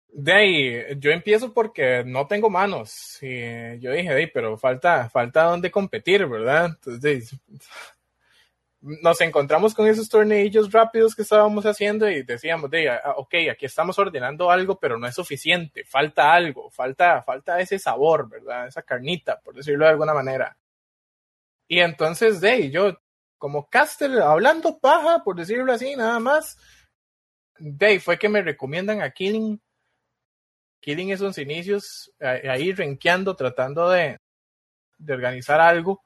De 0.09 0.34
ahí, 0.34 0.99
yo 0.99 1.11
empiezo 1.11 1.53
porque 1.53 2.03
no 2.05 2.28
tengo 2.28 2.49
manos. 2.49 3.17
Y 3.21 3.80
yo 3.80 3.91
dije, 3.91 4.13
de 4.13 4.28
pero 4.28 4.57
falta, 4.57 5.09
falta 5.09 5.43
donde 5.43 5.69
competir, 5.69 6.25
¿verdad? 6.25 6.67
Entonces, 6.67 7.36
nos 9.01 9.19
encontramos 9.21 9.73
con 9.73 9.88
esos 9.88 10.07
tornillos 10.07 10.71
rápidos 10.71 11.15
que 11.15 11.21
estábamos 11.23 11.65
haciendo 11.65 12.09
y 12.09 12.23
decíamos, 12.23 12.69
de, 12.69 12.89
ah, 12.89 13.15
ok, 13.17 13.33
aquí 13.51 13.65
estamos 13.65 13.99
ordenando 13.99 14.49
algo, 14.49 14.79
pero 14.79 14.97
no 14.97 15.07
es 15.07 15.15
suficiente, 15.15 15.83
falta 15.83 16.33
algo, 16.33 16.69
falta, 16.69 17.21
falta 17.23 17.59
ese 17.59 17.79
sabor, 17.79 18.29
¿verdad? 18.29 18.67
Esa 18.67 18.81
carnita, 18.81 19.39
por 19.41 19.55
decirlo 19.55 19.85
de 19.85 19.91
alguna 19.91 20.13
manera. 20.13 20.57
Y 21.67 21.79
entonces, 21.79 22.39
de 22.39 22.71
yo, 22.71 22.97
como 23.38 23.69
caster, 23.69 24.11
hablando 24.21 24.79
paja, 24.79 25.23
por 25.23 25.35
decirlo 25.35 25.73
así, 25.73 25.95
nada 25.95 26.19
más, 26.19 26.57
de 27.59 27.99
fue 27.99 28.17
que 28.17 28.29
me 28.29 28.41
recomiendan 28.41 29.01
a 29.01 29.11
Killing. 29.11 29.61
Killing 30.79 31.11
esos 31.11 31.38
inicios, 31.38 32.13
ahí 32.21 32.71
renqueando, 32.71 33.35
tratando 33.35 33.89
de, 33.89 34.19
de 34.97 35.13
organizar 35.13 35.59
algo. 35.59 36.01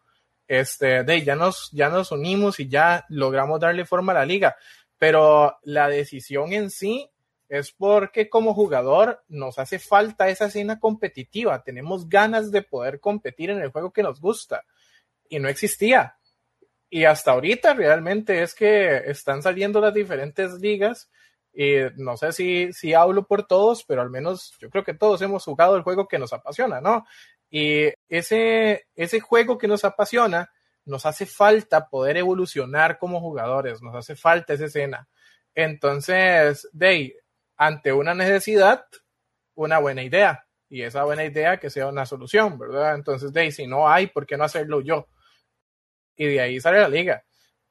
Este, 0.54 1.06
de 1.06 1.24
ya 1.24 1.38
nos, 1.38 1.72
ya 1.72 1.88
nos 1.88 2.12
unimos 2.12 2.60
y 2.60 2.68
ya 2.68 3.06
logramos 3.08 3.58
darle 3.62 3.86
forma 3.86 4.12
a 4.12 4.16
la 4.16 4.26
liga. 4.26 4.58
Pero 4.98 5.58
la 5.64 5.88
decisión 5.88 6.52
en 6.52 6.70
sí 6.70 7.10
es 7.48 7.72
porque 7.72 8.28
como 8.28 8.54
jugador 8.54 9.24
nos 9.30 9.58
hace 9.60 9.80
falta 9.80 10.28
esa 10.28 10.48
escena 10.48 10.78
competitiva. 10.78 11.64
Tenemos 11.64 12.10
ganas 12.10 12.52
de 12.52 12.64
poder 12.64 13.00
competir 13.00 13.52
en 13.52 13.62
el 13.62 13.72
juego 13.72 13.94
que 13.94 14.04
nos 14.04 14.20
gusta 14.20 14.66
y 15.30 15.40
no 15.40 15.48
existía. 15.48 16.18
Y 16.90 17.06
hasta 17.06 17.32
ahorita 17.32 17.74
realmente 17.74 18.42
es 18.42 18.54
que 18.54 18.98
están 19.06 19.42
saliendo 19.42 19.80
las 19.80 19.94
diferentes 19.94 20.52
ligas. 20.56 21.10
Y 21.54 21.76
no 21.96 22.18
sé 22.18 22.34
si, 22.34 22.74
si 22.74 22.94
hablo 22.94 23.26
por 23.26 23.48
todos, 23.48 23.86
pero 23.86 24.02
al 24.02 24.10
menos 24.10 24.54
yo 24.60 24.70
creo 24.70 24.84
que 24.84 24.96
todos 24.96 25.22
hemos 25.22 25.46
jugado 25.46 25.78
el 25.78 25.84
juego 25.84 26.10
que 26.10 26.20
nos 26.20 26.34
apasiona, 26.34 26.82
¿no? 26.82 27.06
Y 27.52 27.94
ese, 28.10 28.88
ese 28.96 29.20
juego 29.20 29.60
que 29.60 29.68
nos 29.68 29.86
apasiona, 29.86 30.52
nos 30.86 31.06
hace 31.06 31.28
falta 31.28 31.88
poder 31.88 32.18
evolucionar 32.18 32.98
como 32.98 33.20
jugadores, 33.20 33.84
nos 33.84 33.94
hace 33.94 34.16
falta 34.16 34.54
esa 34.54 34.66
escena. 34.66 35.08
Entonces, 35.54 36.68
Day, 36.72 37.14
ante 37.58 37.94
una 37.94 38.16
necesidad, 38.16 38.86
una 39.54 39.78
buena 39.78 40.02
idea. 40.02 40.48
Y 40.68 40.82
esa 40.82 41.04
buena 41.04 41.26
idea 41.26 41.58
que 41.58 41.70
sea 41.70 41.88
una 41.88 42.08
solución, 42.08 42.58
¿verdad? 42.58 42.96
Entonces, 42.96 43.32
Day, 43.32 43.52
si 43.52 43.68
no 43.68 43.88
hay, 43.88 44.08
¿por 44.08 44.26
qué 44.26 44.38
no 44.38 44.46
hacerlo 44.46 44.82
yo? 44.82 45.08
y 46.22 46.28
de 46.28 46.40
ahí 46.42 46.60
sale 46.60 46.80
la 46.80 46.90
liga. 46.90 47.24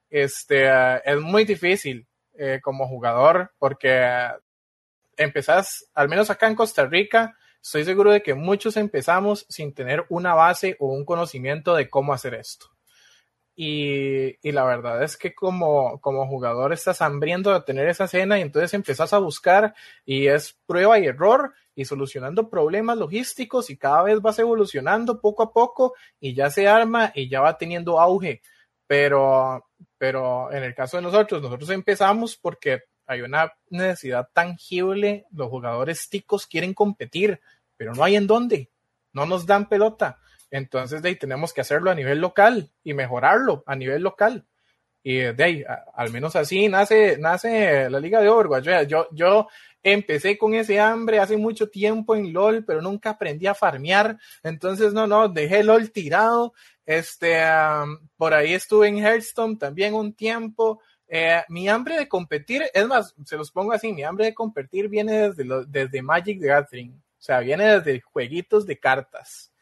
Este, 0.09 0.69
es 1.05 1.21
muy 1.21 1.45
difícil 1.45 2.07
eh, 2.35 2.59
como 2.61 2.89
jugador 2.89 3.53
porque 3.59 4.29
empezás, 5.17 5.89
al 5.95 6.09
menos 6.09 6.31
acá 6.31 6.49
en 6.49 6.57
Costa 6.57 6.85
Rica, 6.87 7.37
estoy 7.63 7.85
seguro 7.85 8.13
de 8.13 8.23
que 8.23 8.35
muchos 8.35 8.77
empezamos 8.77 9.47
sin 9.49 9.75
tener 9.75 10.05
una 10.09 10.35
base 10.35 10.77
o 10.79 10.89
un 10.89 11.05
conocimiento 11.05 11.75
de 11.75 11.89
cómo 11.89 12.13
hacer 12.13 12.35
esto. 12.35 12.67
Y, 13.57 14.39
y, 14.49 14.53
la 14.53 14.65
verdad 14.65 15.03
es 15.03 15.19
que 15.19 15.35
como, 15.35 16.01
como 16.01 16.27
jugador 16.27 16.73
estás 16.73 17.03
hambriendo 17.03 17.53
de 17.53 17.61
tener 17.61 17.89
esa 17.89 18.07
cena 18.09 18.39
y 18.39 18.43
entonces 18.43 18.73
empezás 18.73 19.13
a 19.13 19.19
buscar 19.19 19.75
y 20.07 20.29
es 20.29 20.57
prueba 20.67 20.99
y 20.99 21.05
error 21.05 21.53
y 21.75 21.85
solucionando 21.85 22.49
problemas 22.49 22.97
logísticos 22.97 23.69
y 23.69 23.77
cada 23.77 24.03
vez 24.03 24.21
vas 24.23 24.39
evolucionando 24.39 25.21
poco 25.21 25.43
a 25.43 25.53
poco 25.53 25.95
y 26.19 26.35
ya 26.35 26.49
se 26.49 26.69
arma 26.69 27.13
y 27.15 27.29
ya 27.29 27.41
va 27.41 27.59
teniendo 27.59 28.01
auge. 28.01 28.41
Pero, 28.87 29.67
pero 29.99 30.51
en 30.53 30.65
el 30.65 30.75
caso 30.75 30.97
de 30.97 31.03
nosotros, 31.03 31.43
nosotros 31.43 31.71
empezamos 31.71 32.37
porque 32.37 32.85
hay 33.11 33.23
una 33.23 33.53
necesidad 33.71 34.29
tangible, 34.33 35.27
los 35.33 35.49
jugadores 35.49 36.09
ticos 36.09 36.47
quieren 36.47 36.75
competir, 36.75 37.41
pero 37.77 37.93
no 37.93 38.05
hay 38.05 38.15
en 38.15 38.29
dónde, 38.29 38.71
no 39.13 39.27
nos 39.27 39.47
dan 39.47 39.69
pelota. 39.69 40.21
Entonces, 40.49 41.03
de 41.03 41.09
ahí 41.09 41.17
tenemos 41.17 41.53
que 41.53 41.61
hacerlo 41.61 41.91
a 41.91 41.97
nivel 41.97 42.21
local 42.21 42.71
y 42.85 42.95
mejorarlo 42.95 43.65
a 43.67 43.75
nivel 43.75 44.03
local. 44.03 44.47
Y 45.03 45.17
de 45.17 45.43
ahí, 45.43 45.65
al 45.95 46.13
menos 46.13 46.37
así 46.37 46.69
nace, 46.69 47.19
nace 47.19 47.91
la 47.91 47.99
Liga 47.99 48.21
de 48.21 48.29
Overwatch. 48.29 48.87
Yo, 48.87 49.09
yo 49.11 49.49
empecé 49.83 50.39
con 50.39 50.55
ese 50.55 50.79
hambre 50.79 51.19
hace 51.19 51.37
mucho 51.37 51.69
tiempo 51.69 52.15
en 52.15 52.33
LOL, 52.33 52.65
pero 52.65 52.81
nunca 52.81 53.11
aprendí 53.11 53.49
a 53.49 53.55
farmear. 53.55 54.19
Entonces, 54.45 54.93
no, 54.93 55.09
no, 55.09 55.29
dejé 55.29 55.65
LOL 55.65 55.91
tirado. 55.91 56.53
Este, 56.87 57.43
por 58.17 58.35
ahí 58.35 58.55
estuve 58.55 58.87
en 58.87 58.99
Hearthstone 58.99 59.57
también 59.57 59.95
un 59.95 60.13
tiempo. 60.13 60.81
Eh, 61.13 61.43
mi 61.49 61.69
hambre 61.69 61.99
de 61.99 62.09
competir, 62.09 62.71
es 62.73 62.87
más, 62.87 63.17
se 63.25 63.37
los 63.37 63.51
pongo 63.51 63.73
así, 63.73 63.93
mi 63.93 64.05
hambre 64.05 64.27
de 64.27 64.35
competir 64.35 64.89
viene 64.89 65.29
desde, 65.29 65.45
desde 65.67 66.03
Magic 66.03 66.41
the 66.41 66.47
Gathering. 66.47 66.93
O 66.93 67.23
sea, 67.23 67.41
viene 67.41 67.81
desde 67.81 68.01
jueguitos 68.01 68.65
de 68.65 68.79
cartas 68.79 69.53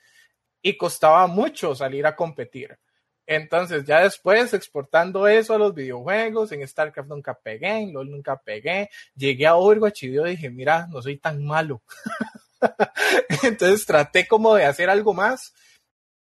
y 0.61 0.77
costaba 0.77 1.27
mucho 1.27 1.75
salir 1.75 2.07
a 2.07 2.15
competir. 2.15 2.79
Entonces, 3.27 3.85
ya 3.85 4.01
después 4.01 4.53
exportando 4.53 5.27
eso 5.27 5.55
a 5.55 5.59
los 5.59 5.75
videojuegos, 5.75 6.53
en 6.53 6.67
StarCraft 6.69 7.09
nunca 7.09 7.35
pegué, 7.35 7.79
en 7.79 7.95
LOL 7.95 8.11
nunca 8.11 8.37
pegué, 8.37 8.91
llegué 9.17 9.47
a 9.47 9.57
Overwatch 9.57 10.05
y 10.05 10.09
dije, 10.23 10.51
mira, 10.51 10.87
no 10.87 11.01
soy 11.01 11.17
tan 11.17 11.45
malo. 11.45 11.83
Entonces 13.43 13.87
traté 13.87 14.29
como 14.29 14.55
de 14.55 14.67
hacer 14.67 14.91
algo 14.91 15.15
más 15.15 15.55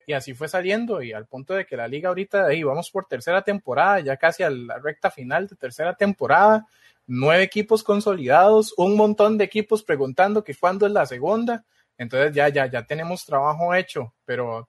y 0.09 0.14
así 0.14 0.34
fue 0.34 0.48
saliendo 0.48 1.02
y 1.02 1.12
al 1.12 1.26
punto 1.26 1.54
de 1.54 1.66
que 1.66 1.76
la 1.76 1.86
liga 1.86 2.09
ahorita, 2.09 2.46
ahí 2.46 2.64
vamos 2.64 2.90
por 2.90 3.06
tercera 3.06 3.42
temporada, 3.42 4.00
ya 4.00 4.16
casi 4.16 4.42
a 4.42 4.50
la 4.50 4.78
recta 4.78 5.11
final 5.11 5.46
de 5.46 5.54
tercera 5.54 5.94
temporada, 5.94 6.66
nueve 7.06 7.44
equipos 7.44 7.84
consolidados, 7.84 8.74
un 8.76 8.96
montón 8.96 9.38
de 9.38 9.44
equipos 9.44 9.84
preguntando 9.84 10.42
que 10.42 10.54
cuándo 10.54 10.86
es 10.86 10.92
la 10.92 11.06
segunda 11.06 11.64
entonces 11.98 12.32
ya, 12.32 12.48
ya, 12.48 12.66
ya 12.66 12.86
tenemos 12.86 13.26
trabajo 13.26 13.74
hecho, 13.74 14.14
pero 14.24 14.68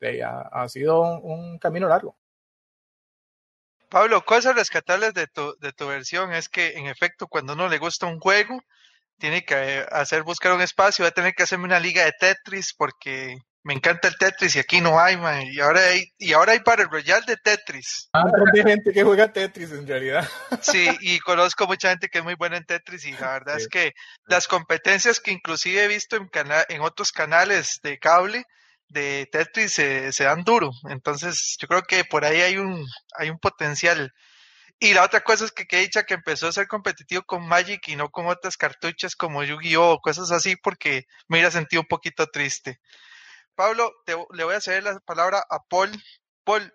ha 0.00 0.68
sido 0.68 1.00
un, 1.00 1.58
camino 1.58 1.88
largo. 1.88 2.16
Pablo, 3.88 4.24
cosas 4.24 4.54
rescatables 4.54 5.14
de 5.14 5.28
tu, 5.28 5.56
de 5.60 5.72
tu 5.72 5.86
versión 5.86 6.32
es 6.34 6.48
que 6.48 6.76
en 6.76 6.86
efecto 6.86 7.26
cuando 7.26 7.54
uno 7.54 7.68
le 7.68 7.78
gusta 7.78 8.06
un 8.06 8.20
juego, 8.20 8.62
tiene 9.18 9.44
que 9.44 9.86
hacer 9.90 10.24
buscar 10.24 10.52
un 10.52 10.60
espacio, 10.60 11.04
va 11.04 11.08
a 11.08 11.12
tener 11.12 11.34
que 11.34 11.44
hacerme 11.44 11.64
una 11.64 11.80
liga 11.80 12.04
de 12.04 12.12
Tetris 12.12 12.74
porque 12.74 13.38
me 13.62 13.74
encanta 13.74 14.08
el 14.08 14.16
Tetris 14.16 14.56
y 14.56 14.58
aquí 14.58 14.80
no 14.80 14.98
hay, 14.98 15.16
man. 15.16 15.42
Y 15.46 15.60
ahora 15.60 15.80
hay, 15.80 16.12
y 16.18 16.32
ahora 16.32 16.52
hay 16.52 16.60
para 16.60 16.82
el 16.82 16.90
Royal 16.90 17.24
de 17.26 17.36
Tetris. 17.36 18.08
Ah, 18.12 18.24
hay 18.54 18.62
gente 18.62 18.92
que 18.92 19.02
juega 19.02 19.32
Tetris 19.32 19.72
en 19.72 19.86
realidad. 19.86 20.28
Sí, 20.62 20.88
y 21.00 21.18
conozco 21.20 21.66
mucha 21.66 21.90
gente 21.90 22.08
que 22.08 22.18
es 22.18 22.24
muy 22.24 22.34
buena 22.34 22.56
en 22.56 22.64
Tetris 22.64 23.04
y 23.04 23.12
la 23.12 23.32
verdad 23.32 23.56
es 23.56 23.68
que 23.68 23.92
las 24.26 24.48
competencias 24.48 25.20
que 25.20 25.32
inclusive 25.32 25.84
he 25.84 25.88
visto 25.88 26.16
en, 26.16 26.30
en 26.68 26.80
otros 26.80 27.12
canales 27.12 27.80
de 27.82 27.98
cable 27.98 28.44
de 28.88 29.28
Tetris 29.30 29.72
se, 29.72 30.12
se 30.12 30.24
dan 30.24 30.44
duro. 30.44 30.70
Entonces 30.88 31.56
yo 31.60 31.68
creo 31.68 31.82
que 31.82 32.04
por 32.04 32.24
ahí 32.24 32.40
hay 32.40 32.56
un, 32.56 32.86
hay 33.16 33.30
un 33.30 33.38
potencial. 33.38 34.12
Y 34.80 34.94
la 34.94 35.04
otra 35.04 35.22
cosa 35.22 35.44
es 35.44 35.52
que 35.52 35.66
que 35.66 35.80
dicha 35.80 36.04
que 36.04 36.14
empezó 36.14 36.46
a 36.46 36.52
ser 36.52 36.68
competitivo 36.68 37.22
con 37.22 37.46
Magic 37.46 37.88
y 37.88 37.96
no 37.96 38.10
con 38.10 38.26
otras 38.26 38.56
cartuchas 38.56 39.16
como 39.16 39.42
Yu-Gi-Oh! 39.42 39.94
o 39.94 40.00
cosas 40.00 40.30
así 40.30 40.54
porque 40.56 41.06
me 41.26 41.36
hubiera 41.36 41.50
sentido 41.50 41.82
un 41.82 41.88
poquito 41.88 42.26
triste. 42.28 42.78
Pablo, 43.58 43.92
le 44.06 44.44
voy 44.44 44.54
a 44.54 44.60
ceder 44.60 44.84
la 44.84 45.00
palabra 45.00 45.44
a 45.50 45.58
Paul. 45.68 45.90
Paul, 46.44 46.72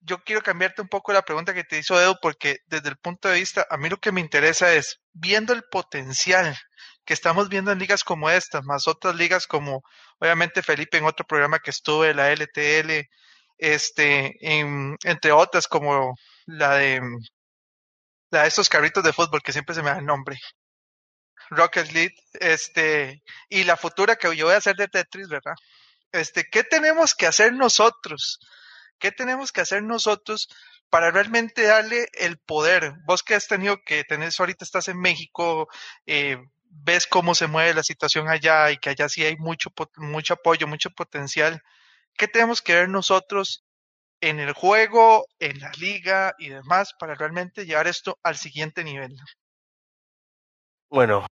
yo 0.00 0.24
quiero 0.24 0.42
cambiarte 0.42 0.82
un 0.82 0.88
poco 0.88 1.12
la 1.12 1.22
pregunta 1.22 1.54
que 1.54 1.62
te 1.62 1.78
hizo 1.78 2.00
Edu, 2.00 2.16
porque 2.20 2.58
desde 2.66 2.88
el 2.88 2.96
punto 2.96 3.28
de 3.28 3.38
vista, 3.38 3.64
a 3.70 3.76
mí 3.76 3.88
lo 3.88 3.98
que 3.98 4.10
me 4.10 4.20
interesa 4.20 4.74
es, 4.74 5.00
viendo 5.12 5.52
el 5.52 5.62
potencial 5.70 6.58
que 7.04 7.14
estamos 7.14 7.48
viendo 7.48 7.70
en 7.70 7.78
ligas 7.78 8.02
como 8.02 8.28
estas, 8.28 8.64
más 8.64 8.88
otras 8.88 9.14
ligas 9.14 9.46
como, 9.46 9.82
obviamente 10.18 10.64
Felipe 10.64 10.98
en 10.98 11.04
otro 11.04 11.24
programa 11.26 11.60
que 11.60 11.70
estuve, 11.70 12.12
la 12.12 12.32
LTL, 12.32 13.08
este, 13.58 14.34
entre 14.42 15.30
otras 15.30 15.68
como 15.68 16.16
la 16.46 16.74
de, 16.74 17.00
la 18.30 18.42
de 18.42 18.48
estos 18.48 18.68
carritos 18.68 19.04
de 19.04 19.12
fútbol 19.12 19.42
que 19.42 19.52
siempre 19.52 19.76
se 19.76 19.82
me 19.84 19.90
da 19.90 19.98
el 19.98 20.06
nombre. 20.06 20.38
Rocket 21.50 21.92
League, 21.92 22.16
este, 22.32 23.22
y 23.48 23.62
la 23.62 23.76
futura 23.76 24.16
que 24.16 24.34
yo 24.36 24.46
voy 24.46 24.54
a 24.54 24.58
hacer 24.58 24.74
de 24.74 24.88
Tetris, 24.88 25.28
¿verdad? 25.28 25.54
Este, 26.14 26.44
¿qué 26.44 26.62
tenemos 26.62 27.14
que 27.14 27.26
hacer 27.26 27.52
nosotros? 27.52 28.38
¿Qué 28.98 29.10
tenemos 29.10 29.50
que 29.50 29.60
hacer 29.60 29.82
nosotros 29.82 30.48
para 30.88 31.10
realmente 31.10 31.64
darle 31.64 32.06
el 32.12 32.38
poder? 32.38 32.94
Vos 33.04 33.22
que 33.22 33.34
has 33.34 33.48
tenido 33.48 33.82
que 33.84 34.04
tenés 34.04 34.38
ahorita 34.38 34.64
estás 34.64 34.88
en 34.88 35.00
México, 35.00 35.68
eh, 36.06 36.38
ves 36.70 37.06
cómo 37.06 37.34
se 37.34 37.48
mueve 37.48 37.74
la 37.74 37.82
situación 37.82 38.28
allá 38.28 38.70
y 38.70 38.78
que 38.78 38.90
allá 38.90 39.08
sí 39.08 39.24
hay 39.24 39.36
mucho, 39.36 39.72
mucho 39.96 40.34
apoyo, 40.34 40.68
mucho 40.68 40.90
potencial. 40.90 41.60
¿Qué 42.16 42.28
tenemos 42.28 42.62
que 42.62 42.74
ver 42.74 42.88
nosotros 42.88 43.64
en 44.20 44.38
el 44.38 44.52
juego, 44.52 45.26
en 45.40 45.58
la 45.58 45.72
liga 45.72 46.34
y 46.38 46.48
demás 46.48 46.94
para 46.98 47.14
realmente 47.14 47.66
llevar 47.66 47.88
esto 47.88 48.18
al 48.22 48.36
siguiente 48.36 48.84
nivel? 48.84 49.16
Bueno, 50.88 51.26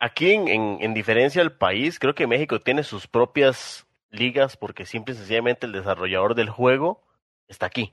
aquí 0.00 0.32
en, 0.32 0.48
en, 0.48 0.78
en 0.80 0.92
diferencia 0.92 1.40
del 1.40 1.56
país, 1.56 2.00
creo 2.00 2.16
que 2.16 2.26
México 2.26 2.60
tiene 2.60 2.82
sus 2.82 3.06
propias 3.06 3.87
ligas 4.10 4.56
porque 4.56 4.86
simple 4.86 5.14
y 5.14 5.16
sencillamente 5.16 5.66
el 5.66 5.72
desarrollador 5.72 6.34
del 6.34 6.50
juego 6.50 7.02
está 7.48 7.66
aquí. 7.66 7.92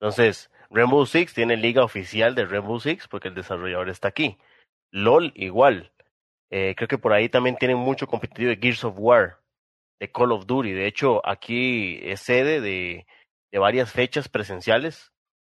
Entonces, 0.00 0.50
Rainbow 0.70 1.06
Six 1.06 1.34
tiene 1.34 1.56
liga 1.56 1.84
oficial 1.84 2.34
de 2.34 2.44
Rainbow 2.44 2.78
Six 2.80 3.08
porque 3.08 3.28
el 3.28 3.34
desarrollador 3.34 3.88
está 3.88 4.08
aquí. 4.08 4.38
LOL 4.90 5.32
igual. 5.34 5.92
Eh, 6.50 6.74
creo 6.76 6.88
que 6.88 6.98
por 6.98 7.12
ahí 7.12 7.28
también 7.28 7.56
tienen 7.56 7.78
mucho 7.78 8.06
competitivo 8.06 8.50
de 8.50 8.56
Gears 8.56 8.84
of 8.84 8.94
War, 8.98 9.40
de 10.00 10.10
Call 10.10 10.32
of 10.32 10.46
Duty. 10.46 10.72
De 10.72 10.86
hecho, 10.86 11.26
aquí 11.26 11.98
es 12.02 12.20
sede 12.20 12.60
de, 12.60 13.06
varias 13.52 13.92
fechas 13.92 14.28
presenciales 14.28 15.12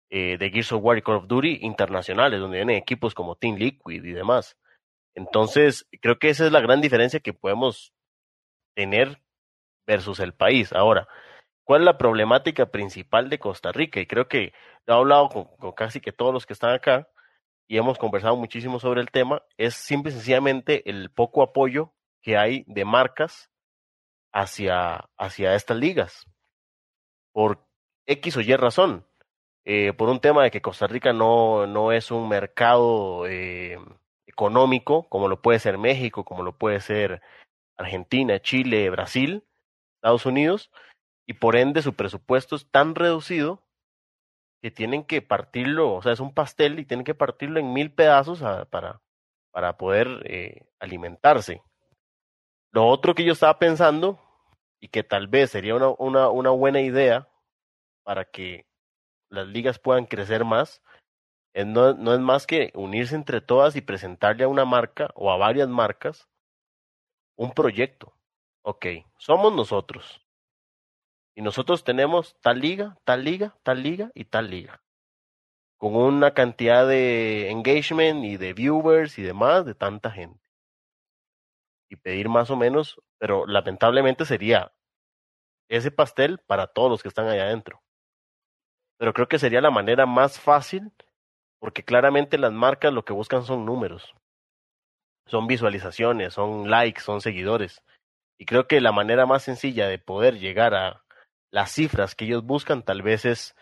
eh, 0.10 0.38
de 0.38 0.50
Gears 0.50 0.72
of 0.72 0.84
War 0.84 0.98
y 0.98 1.02
Call 1.02 1.18
of 1.18 1.28
Duty 1.28 1.60
internacionales, 1.62 2.40
donde 2.40 2.58
vienen 2.58 2.78
equipos 2.78 3.14
como 3.14 3.36
Team 3.36 3.58
Liquid 3.58 4.04
y 4.04 4.12
demás. 4.12 4.58
Entonces, 5.16 5.88
creo 6.02 6.20
que 6.20 6.30
esa 6.30 6.46
es 6.46 6.52
la 6.52 6.62
gran 6.62 6.80
diferencia 6.80 7.20
que 7.20 7.34
podemos 7.34 7.92
tener 8.76 9.20
versus 9.88 10.20
el 10.20 10.34
país. 10.34 10.74
Ahora, 10.74 11.08
¿cuál 11.64 11.82
es 11.82 11.86
la 11.86 11.98
problemática 11.98 12.68
principal 12.68 13.30
de 13.30 13.40
Costa 13.40 13.72
Rica? 13.72 14.00
Y 14.00 14.06
creo 14.06 14.28
que 14.28 14.54
he 14.86 14.92
hablado 14.92 15.30
con, 15.30 15.72
casi 15.74 16.02
que 16.02 16.12
todos 16.12 16.34
los 16.34 16.46
que 16.46 16.54
están 16.54 16.74
acá 16.74 17.08
y 17.68 17.78
hemos 17.78 17.98
conversado 17.98 18.36
muchísimo 18.36 18.80
sobre 18.80 19.02
el 19.02 19.12
tema, 19.12 19.44
es 19.58 19.76
simple 19.76 20.12
y 20.12 20.14
sencillamente 20.14 20.90
el 20.90 21.10
poco 21.10 21.42
apoyo 21.42 21.94
que 22.22 22.38
hay 22.38 22.64
de 22.68 22.86
marcas 22.86 23.50
hacia, 24.34 25.10
hacia 25.18 25.56
estas 25.56 25.78
ligas. 25.78 26.26
Por 27.34 27.66
X 28.06 28.38
o 28.38 28.42
Y 28.42 28.56
razón. 28.56 29.06
Eh, 29.66 29.92
por 29.92 30.08
un 30.08 30.22
tema 30.22 30.44
de 30.44 30.52
que 30.52 30.62
Costa 30.62 30.88
Rica 30.88 31.12
no, 31.12 31.68
no 31.68 31.92
es 31.92 32.10
un 32.10 32.30
mercado 32.30 33.28
eh, 33.28 33.78
económico 34.26 35.10
como 35.10 35.28
lo 35.28 35.42
puede 35.42 35.60
ser 35.60 35.78
México, 35.78 36.24
como 36.24 36.42
lo 36.42 36.58
puede 36.58 36.80
ser 36.80 37.22
Argentina, 37.76 38.40
Chile, 38.40 38.90
Brasil, 38.90 39.44
Estados 39.98 40.26
Unidos, 40.26 40.72
y 41.28 41.34
por 41.34 41.56
ende 41.56 41.82
su 41.82 41.94
presupuesto 41.94 42.56
es 42.56 42.70
tan 42.70 42.96
reducido 42.96 43.62
que 44.62 44.72
tienen 44.72 45.04
que 45.04 45.22
partirlo, 45.22 45.94
o 45.94 46.02
sea, 46.02 46.14
es 46.14 46.20
un 46.20 46.34
pastel 46.34 46.80
y 46.80 46.86
tienen 46.86 47.04
que 47.04 47.16
partirlo 47.16 47.60
en 47.60 47.74
mil 47.74 47.92
pedazos 47.92 48.42
para, 48.70 49.02
para 49.52 49.78
poder 49.78 50.24
eh, 50.26 50.66
alimentarse. 50.80 51.62
Lo 52.72 52.88
otro 52.88 53.14
que 53.14 53.24
yo 53.24 53.34
estaba 53.34 53.60
pensando, 53.60 54.20
y 54.80 54.90
que 54.90 55.04
tal 55.04 55.28
vez 55.28 55.52
sería 55.52 55.76
una, 55.76 55.90
una, 55.90 56.30
una 56.30 56.50
buena 56.52 56.82
idea 56.82 57.28
para 58.04 58.26
que 58.26 58.66
las 59.30 59.48
ligas 59.48 59.80
puedan 59.80 60.06
crecer 60.06 60.46
más, 60.46 60.82
no, 61.54 61.94
no 61.94 62.14
es 62.14 62.20
más 62.20 62.46
que 62.46 62.72
unirse 62.76 63.16
entre 63.16 63.42
todas 63.42 63.76
y 63.76 63.82
presentarle 63.82 64.44
a 64.44 64.48
una 64.48 64.66
marca 64.66 65.10
o 65.16 65.32
a 65.32 65.38
varias 65.38 65.68
marcas 65.68 66.30
un 67.36 67.52
proyecto 67.52 68.17
ok, 68.68 68.86
somos 69.18 69.52
nosotros. 69.56 70.22
Y 71.36 71.42
nosotros 71.42 71.86
tenemos 71.86 72.36
tal 72.42 72.60
liga, 72.60 72.98
tal 73.06 73.24
liga, 73.24 73.56
tal 73.64 73.82
liga 73.82 74.12
y 74.14 74.26
tal 74.26 74.50
liga. 74.50 74.82
Con 75.78 75.96
una 75.96 76.34
cantidad 76.36 76.88
de 76.88 77.50
engagement 77.50 78.24
y 78.26 78.38
de 78.38 78.54
viewers 78.54 79.18
y 79.20 79.24
demás 79.24 79.66
de 79.66 79.76
tanta 79.76 80.12
gente. 80.12 80.40
y 81.90 81.96
pedir 81.98 82.30
más 82.30 82.50
o 82.50 82.56
menos, 82.56 83.02
pero 83.18 83.46
lamentablemente 83.46 84.26
sería 84.26 84.74
ese 85.70 85.92
pastel 85.92 86.40
para 86.48 86.68
todos 86.68 86.90
los 86.92 87.02
que 87.04 87.10
están 87.10 87.28
allá 87.28 87.44
adentro. 87.44 87.82
Pero 89.00 89.14
creo 89.14 89.28
que 89.28 89.40
sería 89.40 89.62
la 89.62 89.72
manera 89.72 90.06
más 90.06 90.40
fácil 90.40 90.92
porque 91.60 91.84
claramente 91.84 92.38
las 92.38 92.54
marcas 92.54 92.94
lo 92.94 93.06
que 93.06 93.14
buscan 93.14 93.44
son 93.44 93.66
números, 93.66 94.14
son 95.28 95.48
visualizaciones, 95.48 96.34
son 96.34 96.70
likes, 96.70 97.02
son 97.02 97.22
seguidores. 97.22 97.84
Y 98.38 98.46
creo 98.46 98.68
que 98.68 98.82
la 98.82 98.92
manera 98.92 99.26
más 99.26 99.44
sencilla 99.44 99.88
de 99.88 100.00
poder 100.00 100.40
llegar 100.40 100.76
a 100.76 101.04
las 101.52 101.72
cifras 101.72 102.16
que 102.16 102.26
ellos 102.26 102.44
buscan 102.44 102.84
tal 102.84 103.02
vez 103.02 103.26
es 103.26 103.56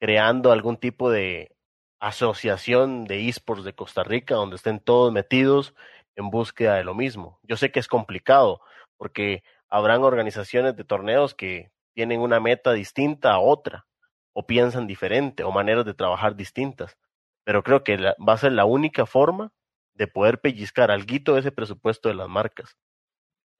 creando 0.00 0.52
algún 0.52 0.76
tipo 0.76 1.10
de 1.10 1.54
asociación 2.00 3.04
de 3.04 3.28
esports 3.28 3.64
de 3.64 3.74
Costa 3.74 4.02
Rica 4.02 4.34
donde 4.34 4.56
estén 4.56 4.80
todos 4.80 5.12
metidos 5.12 5.74
en 6.16 6.30
búsqueda 6.30 6.74
de 6.74 6.84
lo 6.84 6.94
mismo. 6.94 7.38
Yo 7.42 7.56
sé 7.56 7.70
que 7.70 7.80
es 7.80 7.88
complicado 7.88 8.60
porque 8.96 9.44
habrán 9.68 10.02
organizaciones 10.02 10.76
de 10.76 10.84
torneos 10.84 11.34
que 11.34 11.70
tienen 11.94 12.20
una 12.20 12.40
meta 12.40 12.72
distinta 12.72 13.32
a 13.32 13.38
otra 13.38 13.86
o 14.32 14.46
piensan 14.46 14.86
diferente 14.86 15.44
o 15.44 15.52
maneras 15.52 15.84
de 15.84 15.94
trabajar 15.94 16.36
distintas, 16.36 16.96
pero 17.44 17.62
creo 17.62 17.84
que 17.84 17.96
va 17.96 18.32
a 18.32 18.38
ser 18.38 18.52
la 18.52 18.64
única 18.64 19.06
forma 19.06 19.52
de 19.94 20.06
poder 20.06 20.40
pellizcar 20.40 20.90
algo 20.90 21.34
de 21.34 21.40
ese 21.40 21.52
presupuesto 21.52 22.08
de 22.08 22.14
las 22.14 22.28
marcas. 22.28 22.76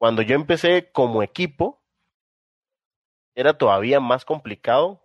Cuando 0.03 0.23
yo 0.23 0.35
empecé 0.35 0.91
como 0.91 1.23
equipo, 1.23 1.81
era 3.37 3.57
todavía 3.57 4.01
más 4.01 4.25
complicado 4.25 5.01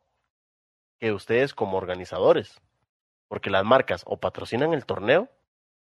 que 0.99 1.11
ustedes 1.11 1.53
como 1.53 1.77
organizadores, 1.77 2.59
porque 3.27 3.51
las 3.51 3.63
marcas 3.63 4.01
o 4.07 4.19
patrocinan 4.19 4.73
el 4.73 4.87
torneo 4.87 5.29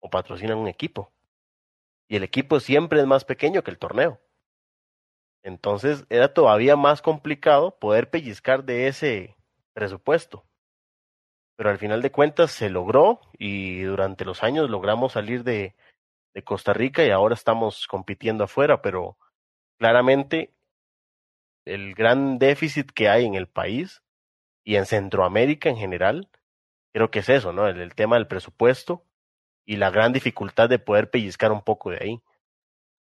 o 0.01 0.09
patrocinan 0.09 0.57
un 0.57 0.67
equipo. 0.67 1.13
Y 2.09 2.17
el 2.17 2.23
equipo 2.23 2.59
siempre 2.59 2.99
es 2.99 3.05
más 3.05 3.23
pequeño 3.23 3.63
que 3.63 3.71
el 3.71 3.79
torneo. 3.79 4.19
Entonces 5.43 6.05
era 6.09 6.33
todavía 6.33 6.75
más 6.75 7.01
complicado 7.01 7.79
poder 7.79 8.09
pellizcar 8.09 8.65
de 8.65 8.87
ese 8.89 9.37
presupuesto. 9.71 10.43
Pero 11.55 11.69
al 11.69 11.77
final 11.77 12.01
de 12.01 12.11
cuentas 12.11 12.51
se 12.51 12.69
logró 12.69 13.21
y 13.37 13.81
durante 13.81 14.25
los 14.25 14.43
años 14.43 14.69
logramos 14.69 15.13
salir 15.13 15.45
de, 15.45 15.73
de 16.33 16.43
Costa 16.43 16.73
Rica 16.73 17.03
y 17.05 17.09
ahora 17.09 17.35
estamos 17.35 17.87
compitiendo 17.87 18.43
afuera, 18.43 18.81
pero 18.81 19.17
claramente 19.77 20.53
el 21.65 21.93
gran 21.93 22.39
déficit 22.39 22.91
que 22.91 23.09
hay 23.09 23.25
en 23.25 23.35
el 23.35 23.47
país 23.47 24.03
y 24.63 24.75
en 24.75 24.85
Centroamérica 24.85 25.69
en 25.69 25.77
general, 25.77 26.29
creo 26.93 27.11
que 27.11 27.19
es 27.19 27.29
eso, 27.29 27.53
¿no? 27.53 27.67
El, 27.67 27.95
tema 27.95 28.15
del 28.15 28.27
presupuesto 28.27 29.05
y 29.65 29.77
la 29.77 29.89
gran 29.89 30.13
dificultad 30.13 30.69
de 30.69 30.79
poder 30.79 31.09
pellizcar 31.09 31.51
un 31.51 31.61
poco 31.61 31.91
de 31.91 31.97
ahí. 32.01 32.23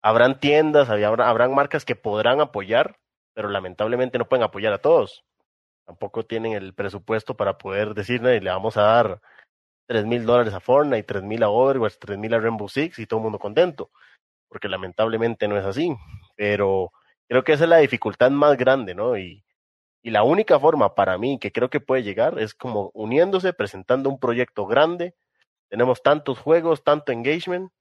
Habrán 0.01 0.39
tiendas, 0.39 0.89
habrán 0.89 1.53
marcas 1.53 1.85
que 1.85 1.95
podrán 1.95 2.41
apoyar, 2.41 2.99
pero 3.33 3.49
lamentablemente 3.49 4.17
no 4.17 4.27
pueden 4.27 4.43
apoyar 4.43 4.73
a 4.73 4.81
todos. 4.81 5.25
Tampoco 5.85 6.25
tienen 6.25 6.53
el 6.53 6.73
presupuesto 6.73 7.37
para 7.37 7.57
poder 7.57 7.93
decir, 7.93 8.21
le 8.21 8.39
vamos 8.39 8.77
a 8.77 8.81
dar 8.81 9.21
tres 9.87 10.05
mil 10.05 10.25
dólares 10.25 10.53
a 10.53 10.59
Fortnite, 10.59 11.03
tres 11.03 11.23
mil 11.23 11.41
a 11.43 11.49
Overwatch, 11.49 11.95
tres 11.99 12.17
mil 12.17 12.33
a 12.33 12.39
Rainbow 12.39 12.69
Six 12.69 12.99
y 12.99 13.07
todo 13.07 13.19
el 13.19 13.23
mundo 13.23 13.39
contento. 13.39 13.91
Porque 14.47 14.67
lamentablemente 14.67 15.47
no 15.47 15.57
es 15.57 15.65
así. 15.65 15.95
Pero 16.35 16.91
Creo 17.27 17.43
que 17.43 17.53
esa 17.53 17.65
es 17.65 17.69
la 17.69 17.77
dificultad 17.77 18.31
más 18.31 18.57
grande, 18.57 18.95
¿no? 18.95 19.17
Y, 19.17 19.43
y 20.01 20.11
la 20.11 20.23
única 20.23 20.59
forma 20.59 20.95
para 20.95 21.17
mí 21.17 21.39
que 21.39 21.51
creo 21.51 21.69
que 21.69 21.81
puede 21.81 22.03
llegar 22.03 22.39
es 22.39 22.53
como 22.53 22.89
uniéndose, 22.93 23.51
presentando 23.51 24.09
un 24.09 24.19
proyecto 24.19 24.65
grande. 24.65 25.13
Tenemos 25.69 26.01
tantos 26.01 26.39
juegos, 26.39 26.83
tanto 26.83 27.11
engagement, 27.11 27.71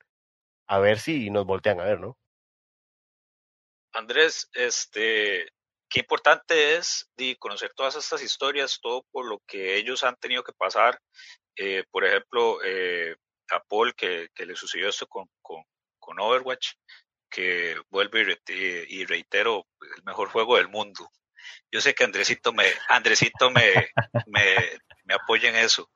a 0.66 0.80
ver 0.80 0.98
si 0.98 1.30
nos 1.30 1.46
voltean 1.46 1.80
a 1.80 1.84
ver, 1.84 2.00
¿no? 2.00 2.18
Andrés, 3.92 4.50
este, 4.52 5.48
qué 5.88 6.00
importante 6.00 6.76
es 6.76 7.08
conocer 7.38 7.72
todas 7.74 7.94
estas 7.94 8.22
historias, 8.22 8.80
todo 8.82 9.04
por 9.12 9.26
lo 9.26 9.38
que 9.46 9.76
ellos 9.76 10.02
han 10.02 10.16
tenido 10.16 10.42
que 10.42 10.52
pasar. 10.52 10.98
Eh, 11.56 11.84
por 11.90 12.04
ejemplo, 12.04 12.58
eh, 12.64 13.16
a 13.50 13.60
Paul, 13.60 13.94
que, 13.94 14.28
que, 14.34 14.46
le 14.46 14.54
sucedió 14.56 14.88
esto 14.88 15.06
con, 15.06 15.28
con, 15.40 15.62
con 15.98 16.20
Overwatch, 16.20 16.74
que 17.30 17.80
vuelve 17.90 18.38
y, 18.48 19.04
reitero, 19.04 19.66
el 19.96 20.02
mejor 20.04 20.28
juego 20.28 20.56
del 20.56 20.68
mundo. 20.68 21.10
Yo 21.70 21.80
sé 21.80 21.94
que 21.94 22.04
Andresito 22.04 22.52
me, 22.52 22.64
Andresito 22.88 23.50
me, 23.50 23.92
me, 24.26 24.56
me 25.04 25.14
apoya 25.14 25.48
en 25.48 25.56
eso. 25.56 25.90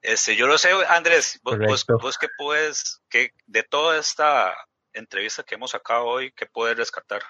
Este, 0.00 0.36
yo 0.36 0.46
lo 0.46 0.58
sé, 0.58 0.70
Andrés, 0.88 1.40
vos, 1.42 1.86
vos, 1.86 2.18
qué 2.18 2.28
puedes, 2.36 3.00
que 3.08 3.30
de 3.46 3.62
toda 3.62 3.98
esta 3.98 4.54
entrevista 4.92 5.42
que 5.42 5.54
hemos 5.54 5.70
sacado 5.70 6.04
hoy, 6.04 6.32
¿qué 6.32 6.46
puedes 6.46 6.76
rescatar? 6.76 7.22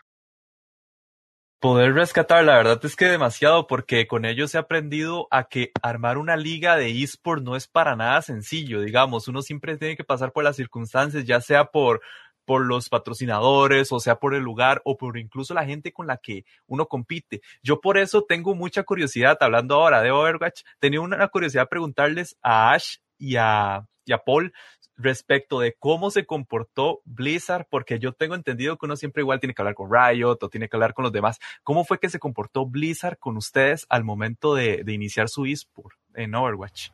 Poder 1.61 1.95
rescatar, 1.95 2.45
la 2.45 2.57
verdad 2.57 2.79
es 2.85 2.95
que 2.95 3.07
demasiado, 3.07 3.67
porque 3.67 4.07
con 4.07 4.27
ellos 4.27 4.55
he 4.55 4.59
aprendido 4.59 5.29
a 5.31 5.45
que 5.45 5.73
armar 5.83 6.19
una 6.19 6.37
liga 6.37 6.77
de 6.77 6.91
eSport 7.03 7.43
no 7.43 7.57
es 7.57 7.67
para 7.69 7.97
nada 7.97 8.21
sencillo, 8.21 8.83
digamos, 8.83 9.29
uno 9.29 9.41
siempre 9.41 9.79
tiene 9.79 9.97
que 9.97 10.05
pasar 10.05 10.33
por 10.33 10.45
las 10.45 10.57
circunstancias, 10.57 11.25
ya 11.25 11.41
sea 11.41 11.65
por 11.67 12.03
por 12.45 12.67
los 12.67 12.89
patrocinadores, 12.89 13.91
o 13.93 14.01
sea, 14.01 14.17
por 14.17 14.35
el 14.35 14.43
lugar, 14.43 14.83
o 14.85 14.97
por 14.97 15.19
incluso 15.19 15.55
la 15.55 15.65
gente 15.65 15.93
con 15.93 16.07
la 16.07 16.19
que 16.19 16.45
uno 16.67 16.87
compite. 16.87 17.41
Yo 17.63 17.81
por 17.81 17.99
eso 17.99 18.23
tengo 18.23 18.55
mucha 18.55 18.83
curiosidad, 18.83 19.39
hablando 19.41 19.77
ahora 19.77 20.03
de 20.03 20.11
Overwatch, 20.11 20.63
tenía 20.79 21.01
una 21.01 21.29
curiosidad 21.29 21.69
preguntarles 21.69 22.37
a 22.43 22.73
Ash 22.73 22.97
y 23.19 23.37
a, 23.37 23.87
y 24.05 24.13
a 24.13 24.19
Paul 24.19 24.53
respecto 24.97 25.61
de 25.61 25.75
cómo 25.79 26.11
se 26.11 26.27
comportó 26.27 27.01
Blizzard, 27.05 27.67
porque 27.69 27.99
yo 27.99 28.13
tengo 28.13 28.35
entendido 28.35 28.77
que 28.77 28.87
uno 28.87 28.97
siempre 28.97 29.23
igual 29.23 29.41
tiene 29.41 29.55
que 29.55 29.63
hablar 29.63 29.75
con 29.75 29.91
Riot 29.91 30.39
o 30.41 30.49
tiene 30.49 30.69
que 30.69 30.77
hablar 30.77 30.95
con 30.95 31.03
los 31.03 31.13
demás. 31.13 31.39
¿Cómo 31.63 31.85
fue 31.85 31.99
que 31.99 32.11
se 32.11 32.19
comportó 32.19 32.67
Blizzard 32.67 33.19
con 33.19 33.37
ustedes 33.37 33.87
al 33.89 34.05
momento 34.05 34.55
de, 34.55 34.85
de 34.85 34.93
iniciar 34.93 35.29
su 35.29 35.47
eSport 35.47 35.97
en 36.15 36.35
Overwatch? 36.35 36.91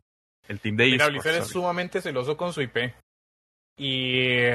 El 0.47 0.59
team 0.59 0.75
de 0.75 0.95
eSport. 0.95 1.11
Blizzard 1.11 1.35
es 1.35 1.47
sumamente 1.47 2.01
celoso 2.01 2.35
con 2.37 2.53
su 2.53 2.61
IP. 2.61 2.93
Y 3.77 4.45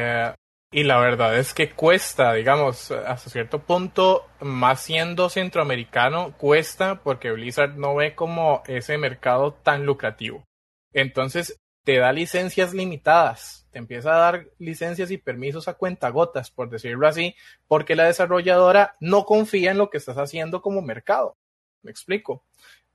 y 0.73 0.83
la 0.83 0.99
verdad 0.99 1.39
es 1.39 1.55
que 1.55 1.71
cuesta, 1.71 2.35
digamos, 2.35 2.91
hasta 2.91 3.31
cierto 3.31 3.63
punto, 3.63 4.27
más 4.41 4.81
siendo 4.81 5.29
centroamericano, 5.29 6.37
cuesta 6.37 7.03
porque 7.03 7.31
Blizzard 7.31 7.77
no 7.77 7.95
ve 7.95 8.15
como 8.15 8.63
ese 8.67 8.99
mercado 8.99 9.55
tan 9.55 9.87
lucrativo. 9.87 10.45
Entonces, 10.93 11.57
te 11.87 11.97
da 11.99 12.13
licencias 12.13 12.75
limitadas, 12.75 13.67
te 13.71 13.79
empieza 13.79 14.15
a 14.15 14.19
dar 14.19 14.49
licencias 14.59 15.11
y 15.11 15.17
permisos 15.17 15.69
a 15.69 15.75
cuentagotas, 15.75 16.51
por 16.51 16.69
decirlo 16.69 17.09
así, 17.09 17.35
porque 17.67 17.97
la 17.97 18.05
desarrolladora 18.05 18.97
no 19.01 19.25
confía 19.25 19.71
en 19.71 19.79
lo 19.79 19.89
que 19.89 19.97
estás 19.97 20.19
haciendo 20.19 20.61
como 20.61 20.83
mercado. 20.83 21.39
¿Me 21.83 21.91
explico? 21.91 22.45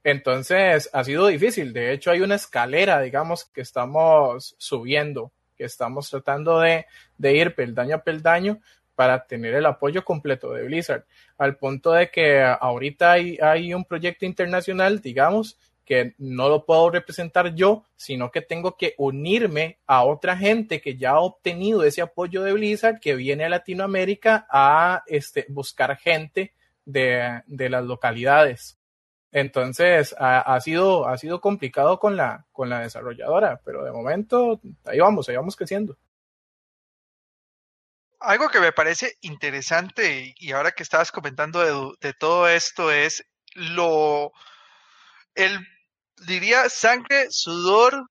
Entonces, 0.04 0.90
ha 0.94 1.04
sido 1.04 1.28
difícil. 1.28 1.74
De 1.74 1.94
hecho, 1.94 2.12
hay 2.12 2.22
una 2.22 2.36
escalera, 2.36 3.02
digamos, 3.02 3.46
que 3.46 3.62
estamos 3.62 4.56
subiendo 4.60 5.32
estamos 5.66 6.10
tratando 6.10 6.60
de, 6.60 6.86
ir 7.20 7.56
peldaño 7.56 7.96
a 7.96 8.04
peldaño 8.04 8.60
para 8.96 9.26
tener 9.26 9.56
el 9.56 9.66
apoyo 9.66 10.04
completo 10.04 10.52
de 10.54 10.64
Blizzard, 10.64 11.06
al 11.38 11.58
punto 11.58 11.92
de 11.92 12.12
que 12.12 12.42
ahorita 12.42 13.14
hay 13.14 13.74
un 13.74 13.86
proyecto 13.86 14.26
internacional, 14.26 15.02
digamos, 15.02 15.58
que 15.92 16.16
no 16.20 16.48
lo 16.48 16.66
puedo 16.66 16.90
representar 16.90 17.54
yo, 17.54 17.84
sino 17.98 18.32
que 18.32 18.40
tengo 18.40 18.78
que 18.78 18.96
unirme 18.98 19.78
a 19.86 20.06
otra 20.06 20.38
gente 20.38 20.80
que 20.80 20.96
ya 20.96 21.10
ha 21.10 21.20
obtenido 21.20 21.84
ese 21.84 22.02
apoyo 22.02 22.44
de 22.44 22.54
Blizzard, 22.54 23.02
que 23.02 23.14
viene 23.14 23.44
a 23.44 23.50
Latinoamérica 23.50 24.48
a 24.50 25.04
este, 25.06 25.46
buscar 25.50 25.98
gente 25.98 26.54
de, 26.86 27.42
de 27.46 27.70
las 27.70 27.84
localidades. 27.84 28.80
Entonces 29.34 30.16
ha, 30.18 30.58
sido, 30.62 31.10
ha 31.10 31.18
sido 31.18 31.42
complicado 31.42 32.00
con 32.00 32.16
la, 32.16 32.46
con 32.54 32.70
la 32.70 32.80
desarrolladora, 32.80 33.60
pero 33.66 33.84
de 33.84 33.92
momento 33.92 34.62
ahí 34.86 35.00
vamos, 35.00 35.28
ahí 35.28 35.36
vamos 35.36 35.58
creciendo. 35.58 35.98
Algo 38.22 38.48
que 38.48 38.62
me 38.62 38.72
parece 38.72 39.18
interesante 39.20 40.36
y 40.38 40.54
ahora 40.54 40.72
que 40.72 40.84
estabas 40.84 41.12
comentando 41.12 41.98
de, 42.00 42.14
todo 42.14 42.48
esto 42.48 42.94
es 42.94 43.26
lo, 43.56 44.32
el, 45.36 45.60
diría, 46.26 46.70
sangre, 46.70 47.28
sudor 47.30 48.06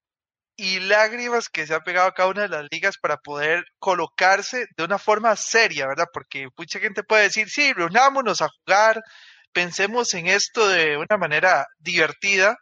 y 0.57 0.81
lágrimas 0.81 1.49
que 1.49 1.67
se 1.67 1.75
ha 1.75 1.81
pegado 1.81 2.09
a 2.09 2.15
cada 2.15 2.29
una 2.29 2.43
de 2.43 2.49
las 2.49 2.67
ligas 2.71 2.99
para 2.99 3.17
poder 3.17 3.65
colocarse 3.79 4.67
de 4.77 4.85
una 4.85 4.99
forma 4.99 5.35
seria, 5.37 5.87
¿verdad? 5.87 6.07
Porque 6.13 6.49
mucha 6.57 6.79
gente 6.81 7.03
puede 7.03 7.25
decir, 7.25 7.49
sí, 7.49 7.73
reunámonos 7.73 8.43
a 8.43 8.49
jugar, 8.49 9.03
pensemos 9.53 10.13
en 10.15 10.27
esto 10.27 10.69
de 10.69 10.97
una 10.99 11.17
manera 11.19 11.67
divertida, 11.79 12.57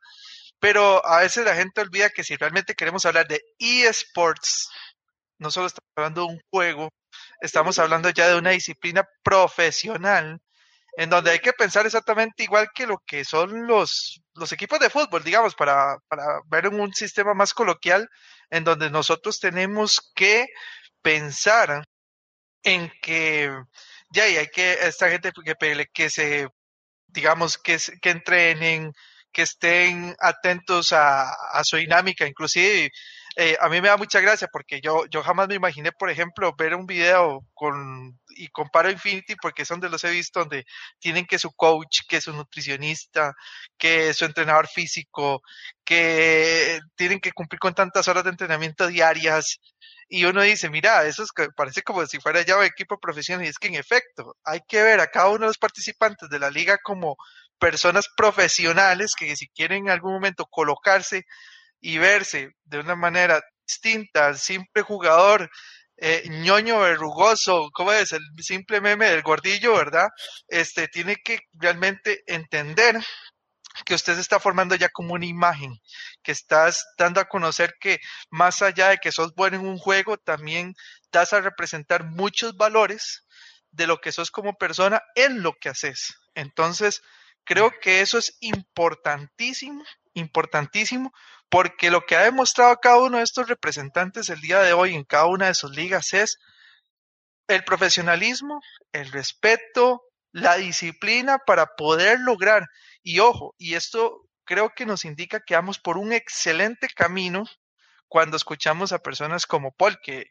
pero 0.61 1.05
a 1.07 1.21
veces 1.21 1.45
la 1.45 1.55
gente 1.57 1.81
olvida 1.81 2.11
que 2.11 2.25
si 2.25 2.37
realmente 2.37 2.75
queremos 2.75 3.05
hablar 3.07 3.27
de 3.29 3.43
eSports, 3.59 4.71
no 5.39 5.51
solo 5.51 5.67
estamos 5.67 5.91
hablando 5.97 6.23
de 6.23 6.27
un 6.35 6.41
juego, 6.51 6.91
estamos 7.41 7.79
hablando 7.79 8.11
ya 8.11 8.29
de 8.29 8.39
una 8.39 8.51
disciplina 8.51 9.05
profesional 9.23 10.41
en 10.99 11.11
donde 11.11 11.31
hay 11.31 11.39
que 11.39 11.53
pensar 11.53 11.87
exactamente 11.87 12.43
igual 12.43 12.71
que 12.75 12.85
lo 12.85 12.99
que 13.07 13.25
son 13.25 13.69
los, 13.69 14.21
los 14.35 14.51
equipos 14.51 14.81
de 14.81 14.91
fútbol, 14.91 15.23
digamos, 15.23 15.55
para, 15.55 15.97
para 16.09 16.41
ver 16.47 16.67
en 16.67 16.81
un 16.81 16.93
sistema 16.93 17.35
más 17.35 17.55
coloquial, 17.55 18.09
en 18.51 18.65
donde 18.65 18.91
nosotros 18.91 19.39
tenemos 19.39 20.11
que 20.17 20.47
pensar 21.01 21.85
en 22.65 22.93
que 23.01 23.49
ya 24.11 24.27
y 24.27 24.39
hay 24.39 24.49
que 24.49 24.73
esta 24.73 25.09
gente 25.09 25.31
que, 25.45 25.87
que 25.95 26.11
se 26.11 26.49
digamos 27.07 27.59
que, 27.59 27.79
que 28.03 28.11
entrenen 28.11 28.93
que 29.31 29.43
estén 29.43 30.17
atentos 30.19 30.93
a, 30.93 31.31
a 31.31 31.63
su 31.63 31.77
dinámica 31.77 32.27
inclusive 32.27 32.91
eh, 33.41 33.57
a 33.61 33.69
mí 33.69 33.81
me 33.81 33.87
da 33.87 33.97
mucha 33.97 34.19
gracia 34.19 34.49
porque 34.53 34.81
yo, 34.81 35.07
yo 35.07 35.23
jamás 35.23 35.47
me 35.47 35.55
imaginé, 35.55 35.93
por 35.93 36.11
ejemplo, 36.11 36.57
ver 36.59 36.75
un 36.75 36.87
video 36.87 37.47
con 37.55 38.19
y 38.31 38.49
comparo 38.49 38.91
Infinity 38.91 39.37
porque 39.41 39.65
son 39.65 39.79
de 39.79 39.89
los 39.89 40.03
he 40.03 40.11
visto 40.11 40.41
donde 40.41 40.65
tienen 40.99 41.25
que 41.25 41.39
su 41.39 41.53
coach, 41.53 42.01
que 42.09 42.21
su 42.21 42.33
nutricionista, 42.33 43.35
que 43.79 44.13
su 44.13 44.25
entrenador 44.25 44.67
físico, 44.67 45.41
que 45.85 46.81
tienen 46.97 47.21
que 47.21 47.31
cumplir 47.31 47.61
con 47.61 47.75
tantas 47.75 48.09
horas 48.09 48.25
de 48.25 48.31
entrenamiento 48.31 48.89
diarias. 48.89 49.61
Y 50.09 50.25
uno 50.25 50.43
dice, 50.43 50.69
mira, 50.69 51.05
eso 51.05 51.23
es 51.23 51.31
parece 51.55 51.83
como 51.83 52.05
si 52.07 52.19
fuera 52.19 52.43
ya 52.43 52.57
un 52.59 52.65
equipo 52.65 52.99
profesional. 52.99 53.47
Y 53.47 53.51
es 53.51 53.59
que 53.59 53.69
en 53.69 53.77
efecto, 53.77 54.35
hay 54.43 54.63
que 54.67 54.83
ver 54.83 54.99
a 54.99 55.07
cada 55.07 55.29
uno 55.29 55.43
de 55.43 55.47
los 55.47 55.59
participantes 55.59 56.29
de 56.29 56.41
la 56.41 56.51
liga 56.51 56.77
como 56.83 57.17
personas 57.61 58.09
profesionales 58.17 59.13
que 59.17 59.37
si 59.37 59.47
quieren 59.49 59.85
en 59.85 59.91
algún 59.91 60.15
momento 60.15 60.45
colocarse 60.47 61.25
y 61.81 61.99
verse 61.99 62.51
de 62.65 62.81
una 62.81 62.97
manera 62.97 63.41
distinta 63.67 64.27
al 64.27 64.39
simple 64.39 64.83
jugador 64.83 65.51
eh, 66.01 66.25
ñoño 66.29 66.79
verrugoso, 66.81 67.71
¿cómo 67.73 67.93
es? 67.93 68.13
El 68.13 68.23
simple 68.39 68.81
meme 68.81 69.11
del 69.11 69.23
gordillo, 69.23 69.75
¿verdad? 69.77 70.09
Este 70.47 70.87
tiene 70.89 71.17
que 71.17 71.41
realmente 71.55 72.23
entender 72.27 73.01
que 73.85 73.95
usted 73.95 74.15
se 74.15 74.21
está 74.21 74.39
formando 74.39 74.75
ya 74.75 74.89
como 74.89 75.15
una 75.15 75.27
imagen, 75.27 75.75
que 76.23 76.33
estás 76.33 76.87
dando 76.97 77.21
a 77.21 77.29
conocer 77.29 77.75
que 77.81 77.99
más 78.31 78.63
allá 78.63 78.91
de 78.91 78.99
que 78.99 79.13
sos 79.13 79.35
bueno 79.35 79.59
en 79.59 79.67
un 79.67 79.79
juego, 79.79 80.19
también 80.19 80.75
das 81.13 81.33
a 81.33 81.41
representar 81.41 82.05
muchos 82.05 82.57
valores 82.57 83.25
de 83.71 83.87
lo 83.87 83.99
que 83.99 84.13
sos 84.13 84.31
como 84.31 84.55
persona 84.55 85.03
en 85.15 85.43
lo 85.43 85.55
que 85.55 85.69
haces. 85.69 86.15
Entonces, 86.35 87.03
creo 87.45 87.73
que 87.81 88.01
eso 88.01 88.19
es 88.19 88.37
importantísimo, 88.41 89.85
importantísimo, 90.15 91.13
porque 91.51 91.91
lo 91.91 92.03
que 92.03 92.17
ha 92.17 92.25
demostrado 92.25 92.77
cada 92.77 92.99
uno 92.99 93.19
de 93.19 93.25
estos 93.25 93.49
representantes 93.49 94.29
el 94.29 94.41
día 94.41 94.61
de 94.61 94.73
hoy 94.73 94.95
en 94.95 95.05
cada 95.05 95.27
una 95.27 95.47
de 95.47 95.55
sus 95.55 95.75
ligas 95.75 96.13
es 96.13 96.39
el 97.49 97.65
profesionalismo, 97.65 98.61
el 98.93 99.11
respeto, 99.11 100.03
la 100.33 100.57
disciplina 100.57 101.39
para 101.39 101.67
poder 101.77 102.21
lograr. 102.21 102.67
Y 103.03 103.21
ojo, 103.21 103.55
y 103.57 103.75
esto 103.75 104.29
creo 104.45 104.71
que 104.75 104.87
nos 104.87 105.05
indica 105.05 105.41
que 105.41 105.55
vamos 105.55 105.79
por 105.79 105.97
un 105.97 106.13
excelente 106.13 106.89
camino 106.95 107.45
cuando 108.09 108.37
escuchamos 108.37 108.93
a 108.93 108.99
personas 108.99 109.47
como 109.47 109.73
Paul, 109.73 109.99
que 110.03 110.27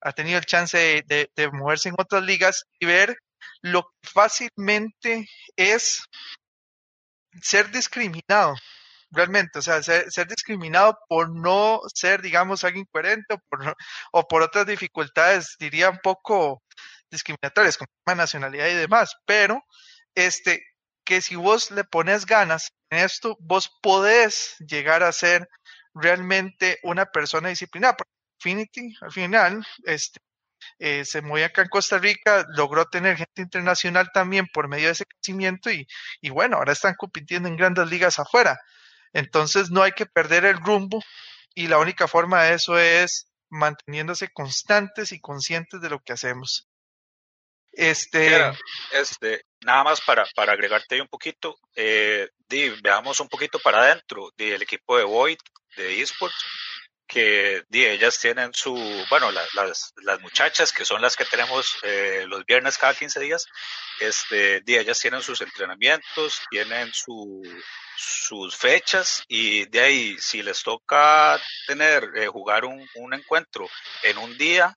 ha 0.00 0.12
tenido 0.12 0.38
el 0.38 0.46
chance 0.46 1.04
de, 1.06 1.50
moverse 1.52 1.88
en 1.88 1.96
otras 1.98 2.22
ligas 2.22 2.64
y 2.78 2.86
ver 2.86 3.16
lo 3.62 3.92
fácilmente 4.02 5.28
es 5.56 6.04
ser 7.40 7.70
discriminado 7.70 8.54
realmente, 9.10 9.58
o 9.58 9.62
sea, 9.62 9.82
ser, 9.82 10.26
discriminado 10.28 10.98
por 11.08 11.30
no 11.30 11.80
ser, 11.94 12.22
digamos, 12.22 12.64
alguien 12.64 12.86
coherente 12.90 13.34
o 13.34 13.38
por, 13.48 13.76
o 14.12 14.28
por 14.28 14.42
otras 14.42 14.66
dificultades, 14.66 15.56
diría 15.58 15.90
un 15.90 15.98
poco 16.02 16.62
discriminatorias, 17.10 17.78
como 17.78 18.16
nacionalidad 18.16 18.68
y 18.68 18.74
demás, 18.74 19.14
pero 19.26 19.62
este, 20.14 20.62
que 21.04 21.22
si 21.22 21.36
vos 21.36 21.70
le 21.70 21.84
pones 21.84 22.26
ganas 22.26 22.72
en 22.90 22.98
esto, 22.98 23.36
vos 23.40 23.70
podés 23.82 24.56
llegar 24.58 25.02
a 25.02 25.12
ser 25.12 25.48
realmente 25.94 26.78
una 26.82 27.06
persona 27.06 27.48
disciplinada. 27.48 27.96
Porque 27.96 28.12
Infinity, 28.38 28.94
al 29.00 29.12
final, 29.12 29.66
este, 29.84 30.20
eh, 30.78 31.04
se 31.04 31.22
movía 31.22 31.46
acá 31.46 31.62
en 31.62 31.68
Costa 31.68 31.98
Rica, 31.98 32.44
logró 32.50 32.86
tener 32.86 33.16
gente 33.16 33.42
internacional 33.42 34.10
también 34.12 34.46
por 34.52 34.68
medio 34.68 34.86
de 34.86 34.92
ese 34.92 35.04
crecimiento 35.06 35.70
y, 35.70 35.86
y 36.20 36.30
bueno, 36.30 36.56
ahora 36.56 36.72
están 36.72 36.94
compitiendo 36.96 37.48
en 37.48 37.56
grandes 37.56 37.88
ligas 37.88 38.18
afuera. 38.18 38.58
Entonces 39.16 39.70
no 39.70 39.82
hay 39.82 39.92
que 39.92 40.04
perder 40.04 40.44
el 40.44 40.58
rumbo 40.58 41.02
y 41.54 41.68
la 41.68 41.78
única 41.78 42.06
forma 42.06 42.42
de 42.42 42.54
eso 42.54 42.78
es 42.78 43.30
manteniéndose 43.48 44.28
constantes 44.28 45.10
y 45.10 45.20
conscientes 45.20 45.80
de 45.80 45.88
lo 45.88 46.00
que 46.00 46.12
hacemos. 46.12 46.68
Este, 47.72 48.52
este 48.92 49.46
nada 49.64 49.84
más 49.84 50.02
para, 50.02 50.26
para 50.34 50.52
agregarte 50.52 51.00
un 51.00 51.08
poquito, 51.08 51.56
eh, 51.74 52.28
veamos 52.82 53.18
un 53.20 53.28
poquito 53.28 53.58
para 53.58 53.84
adentro 53.84 54.32
del 54.36 54.60
equipo 54.60 54.98
de 54.98 55.04
Void, 55.04 55.38
de 55.78 56.02
esports, 56.02 56.36
que 57.06 57.64
ellas 57.70 58.18
tienen 58.18 58.52
su, 58.52 58.74
bueno, 59.08 59.30
las, 59.30 59.92
las 60.02 60.20
muchachas 60.20 60.72
que 60.72 60.84
son 60.84 61.00
las 61.00 61.16
que 61.16 61.24
tenemos 61.24 61.78
eh, 61.82 62.24
los 62.26 62.44
viernes 62.44 62.78
cada 62.78 62.94
15 62.94 63.20
días, 63.20 63.46
este, 64.00 64.62
ellas 64.66 64.98
tienen 64.98 65.22
sus 65.22 65.40
entrenamientos, 65.40 66.40
tienen 66.50 66.92
su, 66.92 67.42
sus 67.96 68.56
fechas 68.56 69.24
y 69.28 69.66
de 69.66 69.80
ahí 69.80 70.16
si 70.18 70.42
les 70.42 70.62
toca 70.62 71.40
tener 71.66 72.10
eh, 72.16 72.26
jugar 72.26 72.64
un, 72.64 72.86
un, 72.96 73.14
encuentro 73.14 73.68
en 74.02 74.18
un 74.18 74.36
día 74.36 74.76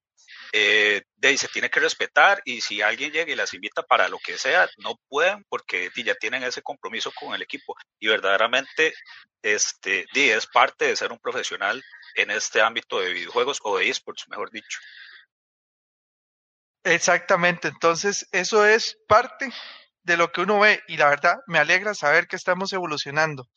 eh, 0.51 1.03
se 1.37 1.47
tiene 1.49 1.69
que 1.69 1.79
respetar 1.79 2.41
y 2.45 2.61
si 2.61 2.81
alguien 2.81 3.11
llega 3.11 3.31
y 3.31 3.35
las 3.35 3.53
invita 3.53 3.83
para 3.83 4.09
lo 4.09 4.17
que 4.19 4.37
sea 4.37 4.67
no 4.77 4.95
pueden 5.07 5.45
porque 5.49 5.91
ya 5.95 6.15
tienen 6.15 6.43
ese 6.43 6.61
compromiso 6.61 7.11
con 7.11 7.33
el 7.33 7.41
equipo. 7.41 7.75
Y 7.99 8.07
verdaderamente 8.07 8.93
este 9.41 10.05
es 10.13 10.47
parte 10.47 10.85
de 10.85 10.95
ser 10.95 11.11
un 11.11 11.19
profesional 11.19 11.83
en 12.15 12.31
este 12.31 12.61
ámbito 12.61 12.99
de 12.99 13.13
videojuegos 13.13 13.59
o 13.63 13.77
de 13.77 13.89
esports 13.89 14.27
mejor 14.29 14.49
dicho. 14.51 14.79
Exactamente. 16.83 17.67
Entonces 17.67 18.27
eso 18.31 18.65
es 18.65 18.97
parte 19.07 19.51
de 20.03 20.17
lo 20.17 20.31
que 20.31 20.41
uno 20.41 20.59
ve 20.59 20.81
y 20.87 20.97
la 20.97 21.09
verdad 21.09 21.37
me 21.47 21.59
alegra 21.59 21.93
saber 21.93 22.27
que 22.27 22.35
estamos 22.35 22.73
evolucionando. 22.73 23.47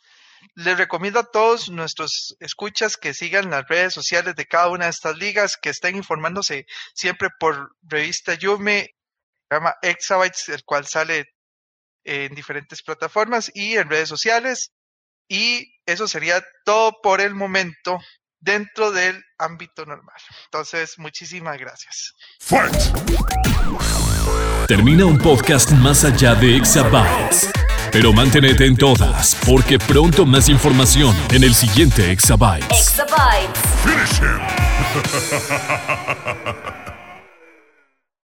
Les 0.55 0.77
recomiendo 0.77 1.21
a 1.21 1.31
todos 1.31 1.69
nuestros 1.69 2.37
escuchas 2.41 2.97
que 2.97 3.15
sigan 3.15 3.51
las 3.51 3.67
redes 3.69 3.95
sociales 3.95 4.35
de 4.37 4.47
cada 4.47 4.69
una 4.69 4.85
de 4.85 4.91
estas 4.91 5.17
ligas, 5.17 5.57
que 5.57 5.71
estén 5.71 5.97
informándose 5.97 6.67
siempre 6.95 7.29
por 7.39 7.75
revista 7.83 8.35
Yume, 8.35 8.95
llama 9.51 9.75
Exabytes, 9.83 10.49
el 10.49 10.65
cual 10.65 10.87
sale 10.87 11.27
en 12.05 12.35
diferentes 12.35 12.83
plataformas 12.83 13.51
y 13.55 13.77
en 13.77 13.89
redes 13.89 14.09
sociales. 14.09 14.73
Y 15.29 15.75
eso 15.87 16.09
sería 16.09 16.45
todo 16.65 17.01
por 17.03 17.21
el 17.21 17.35
momento 17.35 17.99
dentro 18.41 18.91
del 18.91 19.25
ámbito 19.39 19.87
normal. 19.87 20.17
Entonces, 20.45 20.99
muchísimas 20.99 21.59
gracias. 21.59 22.15
Termina 24.67 25.05
un 25.05 25.19
podcast 25.19 25.71
más 25.73 26.05
allá 26.05 26.35
de 26.35 26.57
Exabytes. 26.57 27.51
Pero 27.91 28.13
manténete 28.13 28.67
en 28.67 28.77
todas, 28.77 29.37
porque 29.47 29.79
pronto 29.79 30.25
más 30.25 30.49
información 30.49 31.15
en 31.31 31.45
el 31.45 31.55
siguiente 31.55 32.11
Exabytes. 32.11 32.67
Exabytes. 32.71 33.61